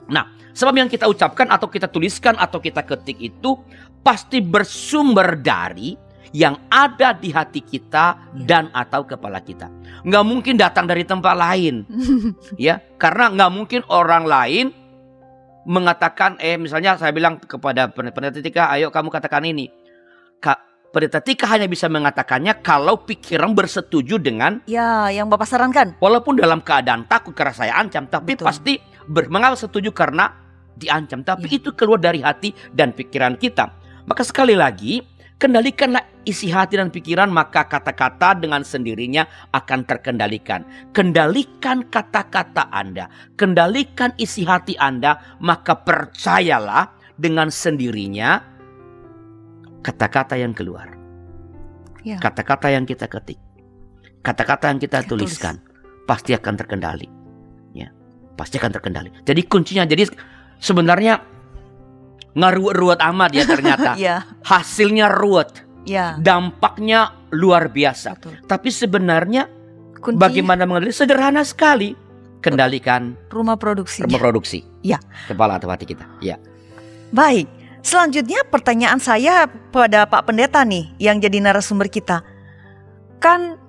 Nah, 0.09 0.27
sebab 0.51 0.73
yang 0.75 0.89
kita 0.89 1.05
ucapkan 1.05 1.47
atau 1.47 1.69
kita 1.69 1.85
tuliskan 1.87 2.35
atau 2.35 2.57
kita 2.57 2.81
ketik 2.83 3.21
itu 3.21 3.55
pasti 4.01 4.41
bersumber 4.41 5.37
dari 5.37 5.93
yang 6.29 6.57
ada 6.69 7.13
di 7.13 7.33
hati 7.33 7.61
kita 7.61 8.17
Ya. 8.37 8.45
dan 8.45 8.63
atau 8.69 9.01
kepala 9.01 9.41
kita. 9.41 9.65
Nggak 10.05 10.25
mungkin 10.25 10.55
datang 10.61 10.85
dari 10.85 11.01
tempat 11.01 11.33
lain, 11.33 11.85
ya, 12.59 12.77
karena 13.01 13.33
nggak 13.33 13.51
mungkin 13.53 13.81
orang 13.89 14.25
lain 14.29 14.65
mengatakan, 15.63 16.39
eh 16.39 16.55
misalnya 16.55 16.95
saya 16.95 17.11
bilang 17.11 17.39
kepada 17.39 17.91
pendeta 17.91 18.39
Tika, 18.39 18.71
ayo 18.71 18.89
kamu 18.89 19.09
katakan 19.09 19.43
ini. 19.43 19.67
Ka- 20.39 20.61
Pendeta 20.89 21.21
Tika 21.21 21.45
hanya 21.45 21.69
bisa 21.69 21.85
mengatakannya 21.85 22.65
kalau 22.65 23.05
pikiran 23.05 23.53
bersetuju 23.53 24.17
dengan 24.17 24.57
Ya, 24.65 25.05
yang 25.13 25.29
Bapak 25.29 25.45
sarankan. 25.45 25.93
walaupun 26.01 26.33
dalam 26.33 26.65
keadaan 26.65 27.05
takut 27.05 27.37
karena 27.37 27.53
saya 27.53 27.77
ancam, 27.77 28.09
tapi 28.09 28.33
Betul. 28.33 28.49
pasti 28.49 28.73
ber, 29.05 29.29
mengapa 29.29 29.53
setuju 29.53 29.93
karena 29.93 30.33
diancam. 30.73 31.21
Tapi 31.21 31.45
Ya. 31.45 31.55
itu 31.61 31.69
keluar 31.77 32.01
dari 32.01 32.25
hati 32.25 32.57
dan 32.73 32.89
pikiran 32.89 33.37
kita. 33.37 33.69
Maka 34.09 34.25
sekali 34.25 34.57
lagi, 34.57 35.05
kendalikanlah 35.39 36.03
isi 36.27 36.51
hati 36.51 36.77
dan 36.77 36.91
pikiran, 36.91 37.31
maka 37.31 37.65
kata-kata 37.65 38.37
dengan 38.37 38.61
sendirinya 38.61 39.25
akan 39.55 39.87
terkendalikan. 39.87 40.67
Kendalikan 40.91 41.87
kata-kata 41.87 42.69
Anda, 42.69 43.07
kendalikan 43.39 44.13
isi 44.19 44.43
hati 44.43 44.75
Anda, 44.77 45.39
maka 45.39 45.79
percayalah 45.79 46.91
dengan 47.15 47.47
sendirinya 47.49 48.43
kata-kata 49.81 50.35
yang 50.35 50.51
keluar. 50.51 50.91
Ya. 52.03 52.19
Kata-kata 52.19 52.71
yang 52.71 52.83
kita 52.83 53.07
ketik. 53.07 53.39
Kata-kata 54.19 54.71
yang 54.71 54.79
kita 54.79 55.07
tulis. 55.07 55.35
tuliskan 55.35 55.63
pasti 56.03 56.35
akan 56.35 56.53
terkendali. 56.59 57.07
Ya, 57.71 57.91
pasti 58.35 58.59
akan 58.59 58.75
terkendali. 58.75 59.09
Jadi 59.23 59.41
kuncinya 59.47 59.87
jadi 59.87 60.07
sebenarnya 60.59 61.38
ngaruat-ruat 62.37 62.99
amat 63.13 63.31
ya 63.33 63.43
ternyata. 63.45 63.91
Ya, 63.99 64.23
Hasilnya 64.45 65.09
ruwet, 65.09 65.65
ya. 65.83 66.17
dampaknya 66.19 67.13
luar 67.29 67.69
biasa. 67.69 68.17
Betul. 68.17 68.33
Tapi 68.45 68.69
sebenarnya 68.69 69.49
Kuncinya 69.99 70.21
bagaimana 70.21 70.63
mengendali 70.63 70.93
sederhana 70.93 71.43
sekali. 71.43 71.93
Kendalikan 72.39 73.19
rumah 73.27 73.59
produksi. 73.59 74.07
reproduksi. 74.07 74.63
Ya. 74.79 74.95
Kepala 75.27 75.59
atau 75.59 75.67
hati 75.67 75.83
kita. 75.83 76.07
Ya. 76.23 76.39
Baik, 77.11 77.51
selanjutnya 77.83 78.47
pertanyaan 78.47 79.03
saya 79.03 79.51
pada 79.75 80.07
Pak 80.07 80.23
Pendeta 80.31 80.63
nih 80.63 80.87
yang 80.97 81.19
jadi 81.19 81.43
narasumber 81.43 81.91
kita. 81.91 82.23
Kan 83.19 83.59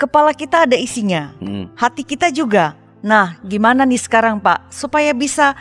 kepala 0.00 0.32
kita 0.32 0.64
ada 0.64 0.76
isinya, 0.76 1.36
Hmm. 1.36 1.68
hati 1.76 2.08
kita 2.08 2.32
juga. 2.32 2.72
Nah, 3.04 3.36
gimana 3.44 3.84
nih 3.84 4.00
sekarang 4.00 4.40
Pak 4.40 4.72
supaya 4.72 5.12
bisa 5.12 5.52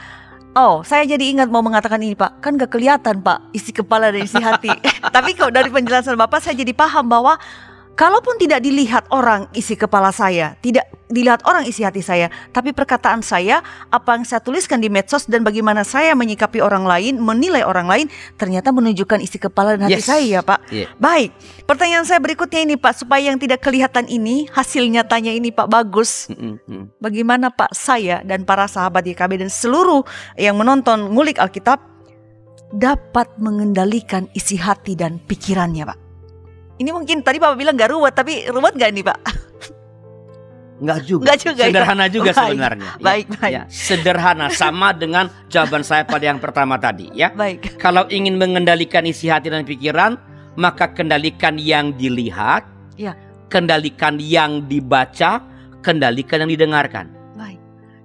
Oh, 0.56 0.88
saya 0.88 1.04
jadi 1.04 1.36
ingat 1.36 1.52
mau 1.52 1.60
mengatakan 1.60 2.00
ini 2.00 2.16
Pak, 2.16 2.40
kan 2.40 2.56
gak 2.56 2.72
kelihatan 2.72 3.20
Pak 3.20 3.52
isi 3.52 3.76
kepala 3.76 4.08
dan 4.08 4.24
isi 4.24 4.40
hati. 4.40 4.72
Tapi 5.16 5.36
kok 5.36 5.52
dari 5.52 5.68
penjelasan 5.68 6.16
Bapak 6.16 6.40
saya 6.40 6.56
jadi 6.56 6.72
paham 6.72 7.12
bahwa 7.12 7.36
kalaupun 7.96 8.36
tidak 8.36 8.62
dilihat 8.62 9.08
orang 9.10 9.48
isi 9.56 9.80
kepala 9.80 10.12
saya, 10.12 10.60
tidak 10.60 10.88
dilihat 11.08 11.42
orang 11.48 11.64
isi 11.64 11.82
hati 11.82 12.04
saya, 12.04 12.28
tapi 12.52 12.76
perkataan 12.76 13.24
saya, 13.24 13.64
apa 13.90 14.20
yang 14.20 14.28
saya 14.28 14.44
tuliskan 14.44 14.84
di 14.84 14.92
medsos 14.92 15.26
dan 15.26 15.42
bagaimana 15.48 15.88
saya 15.88 16.12
menyikapi 16.14 16.60
orang 16.60 16.84
lain, 16.84 17.18
menilai 17.18 17.64
orang 17.64 17.88
lain, 17.88 18.06
ternyata 18.36 18.76
menunjukkan 18.76 19.24
isi 19.24 19.40
kepala 19.40 19.80
dan 19.80 19.88
hati 19.88 20.04
Yes. 20.04 20.12
saya 20.12 20.26
ya 20.28 20.42
Pak. 20.44 20.60
Iya. 20.70 20.88
Baik, 21.00 21.30
pertanyaan 21.64 22.04
saya 22.04 22.20
berikutnya 22.20 22.62
ini 22.68 22.76
Pak, 22.76 23.08
supaya 23.08 23.32
yang 23.32 23.40
tidak 23.40 23.64
kelihatan 23.64 24.06
ini, 24.12 24.52
hasil 24.52 24.86
nyatanya 24.92 25.32
ini 25.32 25.56
Pak 25.56 25.72
bagus. 25.72 26.28
Mm. 26.30 27.00
Bagaimana 27.00 27.48
Pak 27.50 27.72
saya 27.72 28.20
dan 28.28 28.44
para 28.44 28.68
sahabat 28.68 29.08
YKB 29.08 29.40
dan 29.40 29.50
seluruh 29.50 30.04
yang 30.36 30.60
menonton 30.60 31.16
ngulik 31.16 31.40
Alkitab 31.40 31.80
dapat 32.76 33.32
mengendalikan 33.40 34.28
isi 34.36 34.60
hati 34.60 35.00
dan 35.00 35.22
pikirannya 35.22 35.88
Pak. 35.88 36.05
Ini 36.76 36.90
mungkin 36.92 37.24
tadi 37.24 37.40
Bapak 37.40 37.56
bilang 37.56 37.76
gak 37.80 37.92
ruwet, 37.96 38.14
tapi 38.14 38.48
ruwet 38.52 38.76
gak 38.76 38.92
ini 38.92 39.02
Pak? 39.02 39.20
Enggak 40.76 41.08
juga. 41.08 41.24
Enggak 41.24 41.40
juga, 41.40 41.62
ya. 41.64 41.70
Sederhana 41.72 42.06
juga 42.12 42.32
Baik, 42.36 42.40
sebenarnya. 42.52 42.84
Ya. 42.92 43.00
baik, 43.00 43.26
baik. 43.40 43.54
Ya, 43.56 43.64
sederhana 43.72 44.48
sama 44.52 44.92
dengan 44.92 45.32
jawaban 45.48 45.88
saya 45.88 46.04
pada 46.04 46.28
yang 46.28 46.40
pertama 46.44 46.76
tadi 46.76 47.08
ya. 47.16 47.32
Baik, 47.32 47.80
Kalau 47.80 48.04
ingin 48.12 48.36
mengendalikan 48.36 49.08
isi 49.08 49.32
hati 49.32 49.48
dan 49.48 49.64
pikiran, 49.64 50.20
maka 50.60 50.92
kendalikan 50.92 51.56
yang 51.56 51.96
dilihat, 51.96 52.68
Ya. 53.00 53.16
kendalikan 53.48 54.20
yang 54.20 54.68
dibaca, 54.68 55.40
kendalikan 55.80 56.44
yang 56.44 56.52
didengarkan. 56.52 57.08
baik, 57.40 57.60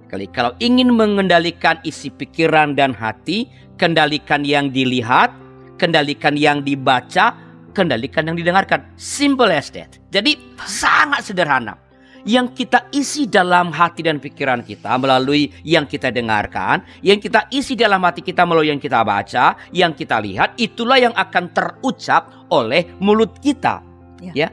Kali 0.07 0.31
kalau 0.31 0.55
ingin 0.63 0.95
mengendalikan 0.95 1.75
isi 1.83 2.07
pikiran 2.07 2.71
dan 2.79 2.95
hati, 2.95 3.51
kendalikan 3.75 4.47
yang 4.47 4.71
dilihat, 4.71 5.35
kendalikan 5.75 6.39
yang 6.39 6.63
dibaca, 6.63 7.35
kendalikan 7.73 8.27
yang 8.27 8.37
didengarkan. 8.37 8.85
Simple 8.99 9.51
as 9.51 9.71
that. 9.73 9.97
Jadi 10.11 10.37
sangat 10.63 11.25
sederhana. 11.25 11.75
Yang 12.21 12.53
kita 12.53 12.85
isi 12.93 13.25
dalam 13.25 13.73
hati 13.73 14.05
dan 14.05 14.21
pikiran 14.21 14.61
kita 14.61 14.93
melalui 15.01 15.49
yang 15.65 15.89
kita 15.89 16.13
dengarkan, 16.13 16.85
yang 17.01 17.17
kita 17.17 17.49
isi 17.49 17.73
dalam 17.73 17.97
hati 18.05 18.21
kita 18.21 18.45
melalui 18.45 18.69
yang 18.69 18.77
kita 18.77 19.01
baca, 19.01 19.57
yang 19.73 19.97
kita 19.97 20.21
lihat, 20.21 20.53
itulah 20.61 21.01
yang 21.01 21.17
akan 21.17 21.49
terucap 21.49 22.29
oleh 22.53 22.93
mulut 23.01 23.41
kita. 23.41 23.81
Ya. 24.21 24.45
ya. 24.45 24.49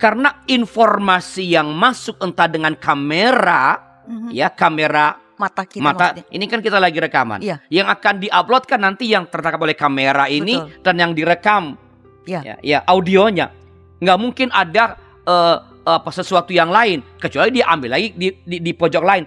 Karena 0.00 0.40
informasi 0.48 1.52
yang 1.52 1.76
masuk 1.76 2.16
entah 2.24 2.48
dengan 2.48 2.72
kamera, 2.72 3.76
Mhm. 4.08 4.32
ya 4.32 4.48
kamera 4.48 5.20
mata 5.36 5.64
kita 5.64 5.80
mata 5.80 6.12
maksudnya. 6.12 6.24
ini 6.36 6.44
kan 6.48 6.60
kita 6.60 6.76
lagi 6.76 6.98
rekaman 7.00 7.40
Iya. 7.40 7.56
yang 7.72 7.88
akan 7.88 8.20
diupload 8.20 8.64
kan 8.68 8.80
nanti 8.84 9.08
yang 9.08 9.24
tertangkap 9.24 9.60
oleh 9.64 9.72
kamera 9.72 10.28
ini 10.28 10.60
Betul. 10.60 10.84
dan 10.84 10.94
yang 11.00 11.12
direkam 11.16 11.80
Iya. 12.28 12.40
ya, 12.44 12.54
ya 12.60 12.78
audionya. 12.88 13.52
Nggak 14.00 14.18
mungkin 14.20 14.48
ada 14.52 14.96
eh, 15.24 15.56
apa 15.84 16.10
sesuatu 16.12 16.52
yang 16.52 16.68
lain 16.68 17.00
kecuali 17.16 17.50
dia 17.50 17.66
ambil 17.72 17.96
lagi 17.96 18.12
di, 18.16 18.28
di, 18.44 18.56
di 18.60 18.72
pojok 18.72 19.04
lain. 19.04 19.24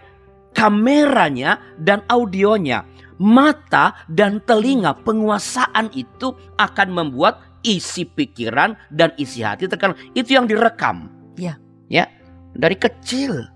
Kameranya 0.54 1.58
dan 1.82 2.06
audionya 2.06 2.86
mata 3.18 3.94
dan 4.10 4.42
telinga 4.46 4.94
penguasaan 5.02 5.90
itu 5.94 6.34
akan 6.62 6.88
membuat 6.94 7.42
isi 7.64 8.04
pikiran 8.06 8.76
dan 8.92 9.16
isi 9.16 9.42
hati 9.42 9.66
terkadang 9.66 9.98
itu 10.14 10.36
yang 10.36 10.46
direkam. 10.46 11.10
Iya. 11.40 11.58
ya 11.90 12.06
dari 12.54 12.78
kecil. 12.78 13.50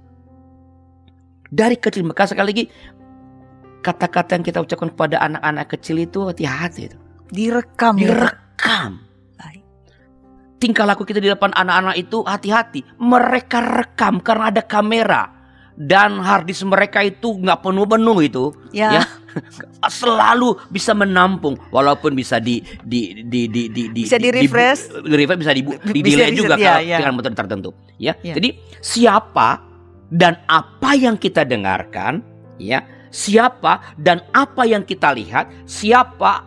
Dari 1.47 1.77
kecil. 1.77 2.03
Maka 2.07 2.27
sekali 2.27 2.47
lagi 2.49 2.65
kata-kata 3.85 4.35
yang 4.35 4.45
kita 4.45 4.59
ucapkan 4.63 4.89
kepada 4.91 5.21
anak-anak 5.21 5.65
kecil 5.77 6.01
itu 6.01 6.25
hati-hati 6.27 6.91
itu. 6.91 6.97
Direkam 7.31 7.99
ya 7.99 8.11
direkam. 8.11 9.06
Tingkah 10.57 10.85
laku 10.85 11.05
kita 11.05 11.17
di 11.17 11.29
depan 11.29 11.53
anak-anak 11.53 11.95
itu 11.95 12.21
hati-hati 12.21 12.81
mereka 12.97 13.61
rekam 13.61 14.17
karena 14.19 14.49
ada 14.49 14.61
kamera 14.61 15.29
dan 15.77 16.17
harddisk 16.17 16.65
mereka 16.65 17.05
itu 17.05 17.37
nggak 17.37 17.61
penuh-penuh 17.61 18.17
itu 18.25 18.45
Ya, 18.73 18.97
Ya. 18.97 19.01
selalu 19.93 20.57
bisa 20.73 20.97
menampung 20.97 21.53
walaupun 21.69 22.17
bisa 22.17 22.41
di 22.41 22.65
di 22.81 23.21
di 23.21 23.45
di 23.45 23.69
di, 23.69 23.83
di 23.93 24.01
Bisa 24.01 24.17
di-refresh. 24.17 25.05
di, 25.05 25.13
refresh 25.13 25.39
bisa 25.45 25.53
di 25.53 25.61
Bisa 25.61 25.93
di 25.93 26.01
delay 26.01 26.33
juga 26.33 26.57
ya, 26.57 26.81
kalau 26.81 26.81
ya. 26.81 26.97
dengan 26.97 27.13
metode 27.13 27.35
tertentu 27.37 27.69
ya. 28.01 28.17
Ya. 28.25 28.33
Jadi 28.33 28.57
siapa 28.81 29.61
dan 30.09 30.41
apa 30.49 30.97
yang 30.97 31.13
kita 31.13 31.45
dengarkan 31.45 32.25
ya, 32.57 32.81
siapa 33.13 33.93
dan 34.01 34.25
apa 34.33 34.65
yang 34.65 34.81
kita 34.81 35.13
lihat, 35.13 35.53
siapa 35.69 36.41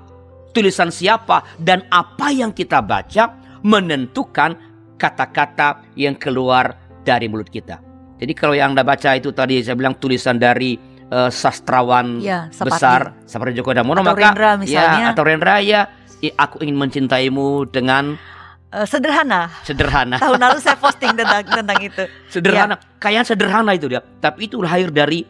tulisan 0.51 0.91
siapa 0.91 1.47
dan 1.63 1.87
apa 1.95 2.35
yang 2.35 2.51
kita 2.51 2.83
baca 2.83 3.39
menentukan 3.63 4.57
kata-kata 4.97 5.85
yang 5.95 6.15
keluar 6.15 6.77
dari 7.01 7.27
mulut 7.27 7.49
kita. 7.49 7.81
Jadi 8.17 8.33
kalau 8.33 8.53
yang 8.53 8.77
Anda 8.77 8.85
baca 8.85 9.17
itu 9.17 9.33
tadi 9.33 9.61
saya 9.61 9.73
bilang 9.73 9.97
tulisan 9.97 10.37
dari 10.37 10.77
eh, 11.07 11.31
sastrawan 11.31 12.21
ya, 12.21 12.53
Sapati. 12.53 12.69
besar 12.69 13.01
seperti 13.25 13.57
Joko 13.57 13.73
Damono 13.73 14.01
Atau 14.01 14.13
maka 14.13 14.21
Rendra 14.31 14.51
misalnya. 14.55 14.99
ya 15.01 15.07
atau 15.11 15.25
Rendra 15.25 15.57
ya 15.59 15.89
aku 16.31 16.61
ingin 16.61 16.77
mencintaimu 16.77 17.67
dengan 17.67 18.17
Eh, 18.71 18.87
sederhana. 18.87 19.51
sederhana 19.67 20.15
Tahun 20.15 20.39
lalu 20.39 20.63
saya 20.63 20.79
posting 20.85 21.11
tentang 21.19 21.43
tentang 21.43 21.81
itu. 21.83 22.07
sederhana 22.31 22.79
Iya. 22.79 23.03
kayak 23.03 23.25
sederhana 23.27 23.75
itu 23.75 23.91
dia 23.91 23.99
tapi 24.23 24.47
itu 24.47 24.63
lahir 24.63 24.95
dari 24.95 25.27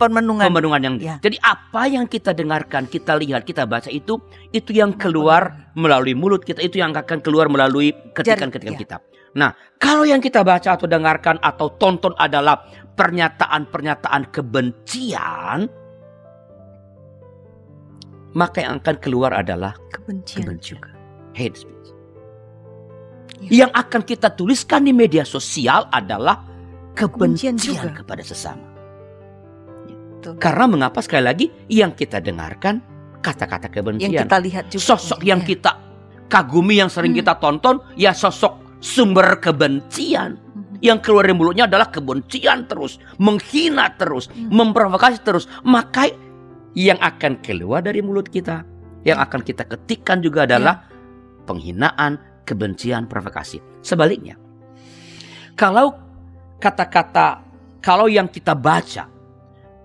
Pemenungan. 0.00 0.48
pembenungan 0.48 0.80
yang 0.80 0.94
Ya. 0.96 1.14
jadi 1.20 1.36
apa 1.44 1.84
yang 1.84 2.08
kita 2.08 2.32
dengarkan 2.32 2.88
kita 2.88 3.20
lihat 3.20 3.44
kita 3.44 3.68
baca 3.68 3.92
itu 3.92 4.16
itu 4.50 4.72
yang 4.72 4.96
keluar 4.96 5.68
melalui 5.76 6.16
mulut 6.16 6.40
kita 6.40 6.64
itu 6.64 6.80
yang 6.80 6.96
akan 6.96 7.20
keluar 7.20 7.46
melalui 7.46 7.92
ketikan-ketikan 8.16 8.74
ya. 8.74 8.80
kita 8.80 8.96
nah 9.30 9.52
kalau 9.76 10.02
yang 10.02 10.18
kita 10.18 10.40
baca 10.40 10.74
atau 10.74 10.88
dengarkan 10.88 11.36
atau 11.38 11.68
tonton 11.76 12.16
adalah 12.16 12.64
pernyataan-pernyataan 12.96 14.32
kebencian 14.32 15.68
maka 18.30 18.62
yang 18.62 18.78
akan 18.78 18.96
keluar 18.98 19.34
adalah 19.34 19.74
kebencian, 19.90 20.46
Kebencian. 20.46 20.78
juga. 20.78 20.90
hate 21.34 21.58
speech. 21.58 21.88
Ya. 23.42 23.66
Yang 23.66 23.70
akan 23.74 24.00
kita 24.04 24.28
tuliskan 24.30 24.86
di 24.86 24.94
media 24.94 25.26
sosial 25.26 25.90
adalah 25.90 26.46
Kebencian 26.94 27.58
kebencian, 27.58 27.90
juga. 27.90 27.90
kepada 27.90 28.22
sesama. 28.22 28.69
Betul. 30.20 30.36
Karena 30.36 30.68
mengapa 30.68 31.00
sekali 31.00 31.24
lagi 31.24 31.46
yang 31.72 31.96
kita 31.96 32.20
dengarkan 32.20 32.84
kata-kata 33.24 33.72
kebencian. 33.72 34.12
Yang 34.12 34.28
kita 34.28 34.36
lihat 34.44 34.64
juga. 34.68 34.84
sosok 34.84 35.20
yang 35.24 35.40
Ya. 35.40 35.56
kita 35.56 35.72
kagumi 36.28 36.76
yang 36.76 36.92
sering 36.92 37.16
Hmm. 37.16 37.24
kita 37.24 37.40
tonton 37.40 37.80
ya 37.96 38.12
sosok 38.12 38.76
sumber 38.84 39.40
kebencian. 39.40 40.36
Mhm. 40.36 40.84
Yang 40.84 40.98
keluar 41.08 41.24
dari 41.24 41.36
mulutnya 41.36 41.64
adalah 41.64 41.88
kebencian 41.88 42.68
terus, 42.68 43.00
menghina 43.16 43.96
terus, 43.96 44.28
Hmm. 44.28 44.52
memprovokasi 44.52 45.24
terus. 45.24 45.48
Maka 45.64 46.12
yang 46.76 47.00
akan 47.00 47.40
keluar 47.40 47.80
dari 47.80 48.04
mulut 48.04 48.28
kita, 48.28 48.60
yang 49.08 49.16
Ya. 49.16 49.24
akan 49.24 49.40
kita 49.40 49.64
ketikkan 49.64 50.20
juga 50.20 50.44
adalah 50.44 50.84
penghinaan, 51.48 52.44
kebencian, 52.44 53.08
provokasi. 53.08 53.60
Sebaliknya, 53.80 54.36
kalau 55.56 55.96
kata-kata, 56.60 57.40
kalau 57.80 58.06
yang 58.06 58.28
kita 58.28 58.52
baca, 58.56 59.08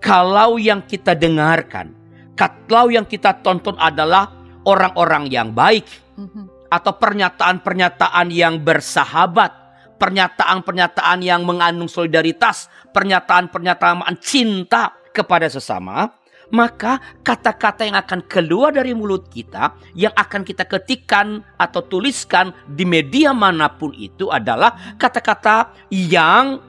kalau 0.06 0.62
yang 0.62 0.86
kita 0.86 1.18
dengarkan, 1.18 1.90
kalau 2.38 2.94
yang 2.94 3.10
kita 3.10 3.42
tonton 3.42 3.74
adalah 3.82 4.30
orang-orang 4.62 5.26
yang 5.34 5.50
baik, 5.50 5.90
Mhm. 6.16 6.70
atau 6.70 6.94
pernyataan-pernyataan 6.94 8.28
yang 8.30 8.62
bersahabat, 8.62 9.52
pernyataan-pernyataan 9.98 11.20
yang 11.26 11.42
mengandung 11.42 11.90
solidaritas, 11.90 12.70
pernyataan-pernyataan 12.94 14.20
cinta 14.22 14.94
kepada 15.10 15.50
sesama, 15.50 16.14
maka 16.52 17.02
kata-kata 17.26 17.90
yang 17.90 17.98
akan 17.98 18.22
keluar 18.30 18.70
dari 18.70 18.94
mulut 18.94 19.26
kita, 19.32 19.74
yang 19.98 20.14
akan 20.14 20.46
kita 20.46 20.68
ketikkan 20.68 21.42
atau 21.58 21.82
tuliskan 21.82 22.54
di 22.70 22.86
media 22.86 23.34
mana 23.34 23.72
pun 23.72 23.96
itu 23.98 24.30
adalah 24.30 24.96
kata-kata 25.00 25.74
yang 25.90 26.62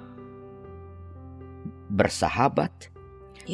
bersahabat. 1.92 2.95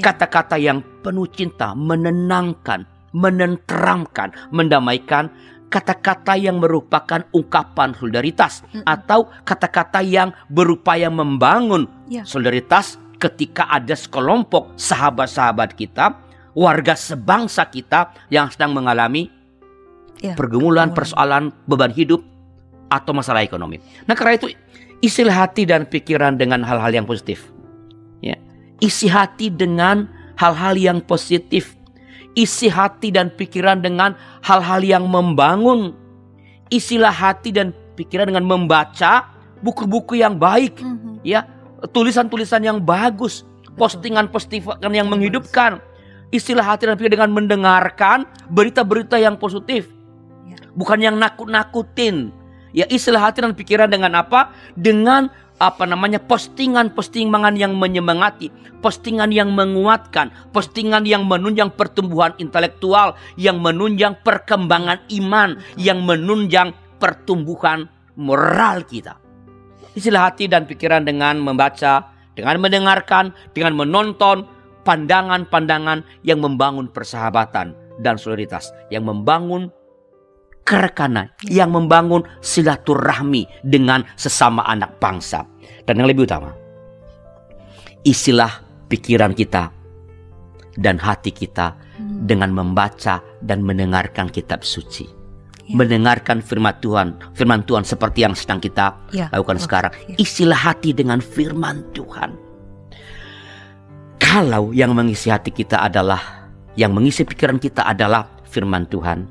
Kata-kata 0.01 0.57
yang 0.57 0.81
penuh 1.05 1.29
cinta, 1.29 1.77
menenangkan, 1.77 2.89
menenteramkan, 3.13 4.33
mendamaikan, 4.49 5.29
kata-kata 5.69 6.37
yang 6.37 6.61
merupakan 6.61 7.25
ungkapan 7.33 7.93
solidaritas 7.97 8.65
Mm-mm. 8.73 8.85
atau 8.89 9.29
kata-kata 9.45 10.01
yang 10.01 10.33
berupaya 10.49 11.13
membangun 11.13 11.89
Ya. 12.09 12.25
solidaritas 12.25 12.97
ketika 13.17 13.69
ada 13.69 13.93
sekelompok 13.97 14.77
sahabat-sahabat 14.77 15.77
kita, 15.77 16.17
warga 16.57 16.97
sebangsa 16.97 17.69
kita 17.69 18.13
yang 18.33 18.49
sedang 18.49 18.73
mengalami 18.73 19.29
Ya, 20.23 20.37
pergumulan, 20.39 20.93
pergumulan. 20.93 20.97
persoalan, 20.97 21.43
beban 21.67 21.91
hidup 21.93 22.21
atau 22.93 23.13
masalah 23.17 23.43
ekonomi. 23.43 23.81
Nah, 24.07 24.15
karena 24.15 24.39
itu 24.39 24.53
isilah 25.03 25.35
hati 25.49 25.67
dan 25.67 25.83
pikiran 25.89 26.37
dengan 26.39 26.63
hal-hal 26.63 26.93
yang 26.95 27.09
positif. 27.09 27.52
Isi 28.83 29.07
hati 29.07 29.47
dengan 29.47 30.11
hal-hal 30.35 30.75
yang 30.75 30.99
positif. 30.99 31.79
Isi 32.35 32.67
hati 32.67 33.15
dan 33.15 33.31
pikiran 33.31 33.79
dengan 33.79 34.19
hal-hal 34.43 34.83
yang 34.83 35.07
membangun. 35.07 35.95
Isilah 36.67 37.15
hati 37.15 37.55
dan 37.55 37.71
pikiran 37.95 38.27
dengan 38.27 38.43
membaca 38.43 39.31
buku-buku 39.63 40.19
yang 40.19 40.35
baik, 40.41 40.83
Mhm. 40.83 41.23
ya, 41.23 41.47
tulisan-tulisan 41.95 42.65
yang 42.65 42.83
bagus, 42.83 43.47
postingan-postingan 43.79 44.91
yang 44.91 45.07
menghidupkan. 45.07 45.79
Istilah 46.33 46.65
hati 46.65 46.89
dan 46.89 46.97
pikiran 46.97 47.15
dengan 47.23 47.31
mendengarkan 47.37 48.25
berita-berita 48.49 49.21
yang 49.21 49.37
positif. 49.37 49.93
Ya. 50.49 50.57
Bukan 50.73 50.99
yang 51.05 51.21
nakut-nakutin. 51.21 52.33
Ya 52.73 52.89
istilah 52.89 53.21
hati 53.21 53.45
dan 53.45 53.53
pikiran 53.53 53.93
dengan 53.93 54.17
apa? 54.17 54.49
Dengan 54.73 55.29
apa 55.63 55.87
namanya 55.87 56.19
postingan-postingan 56.19 57.55
yang 57.55 57.79
menyemangati, 57.79 58.51
postingan 58.83 59.31
yang 59.31 59.55
menguatkan, 59.55 60.35
postingan 60.51 61.07
yang 61.07 61.23
menunjang 61.31 61.71
pertumbuhan 61.71 62.35
intelektual, 62.43 63.15
yang 63.39 63.63
menunjang 63.63 64.19
perkembangan 64.27 64.99
iman, 65.23 65.63
yang 65.79 66.03
menunjang 66.03 66.75
pertumbuhan 66.99 67.87
moral 68.19 68.83
kita. 68.83 69.23
Istilah 69.95 70.35
hati 70.35 70.51
dan 70.51 70.67
pikiran 70.67 71.07
dengan 71.07 71.39
membaca, 71.39 72.11
dengan 72.35 72.59
mendengarkan, 72.59 73.31
dengan 73.55 73.79
menonton 73.79 74.43
pandangan-pandangan 74.83 76.03
yang 76.27 76.43
membangun 76.43 76.91
persahabatan 76.91 77.79
dan 78.03 78.19
solidaritas, 78.19 78.75
yang 78.91 79.07
membangun 79.07 79.71
kerekanan, 80.63 81.31
yang 81.47 81.75
membangun 81.75 82.23
silaturahmi 82.41 83.47
dengan 83.67 84.07
sesama 84.15 84.63
anak 84.65 84.97
bangsa. 84.99 85.45
Dan 85.83 85.99
yang 85.99 86.09
lebih 86.09 86.27
utama, 86.31 86.55
isilah 88.03 88.63
pikiran 88.87 89.35
kita 89.35 89.71
dan 90.79 90.97
hati 90.97 91.31
kita 91.31 91.75
Hmm. 91.93 92.25
dengan 92.25 92.51
membaca 92.57 93.21
dan 93.45 93.61
mendengarkan 93.61 94.33
kitab 94.33 94.65
suci. 94.65 95.05
Ya. 95.69 95.77
Mendengarkan 95.77 96.41
firman 96.41 96.75
Tuhan, 96.81 97.15
firman 97.37 97.63
Tuhan 97.63 97.85
seperti 97.87 98.25
yang 98.27 98.35
sedang 98.35 98.59
kita 98.59 98.97
Ya, 99.15 99.29
lakukan 99.31 99.61
betul. 99.61 99.67
sekarang. 99.69 99.93
Ya. 100.09 100.17
Isilah 100.19 100.59
hati 100.59 100.91
dengan 100.97 101.21
firman 101.21 101.85
Tuhan. 101.93 102.35
Kalau 104.19 104.73
yang 104.73 104.97
mengisi 104.97 105.29
hati 105.29 105.53
kita 105.53 105.85
adalah, 105.85 106.49
yang 106.75 106.97
mengisi 106.97 107.23
pikiran 107.23 107.61
kita 107.61 107.85
adalah 107.85 108.33
firman 108.49 108.89
Tuhan, 108.89 109.29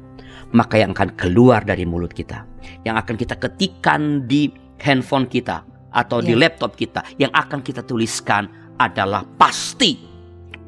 maka 0.52 0.80
yang 0.80 0.92
akan 0.92 1.16
keluar 1.16 1.64
dari 1.64 1.88
mulut 1.88 2.12
kita, 2.12 2.44
yang 2.84 3.00
akan 3.00 3.16
kita 3.16 3.36
ketikkan 3.40 4.28
di 4.28 4.52
handphone 4.80 5.28
kita 5.28 5.64
atau 5.92 6.24
di 6.24 6.36
Ya. 6.36 6.48
laptop 6.48 6.76
kita, 6.80 7.04
yang 7.20 7.32
akan 7.32 7.60
kita 7.64 7.84
tuliskan 7.84 8.48
adalah 8.80 9.28
pasti, 9.38 10.00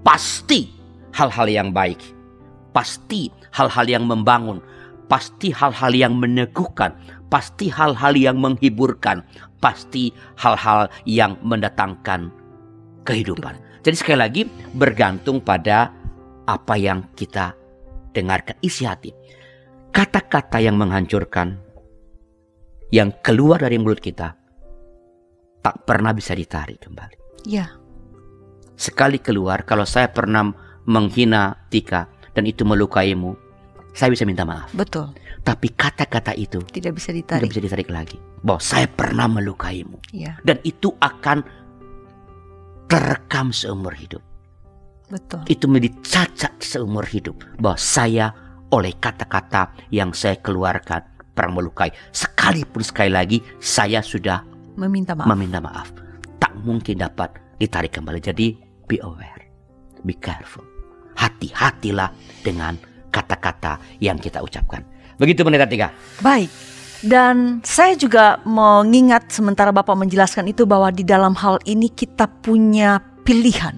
pasti 0.04 0.72
hal-hal 1.16 1.48
yang 1.48 1.70
baik, 1.72 2.00
pasti 2.76 3.32
hal-hal 3.56 3.86
yang 3.88 4.04
membangun, 4.08 4.60
pasti 5.08 5.52
hal-hal 5.54 5.92
yang 5.94 6.16
meneguhkan, 6.20 6.96
pasti 7.32 7.70
hal-hal 7.72 8.14
yang 8.14 8.38
menghiburkan, 8.40 9.24
pasti 9.64 10.12
hal-hal 10.38 10.92
yang 11.08 11.40
mendatangkan 11.42 12.30
kehidupan. 13.08 13.60
Jadi 13.84 13.96
sekali 14.00 14.20
lagi 14.20 14.42
bergantung 14.76 15.44
pada 15.44 15.92
apa 16.48 16.76
yang 16.80 17.04
kita 17.16 17.52
dengarkan 18.16 18.56
isi 18.64 18.88
hati. 18.88 19.12
Kata-kata 19.94 20.58
yang 20.58 20.76
menghancurkan 20.76 21.54
yang 22.90 23.14
keluar 23.22 23.62
dari 23.62 23.78
mulut 23.78 23.98
kita 23.98 24.34
tak 25.62 25.76
pernah 25.86 26.12
bisa 26.12 26.34
ditarik 26.34 26.82
kembali. 26.82 27.18
Ya, 27.46 27.70
Sekali 28.74 29.22
keluar 29.22 29.64
kalau 29.64 29.86
saya 29.86 30.10
pernah 30.10 30.50
menghina 30.84 31.54
Tika 31.70 32.10
dan 32.34 32.50
itu 32.50 32.66
melukaimu, 32.66 33.38
saya 33.94 34.10
bisa 34.10 34.26
minta 34.26 34.44
maaf. 34.44 34.74
betul. 34.74 35.14
Tapi 35.44 35.68
kata-kata 35.70 36.34
itu 36.34 36.64
Tidak 36.64 36.96
bisa 36.96 37.12
tidak 37.12 37.44
ditarik. 37.44 37.48
bisa 37.52 37.62
ditarik 37.62 37.90
lagi. 37.92 38.18
Bahwa 38.42 38.58
saya 38.60 38.88
pernah 38.88 39.28
melukaimu 39.30 40.00
Ya, 40.10 40.40
dan 40.42 40.58
itu 40.64 40.90
akan 40.98 41.44
terekam 42.88 43.54
seumur 43.54 43.94
hidup. 43.94 44.24
betul. 45.08 45.46
Itu 45.46 45.70
menjadi 45.70 45.94
cacat 46.02 46.54
seumur 46.60 47.06
hidup 47.06 47.38
bahwa 47.62 47.78
saya 47.78 48.34
oleh 48.74 48.98
kata-kata 48.98 49.78
yang 49.94 50.10
saya 50.18 50.42
keluarkan 50.42 51.06
pernah 51.38 51.62
melukai. 51.62 51.94
Sekalipun 52.10 52.82
sekali 52.82 53.14
lagi 53.14 53.38
saya 53.62 54.02
sudah 54.02 54.42
Meminta 54.74 55.14
maaf. 55.14 55.30
meminta 55.30 55.62
maaf. 55.62 55.94
Tak 56.42 56.58
mungkin 56.66 56.98
dapat 56.98 57.38
ditarik 57.62 57.94
kembali. 57.94 58.18
Jadi 58.18 58.58
be 58.90 58.98
aware, 59.06 59.46
be 60.02 60.18
careful. 60.18 60.66
Hati-hatilah 61.14 62.10
dengan 62.42 62.74
kata-kata 63.14 63.78
yang 64.02 64.18
kita 64.18 64.42
ucapkan. 64.42 64.82
Begitu 65.22 65.46
pendeta 65.46 65.70
tiga. 65.70 65.94
Baik. 66.26 66.50
Dan 67.04 67.60
saya 67.68 67.94
juga 68.00 68.40
mengingat 68.48 69.28
sementara 69.30 69.70
Bapak 69.76 69.94
menjelaskan 69.94 70.50
itu 70.50 70.64
bahwa 70.64 70.88
di 70.90 71.04
dalam 71.06 71.36
hal 71.36 71.60
ini 71.68 71.92
kita 71.92 72.26
punya 72.42 72.98
pilihan. 73.28 73.76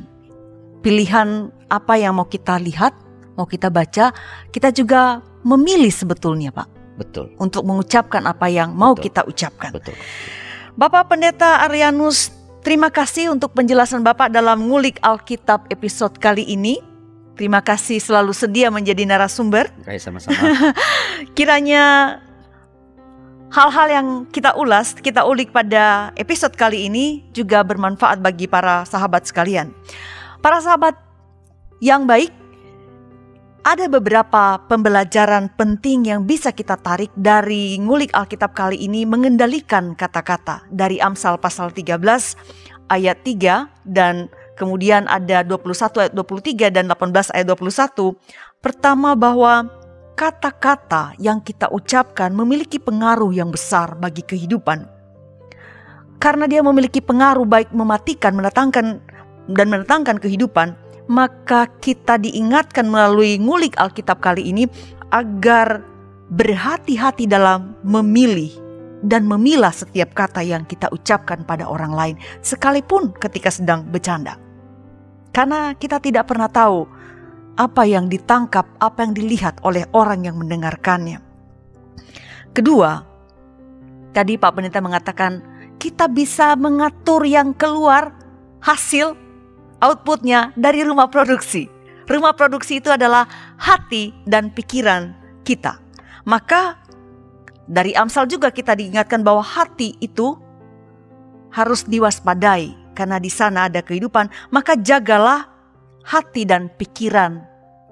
Pilihan 0.86 1.50
apa 1.68 1.98
yang 1.98 2.22
mau 2.22 2.30
kita 2.30 2.62
lihat, 2.62 2.94
mau 3.36 3.46
kita 3.48 3.68
baca, 3.70 4.16
kita 4.50 4.72
juga 4.72 5.20
memilih 5.44 5.92
sebetulnya 5.92 6.50
Pak. 6.52 6.68
Betul, 6.96 7.36
Untuk 7.36 7.68
mengucapkan 7.68 8.24
apa 8.24 8.48
yang 8.48 8.72
mau 8.72 8.96
Betul. 8.96 9.12
kita 9.12 9.22
ucapkan. 9.28 9.72
betul. 9.76 9.96
Bapak 10.80 11.12
Pendeta 11.12 11.64
Arianus, 11.68 12.32
terima 12.64 12.88
kasih 12.88 13.32
untuk 13.32 13.52
penjelasan 13.52 14.00
Bapak 14.00 14.32
dalam 14.32 14.64
ngulik 14.64 15.00
Alkitab 15.04 15.68
episode 15.68 16.16
kali 16.20 16.48
ini. 16.48 16.80
Terima 17.36 17.60
kasih 17.60 18.00
selalu 18.00 18.32
sedia 18.32 18.72
menjadi 18.72 19.04
narasumber. 19.04 19.68
Kayak 19.84 20.08
sama-sama. 20.08 20.40
Kiranya 21.38 21.84
hal-hal 23.52 23.88
yang 23.92 24.08
kita 24.32 24.56
ulas, 24.56 24.96
kita 24.96 25.28
ulik 25.28 25.52
pada 25.52 26.16
episode 26.16 26.56
kali 26.56 26.88
ini 26.88 27.28
juga 27.36 27.64
bermanfaat 27.64 28.24
bagi 28.24 28.48
para 28.48 28.88
sahabat 28.88 29.28
sekalian. 29.28 29.72
Para 30.40 30.64
sahabat 30.64 30.96
yang 31.84 32.08
baik, 32.08 32.32
ada 33.66 33.90
beberapa 33.90 34.62
pembelajaran 34.70 35.50
penting 35.58 36.06
yang 36.06 36.30
bisa 36.30 36.54
kita 36.54 36.78
tarik 36.78 37.10
dari 37.18 37.82
ngulik 37.82 38.14
Alkitab 38.14 38.54
kali 38.54 38.78
ini 38.78 39.10
mengendalikan 39.10 39.98
kata-kata 39.98 40.70
dari 40.70 41.02
Amsal 41.02 41.42
pasal 41.42 41.74
13 41.74 41.98
ayat 42.94 43.18
3 43.26 43.90
dan 43.90 44.30
kemudian 44.54 45.10
ada 45.10 45.42
21 45.42 45.98
ayat 45.98 46.14
23 46.14 46.78
dan 46.78 46.86
18 46.86 47.34
ayat 47.34 47.48
21. 47.50 48.14
Pertama 48.62 49.18
bahwa 49.18 49.66
kata-kata 50.14 51.18
yang 51.18 51.42
kita 51.42 51.66
ucapkan 51.74 52.30
memiliki 52.38 52.78
pengaruh 52.78 53.34
yang 53.34 53.50
besar 53.50 53.98
bagi 53.98 54.22
kehidupan. 54.22 54.86
Karena 56.22 56.46
dia 56.46 56.62
memiliki 56.62 57.02
pengaruh 57.02 57.50
baik 57.50 57.74
mematikan, 57.74 58.38
mendatangkan 58.38 59.02
dan 59.50 59.68
mendatangkan 59.74 60.22
kehidupan, 60.22 60.78
maka 61.06 61.70
kita 61.82 62.18
diingatkan 62.18 62.90
melalui 62.90 63.38
ngulik 63.38 63.78
Alkitab 63.78 64.22
kali 64.22 64.50
ini 64.50 64.66
agar 65.14 65.86
berhati-hati 66.34 67.30
dalam 67.30 67.78
memilih 67.86 68.50
dan 69.06 69.30
memilah 69.30 69.70
setiap 69.70 70.18
kata 70.18 70.42
yang 70.42 70.66
kita 70.66 70.90
ucapkan 70.90 71.46
pada 71.46 71.70
orang 71.70 71.94
lain, 71.94 72.16
sekalipun 72.42 73.14
ketika 73.14 73.54
sedang 73.54 73.86
bercanda. 73.86 74.42
Karena 75.30 75.78
kita 75.78 76.02
tidak 76.02 76.26
pernah 76.26 76.50
tahu 76.50 76.90
apa 77.56 77.84
yang 77.86 78.10
ditangkap, 78.10 78.66
apa 78.82 79.06
yang 79.06 79.14
dilihat 79.14 79.62
oleh 79.62 79.86
orang 79.94 80.26
yang 80.26 80.36
mendengarkannya. 80.42 81.22
Kedua, 82.56 83.04
tadi 84.16 84.40
Pak 84.40 84.52
Pendeta 84.56 84.80
mengatakan 84.80 85.44
kita 85.76 86.08
bisa 86.08 86.56
mengatur 86.56 87.28
yang 87.28 87.52
keluar 87.54 88.16
hasil 88.64 89.25
outputnya 89.86 90.52
dari 90.58 90.82
rumah 90.82 91.08
produksi. 91.08 91.70
Rumah 92.06 92.34
produksi 92.38 92.82
itu 92.82 92.90
adalah 92.90 93.26
hati 93.58 94.14
dan 94.26 94.54
pikiran 94.54 95.14
kita. 95.42 95.82
Maka 96.26 96.78
dari 97.66 97.98
Amsal 97.98 98.30
juga 98.30 98.54
kita 98.54 98.78
diingatkan 98.78 99.26
bahwa 99.26 99.42
hati 99.42 99.98
itu 100.02 100.38
harus 101.54 101.86
diwaspadai 101.86 102.94
karena 102.94 103.18
di 103.18 103.30
sana 103.30 103.70
ada 103.70 103.82
kehidupan. 103.82 104.30
Maka 104.54 104.78
jagalah 104.78 105.50
hati 106.06 106.46
dan 106.46 106.70
pikiran 106.78 107.42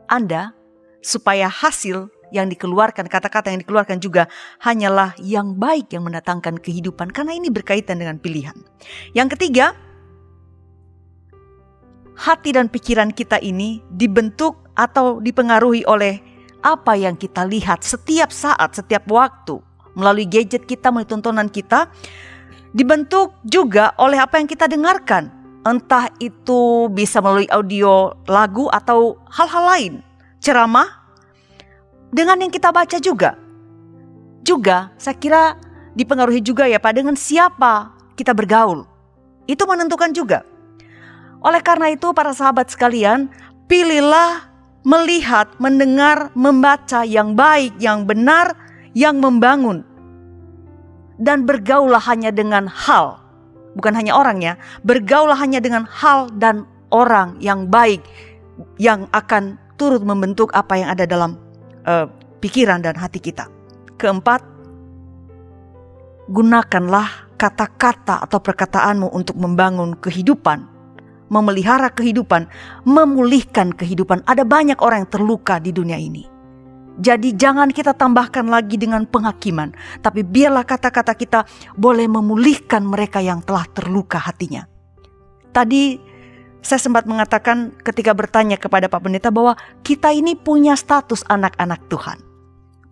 Anda 0.05 0.53
supaya 1.01 1.49
hasil 1.49 2.09
yang 2.33 2.49
dikeluarkan, 2.49 3.05
kata-kata 3.05 3.53
yang 3.53 3.61
dikeluarkan 3.61 4.01
juga 4.01 4.25
hanyalah 4.65 5.13
yang 5.21 5.53
baik 5.53 5.93
yang 5.93 6.09
mendatangkan 6.09 6.57
kehidupan 6.57 7.13
karena 7.13 7.37
ini 7.37 7.53
berkaitan 7.53 8.01
dengan 8.01 8.17
pilihan. 8.17 8.57
Yang 9.13 9.37
ketiga, 9.37 9.77
hati 12.17 12.53
dan 12.53 12.69
pikiran 12.69 13.09
kita 13.13 13.41
ini 13.41 13.81
dibentuk 13.89 14.57
atau 14.73 15.21
dipengaruhi 15.21 15.85
oleh 15.85 16.21
apa 16.63 16.95
yang 16.95 17.19
kita 17.19 17.43
lihat 17.45 17.83
setiap 17.83 18.31
saat, 18.31 18.73
setiap 18.73 19.03
waktu 19.11 19.59
melalui 19.93 20.25
gadget 20.25 20.65
kita, 20.65 20.89
melalui 20.89 21.09
tontonan 21.09 21.49
kita, 21.49 21.89
dibentuk 22.73 23.37
juga 23.45 23.93
oleh 24.01 24.17
apa 24.17 24.41
yang 24.41 24.49
kita 24.49 24.65
dengarkan. 24.65 25.29
Entah 25.63 26.11
itu 26.19 26.91
bisa 26.91 27.23
melalui 27.23 27.47
audio 27.47 28.11
lagu 28.27 28.67
atau 28.67 29.15
hal-hal 29.31 29.63
lain, 29.63 29.93
ceramah, 30.43 31.03
dengan 32.11 32.43
yang 32.43 32.51
kita 32.51 32.67
baca 32.69 32.99
juga. 32.99 33.39
Juga 34.43 34.91
saya 34.99 35.15
kira 35.15 35.55
dipengaruhi 35.95 36.43
juga 36.43 36.67
ya 36.67 36.83
Pak 36.83 36.93
dengan 36.99 37.15
siapa 37.15 37.95
kita 38.19 38.35
bergaul. 38.35 38.83
Itu 39.47 39.63
menentukan 39.63 40.11
juga. 40.11 40.43
Oleh 41.43 41.59
karena 41.59 41.91
itu 41.91 42.15
para 42.15 42.31
sahabat 42.31 42.71
sekalian, 42.71 43.27
pilihlah 43.67 44.47
melihat, 44.87 45.51
mendengar, 45.59 46.31
membaca 46.35 47.03
yang 47.03 47.35
baik, 47.35 47.75
yang 47.83 48.07
benar, 48.07 48.55
yang 48.95 49.19
membangun. 49.19 49.83
Dan 51.19 51.43
bergaulah 51.43 51.99
hanya 51.99 52.31
dengan 52.31 52.67
hal, 52.71 53.19
bukan 53.75 53.91
hanya 53.91 54.15
orangnya, 54.15 54.55
bergaulah 54.87 55.35
hanya 55.35 55.59
dengan 55.59 55.83
hal 55.87 56.31
dan 56.39 56.63
orang 56.95 57.35
yang 57.43 57.67
baik 57.67 58.03
yang 58.79 59.05
akan 59.11 59.59
turut 59.75 59.99
membentuk 59.99 60.51
apa 60.55 60.79
yang 60.79 60.89
ada 60.95 61.03
dalam 61.03 61.35
uh, 61.83 62.07
pikiran 62.39 62.79
dan 62.79 62.95
hati 62.95 63.19
kita. 63.19 63.51
Keempat, 63.99 64.41
gunakanlah 66.31 67.29
kata-kata 67.35 68.23
atau 68.23 68.39
perkataanmu 68.39 69.11
untuk 69.11 69.35
membangun 69.35 69.99
kehidupan 69.99 70.72
memelihara 71.33 71.89
kehidupan, 71.89 72.45
memulihkan 72.85 73.73
kehidupan. 73.73 74.21
Ada 74.29 74.45
banyak 74.45 74.77
orang 74.85 75.03
yang 75.03 75.11
terluka 75.11 75.57
di 75.57 75.73
dunia 75.73 75.97
ini. 75.97 76.29
Jadi 77.01 77.33
jangan 77.33 77.73
kita 77.73 77.97
tambahkan 77.97 78.45
lagi 78.45 78.77
dengan 78.77 79.09
penghakiman, 79.09 79.73
tapi 80.05 80.21
biarlah 80.21 80.61
kata-kata 80.61 81.17
kita 81.17 81.41
boleh 81.73 82.05
memulihkan 82.05 82.85
mereka 82.85 83.17
yang 83.17 83.41
telah 83.41 83.65
terluka 83.73 84.21
hatinya. 84.21 84.69
Tadi 85.49 85.97
saya 86.61 86.77
sempat 86.77 87.09
mengatakan 87.09 87.73
ketika 87.81 88.13
bertanya 88.13 88.61
kepada 88.61 88.85
Pak 88.85 89.01
Pendeta 89.01 89.33
bahwa 89.33 89.57
kita 89.81 90.13
ini 90.13 90.37
punya 90.37 90.77
status 90.77 91.25
anak-anak 91.33 91.81
Tuhan. 91.89 92.21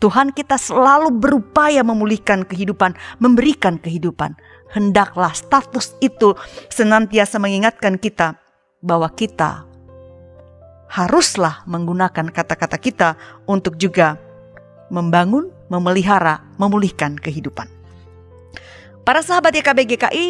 Tuhan 0.01 0.33
kita 0.33 0.57
selalu 0.57 1.13
berupaya 1.13 1.85
memulihkan 1.85 2.41
kehidupan, 2.41 2.97
memberikan 3.21 3.77
kehidupan 3.77 4.33
hendaklah 4.71 5.35
status 5.35 5.93
itu 5.99 6.33
senantiasa 6.71 7.37
mengingatkan 7.37 7.99
kita 7.99 8.39
bahwa 8.81 9.11
kita 9.13 9.67
haruslah 10.91 11.63
menggunakan 11.63 12.27
kata-kata 12.31 12.75
kita 12.75 13.09
untuk 13.47 13.79
juga 13.79 14.19
membangun, 14.91 15.47
memelihara, 15.71 16.43
memulihkan 16.59 17.15
kehidupan. 17.15 17.71
Para 19.07 19.23
sahabat 19.23 19.55
YKB 19.55 19.95
GKI, 19.95 20.27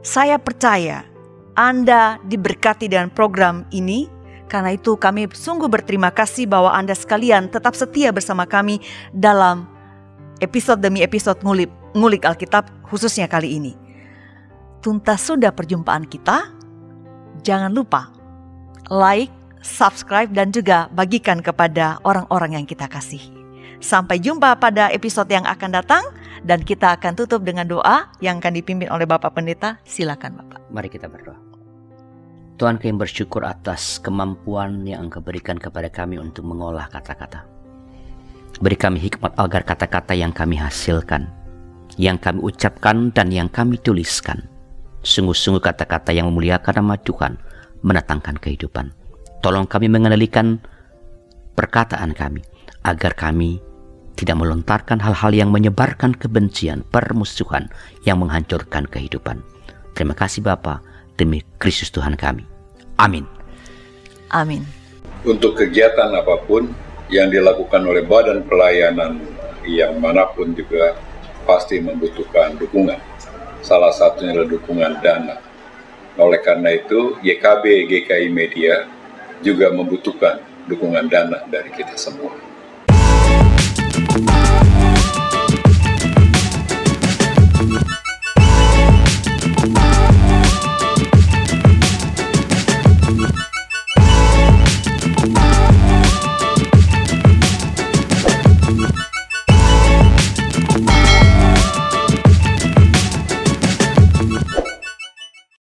saya 0.00 0.40
percaya 0.40 1.04
Anda 1.52 2.16
diberkati 2.24 2.88
dengan 2.88 3.12
program 3.12 3.68
ini. 3.70 4.08
Karena 4.48 4.72
itu 4.72 4.96
kami 4.96 5.28
sungguh 5.28 5.68
berterima 5.68 6.08
kasih 6.08 6.48
bahwa 6.48 6.72
Anda 6.72 6.96
sekalian 6.96 7.52
tetap 7.52 7.76
setia 7.76 8.08
bersama 8.08 8.48
kami 8.48 8.80
dalam 9.12 9.68
episode 10.40 10.80
demi 10.80 11.04
episode 11.04 11.36
ngulik, 11.44 11.68
ngulik 11.92 12.24
Alkitab 12.24 12.68
khususnya 12.84 13.28
kali 13.28 13.56
ini. 13.60 13.72
Tuntas 14.80 15.24
sudah 15.24 15.52
perjumpaan 15.52 16.06
kita. 16.06 16.54
Jangan 17.42 17.70
lupa 17.70 18.18
like, 18.88 19.32
subscribe 19.60 20.32
dan 20.32 20.50
juga 20.50 20.88
bagikan 20.92 21.44
kepada 21.44 22.00
orang-orang 22.02 22.60
yang 22.60 22.66
kita 22.66 22.88
kasih. 22.88 23.20
Sampai 23.78 24.18
jumpa 24.18 24.58
pada 24.58 24.90
episode 24.90 25.30
yang 25.30 25.46
akan 25.46 25.70
datang 25.70 26.02
dan 26.42 26.66
kita 26.66 26.98
akan 26.98 27.14
tutup 27.14 27.46
dengan 27.46 27.68
doa 27.70 28.10
yang 28.18 28.42
akan 28.42 28.58
dipimpin 28.58 28.90
oleh 28.90 29.06
Bapak 29.06 29.38
Pendeta. 29.38 29.78
Silakan 29.86 30.34
Bapak. 30.42 30.60
Mari 30.74 30.90
kita 30.90 31.06
berdoa. 31.06 31.38
Tuhan 32.58 32.82
kami 32.82 32.98
bersyukur 32.98 33.46
atas 33.46 34.02
kemampuan 34.02 34.82
yang 34.82 35.06
Engkau 35.06 35.22
berikan 35.22 35.62
kepada 35.62 35.86
kami 35.86 36.18
untuk 36.18 36.42
mengolah 36.42 36.90
kata-kata. 36.90 37.46
Beri 38.58 38.74
kami 38.74 38.98
hikmat 38.98 39.38
agar 39.38 39.62
kata-kata 39.62 40.18
yang 40.18 40.34
kami 40.34 40.58
hasilkan 40.58 41.30
yang 41.98 42.16
kami 42.16 42.40
ucapkan 42.40 43.10
dan 43.10 43.28
yang 43.34 43.50
kami 43.50 43.76
tuliskan. 43.82 44.46
Sungguh-sungguh 45.02 45.60
kata-kata 45.60 46.14
yang 46.14 46.30
memuliakan 46.30 46.82
nama 46.82 46.94
Tuhan, 46.98 47.36
mendatangkan 47.82 48.38
kehidupan. 48.38 48.94
Tolong 49.42 49.66
kami 49.66 49.90
mengendalikan 49.90 50.62
perkataan 51.58 52.14
kami, 52.14 52.42
agar 52.86 53.14
kami 53.18 53.58
tidak 54.18 54.38
melontarkan 54.38 54.98
hal-hal 54.98 55.30
yang 55.30 55.50
menyebarkan 55.54 56.14
kebencian, 56.14 56.82
permusuhan 56.90 57.70
yang 58.02 58.18
menghancurkan 58.18 58.86
kehidupan. 58.86 59.42
Terima 59.94 60.14
kasih 60.14 60.42
Bapa 60.42 60.82
demi 61.18 61.42
Kristus 61.62 61.90
Tuhan 61.90 62.18
kami. 62.18 62.42
Amin. 62.98 63.26
Amin. 64.34 64.66
Untuk 65.22 65.58
kegiatan 65.58 66.14
apa 66.14 66.38
pun 66.46 66.70
yang 67.10 67.30
dilakukan 67.30 67.82
oleh 67.82 68.02
badan 68.06 68.42
pelayanan 68.46 69.22
yang 69.66 69.98
mana 69.98 70.26
pun 70.34 70.54
juga 70.54 70.94
pasti 71.48 71.80
membutuhkan 71.80 72.60
dukungan. 72.60 73.00
Salah 73.64 73.88
satunya 73.88 74.36
adalah 74.36 74.52
dukungan 74.52 75.00
dana. 75.00 75.40
Oleh 76.20 76.44
karena 76.44 76.76
itu, 76.76 77.16
YKB 77.24 77.88
GKI 77.88 78.28
Media 78.28 78.84
juga 79.40 79.72
membutuhkan 79.72 80.44
dukungan 80.68 81.08
dana 81.08 81.48
dari 81.48 81.72
kita 81.72 81.96
semua. 81.96 82.36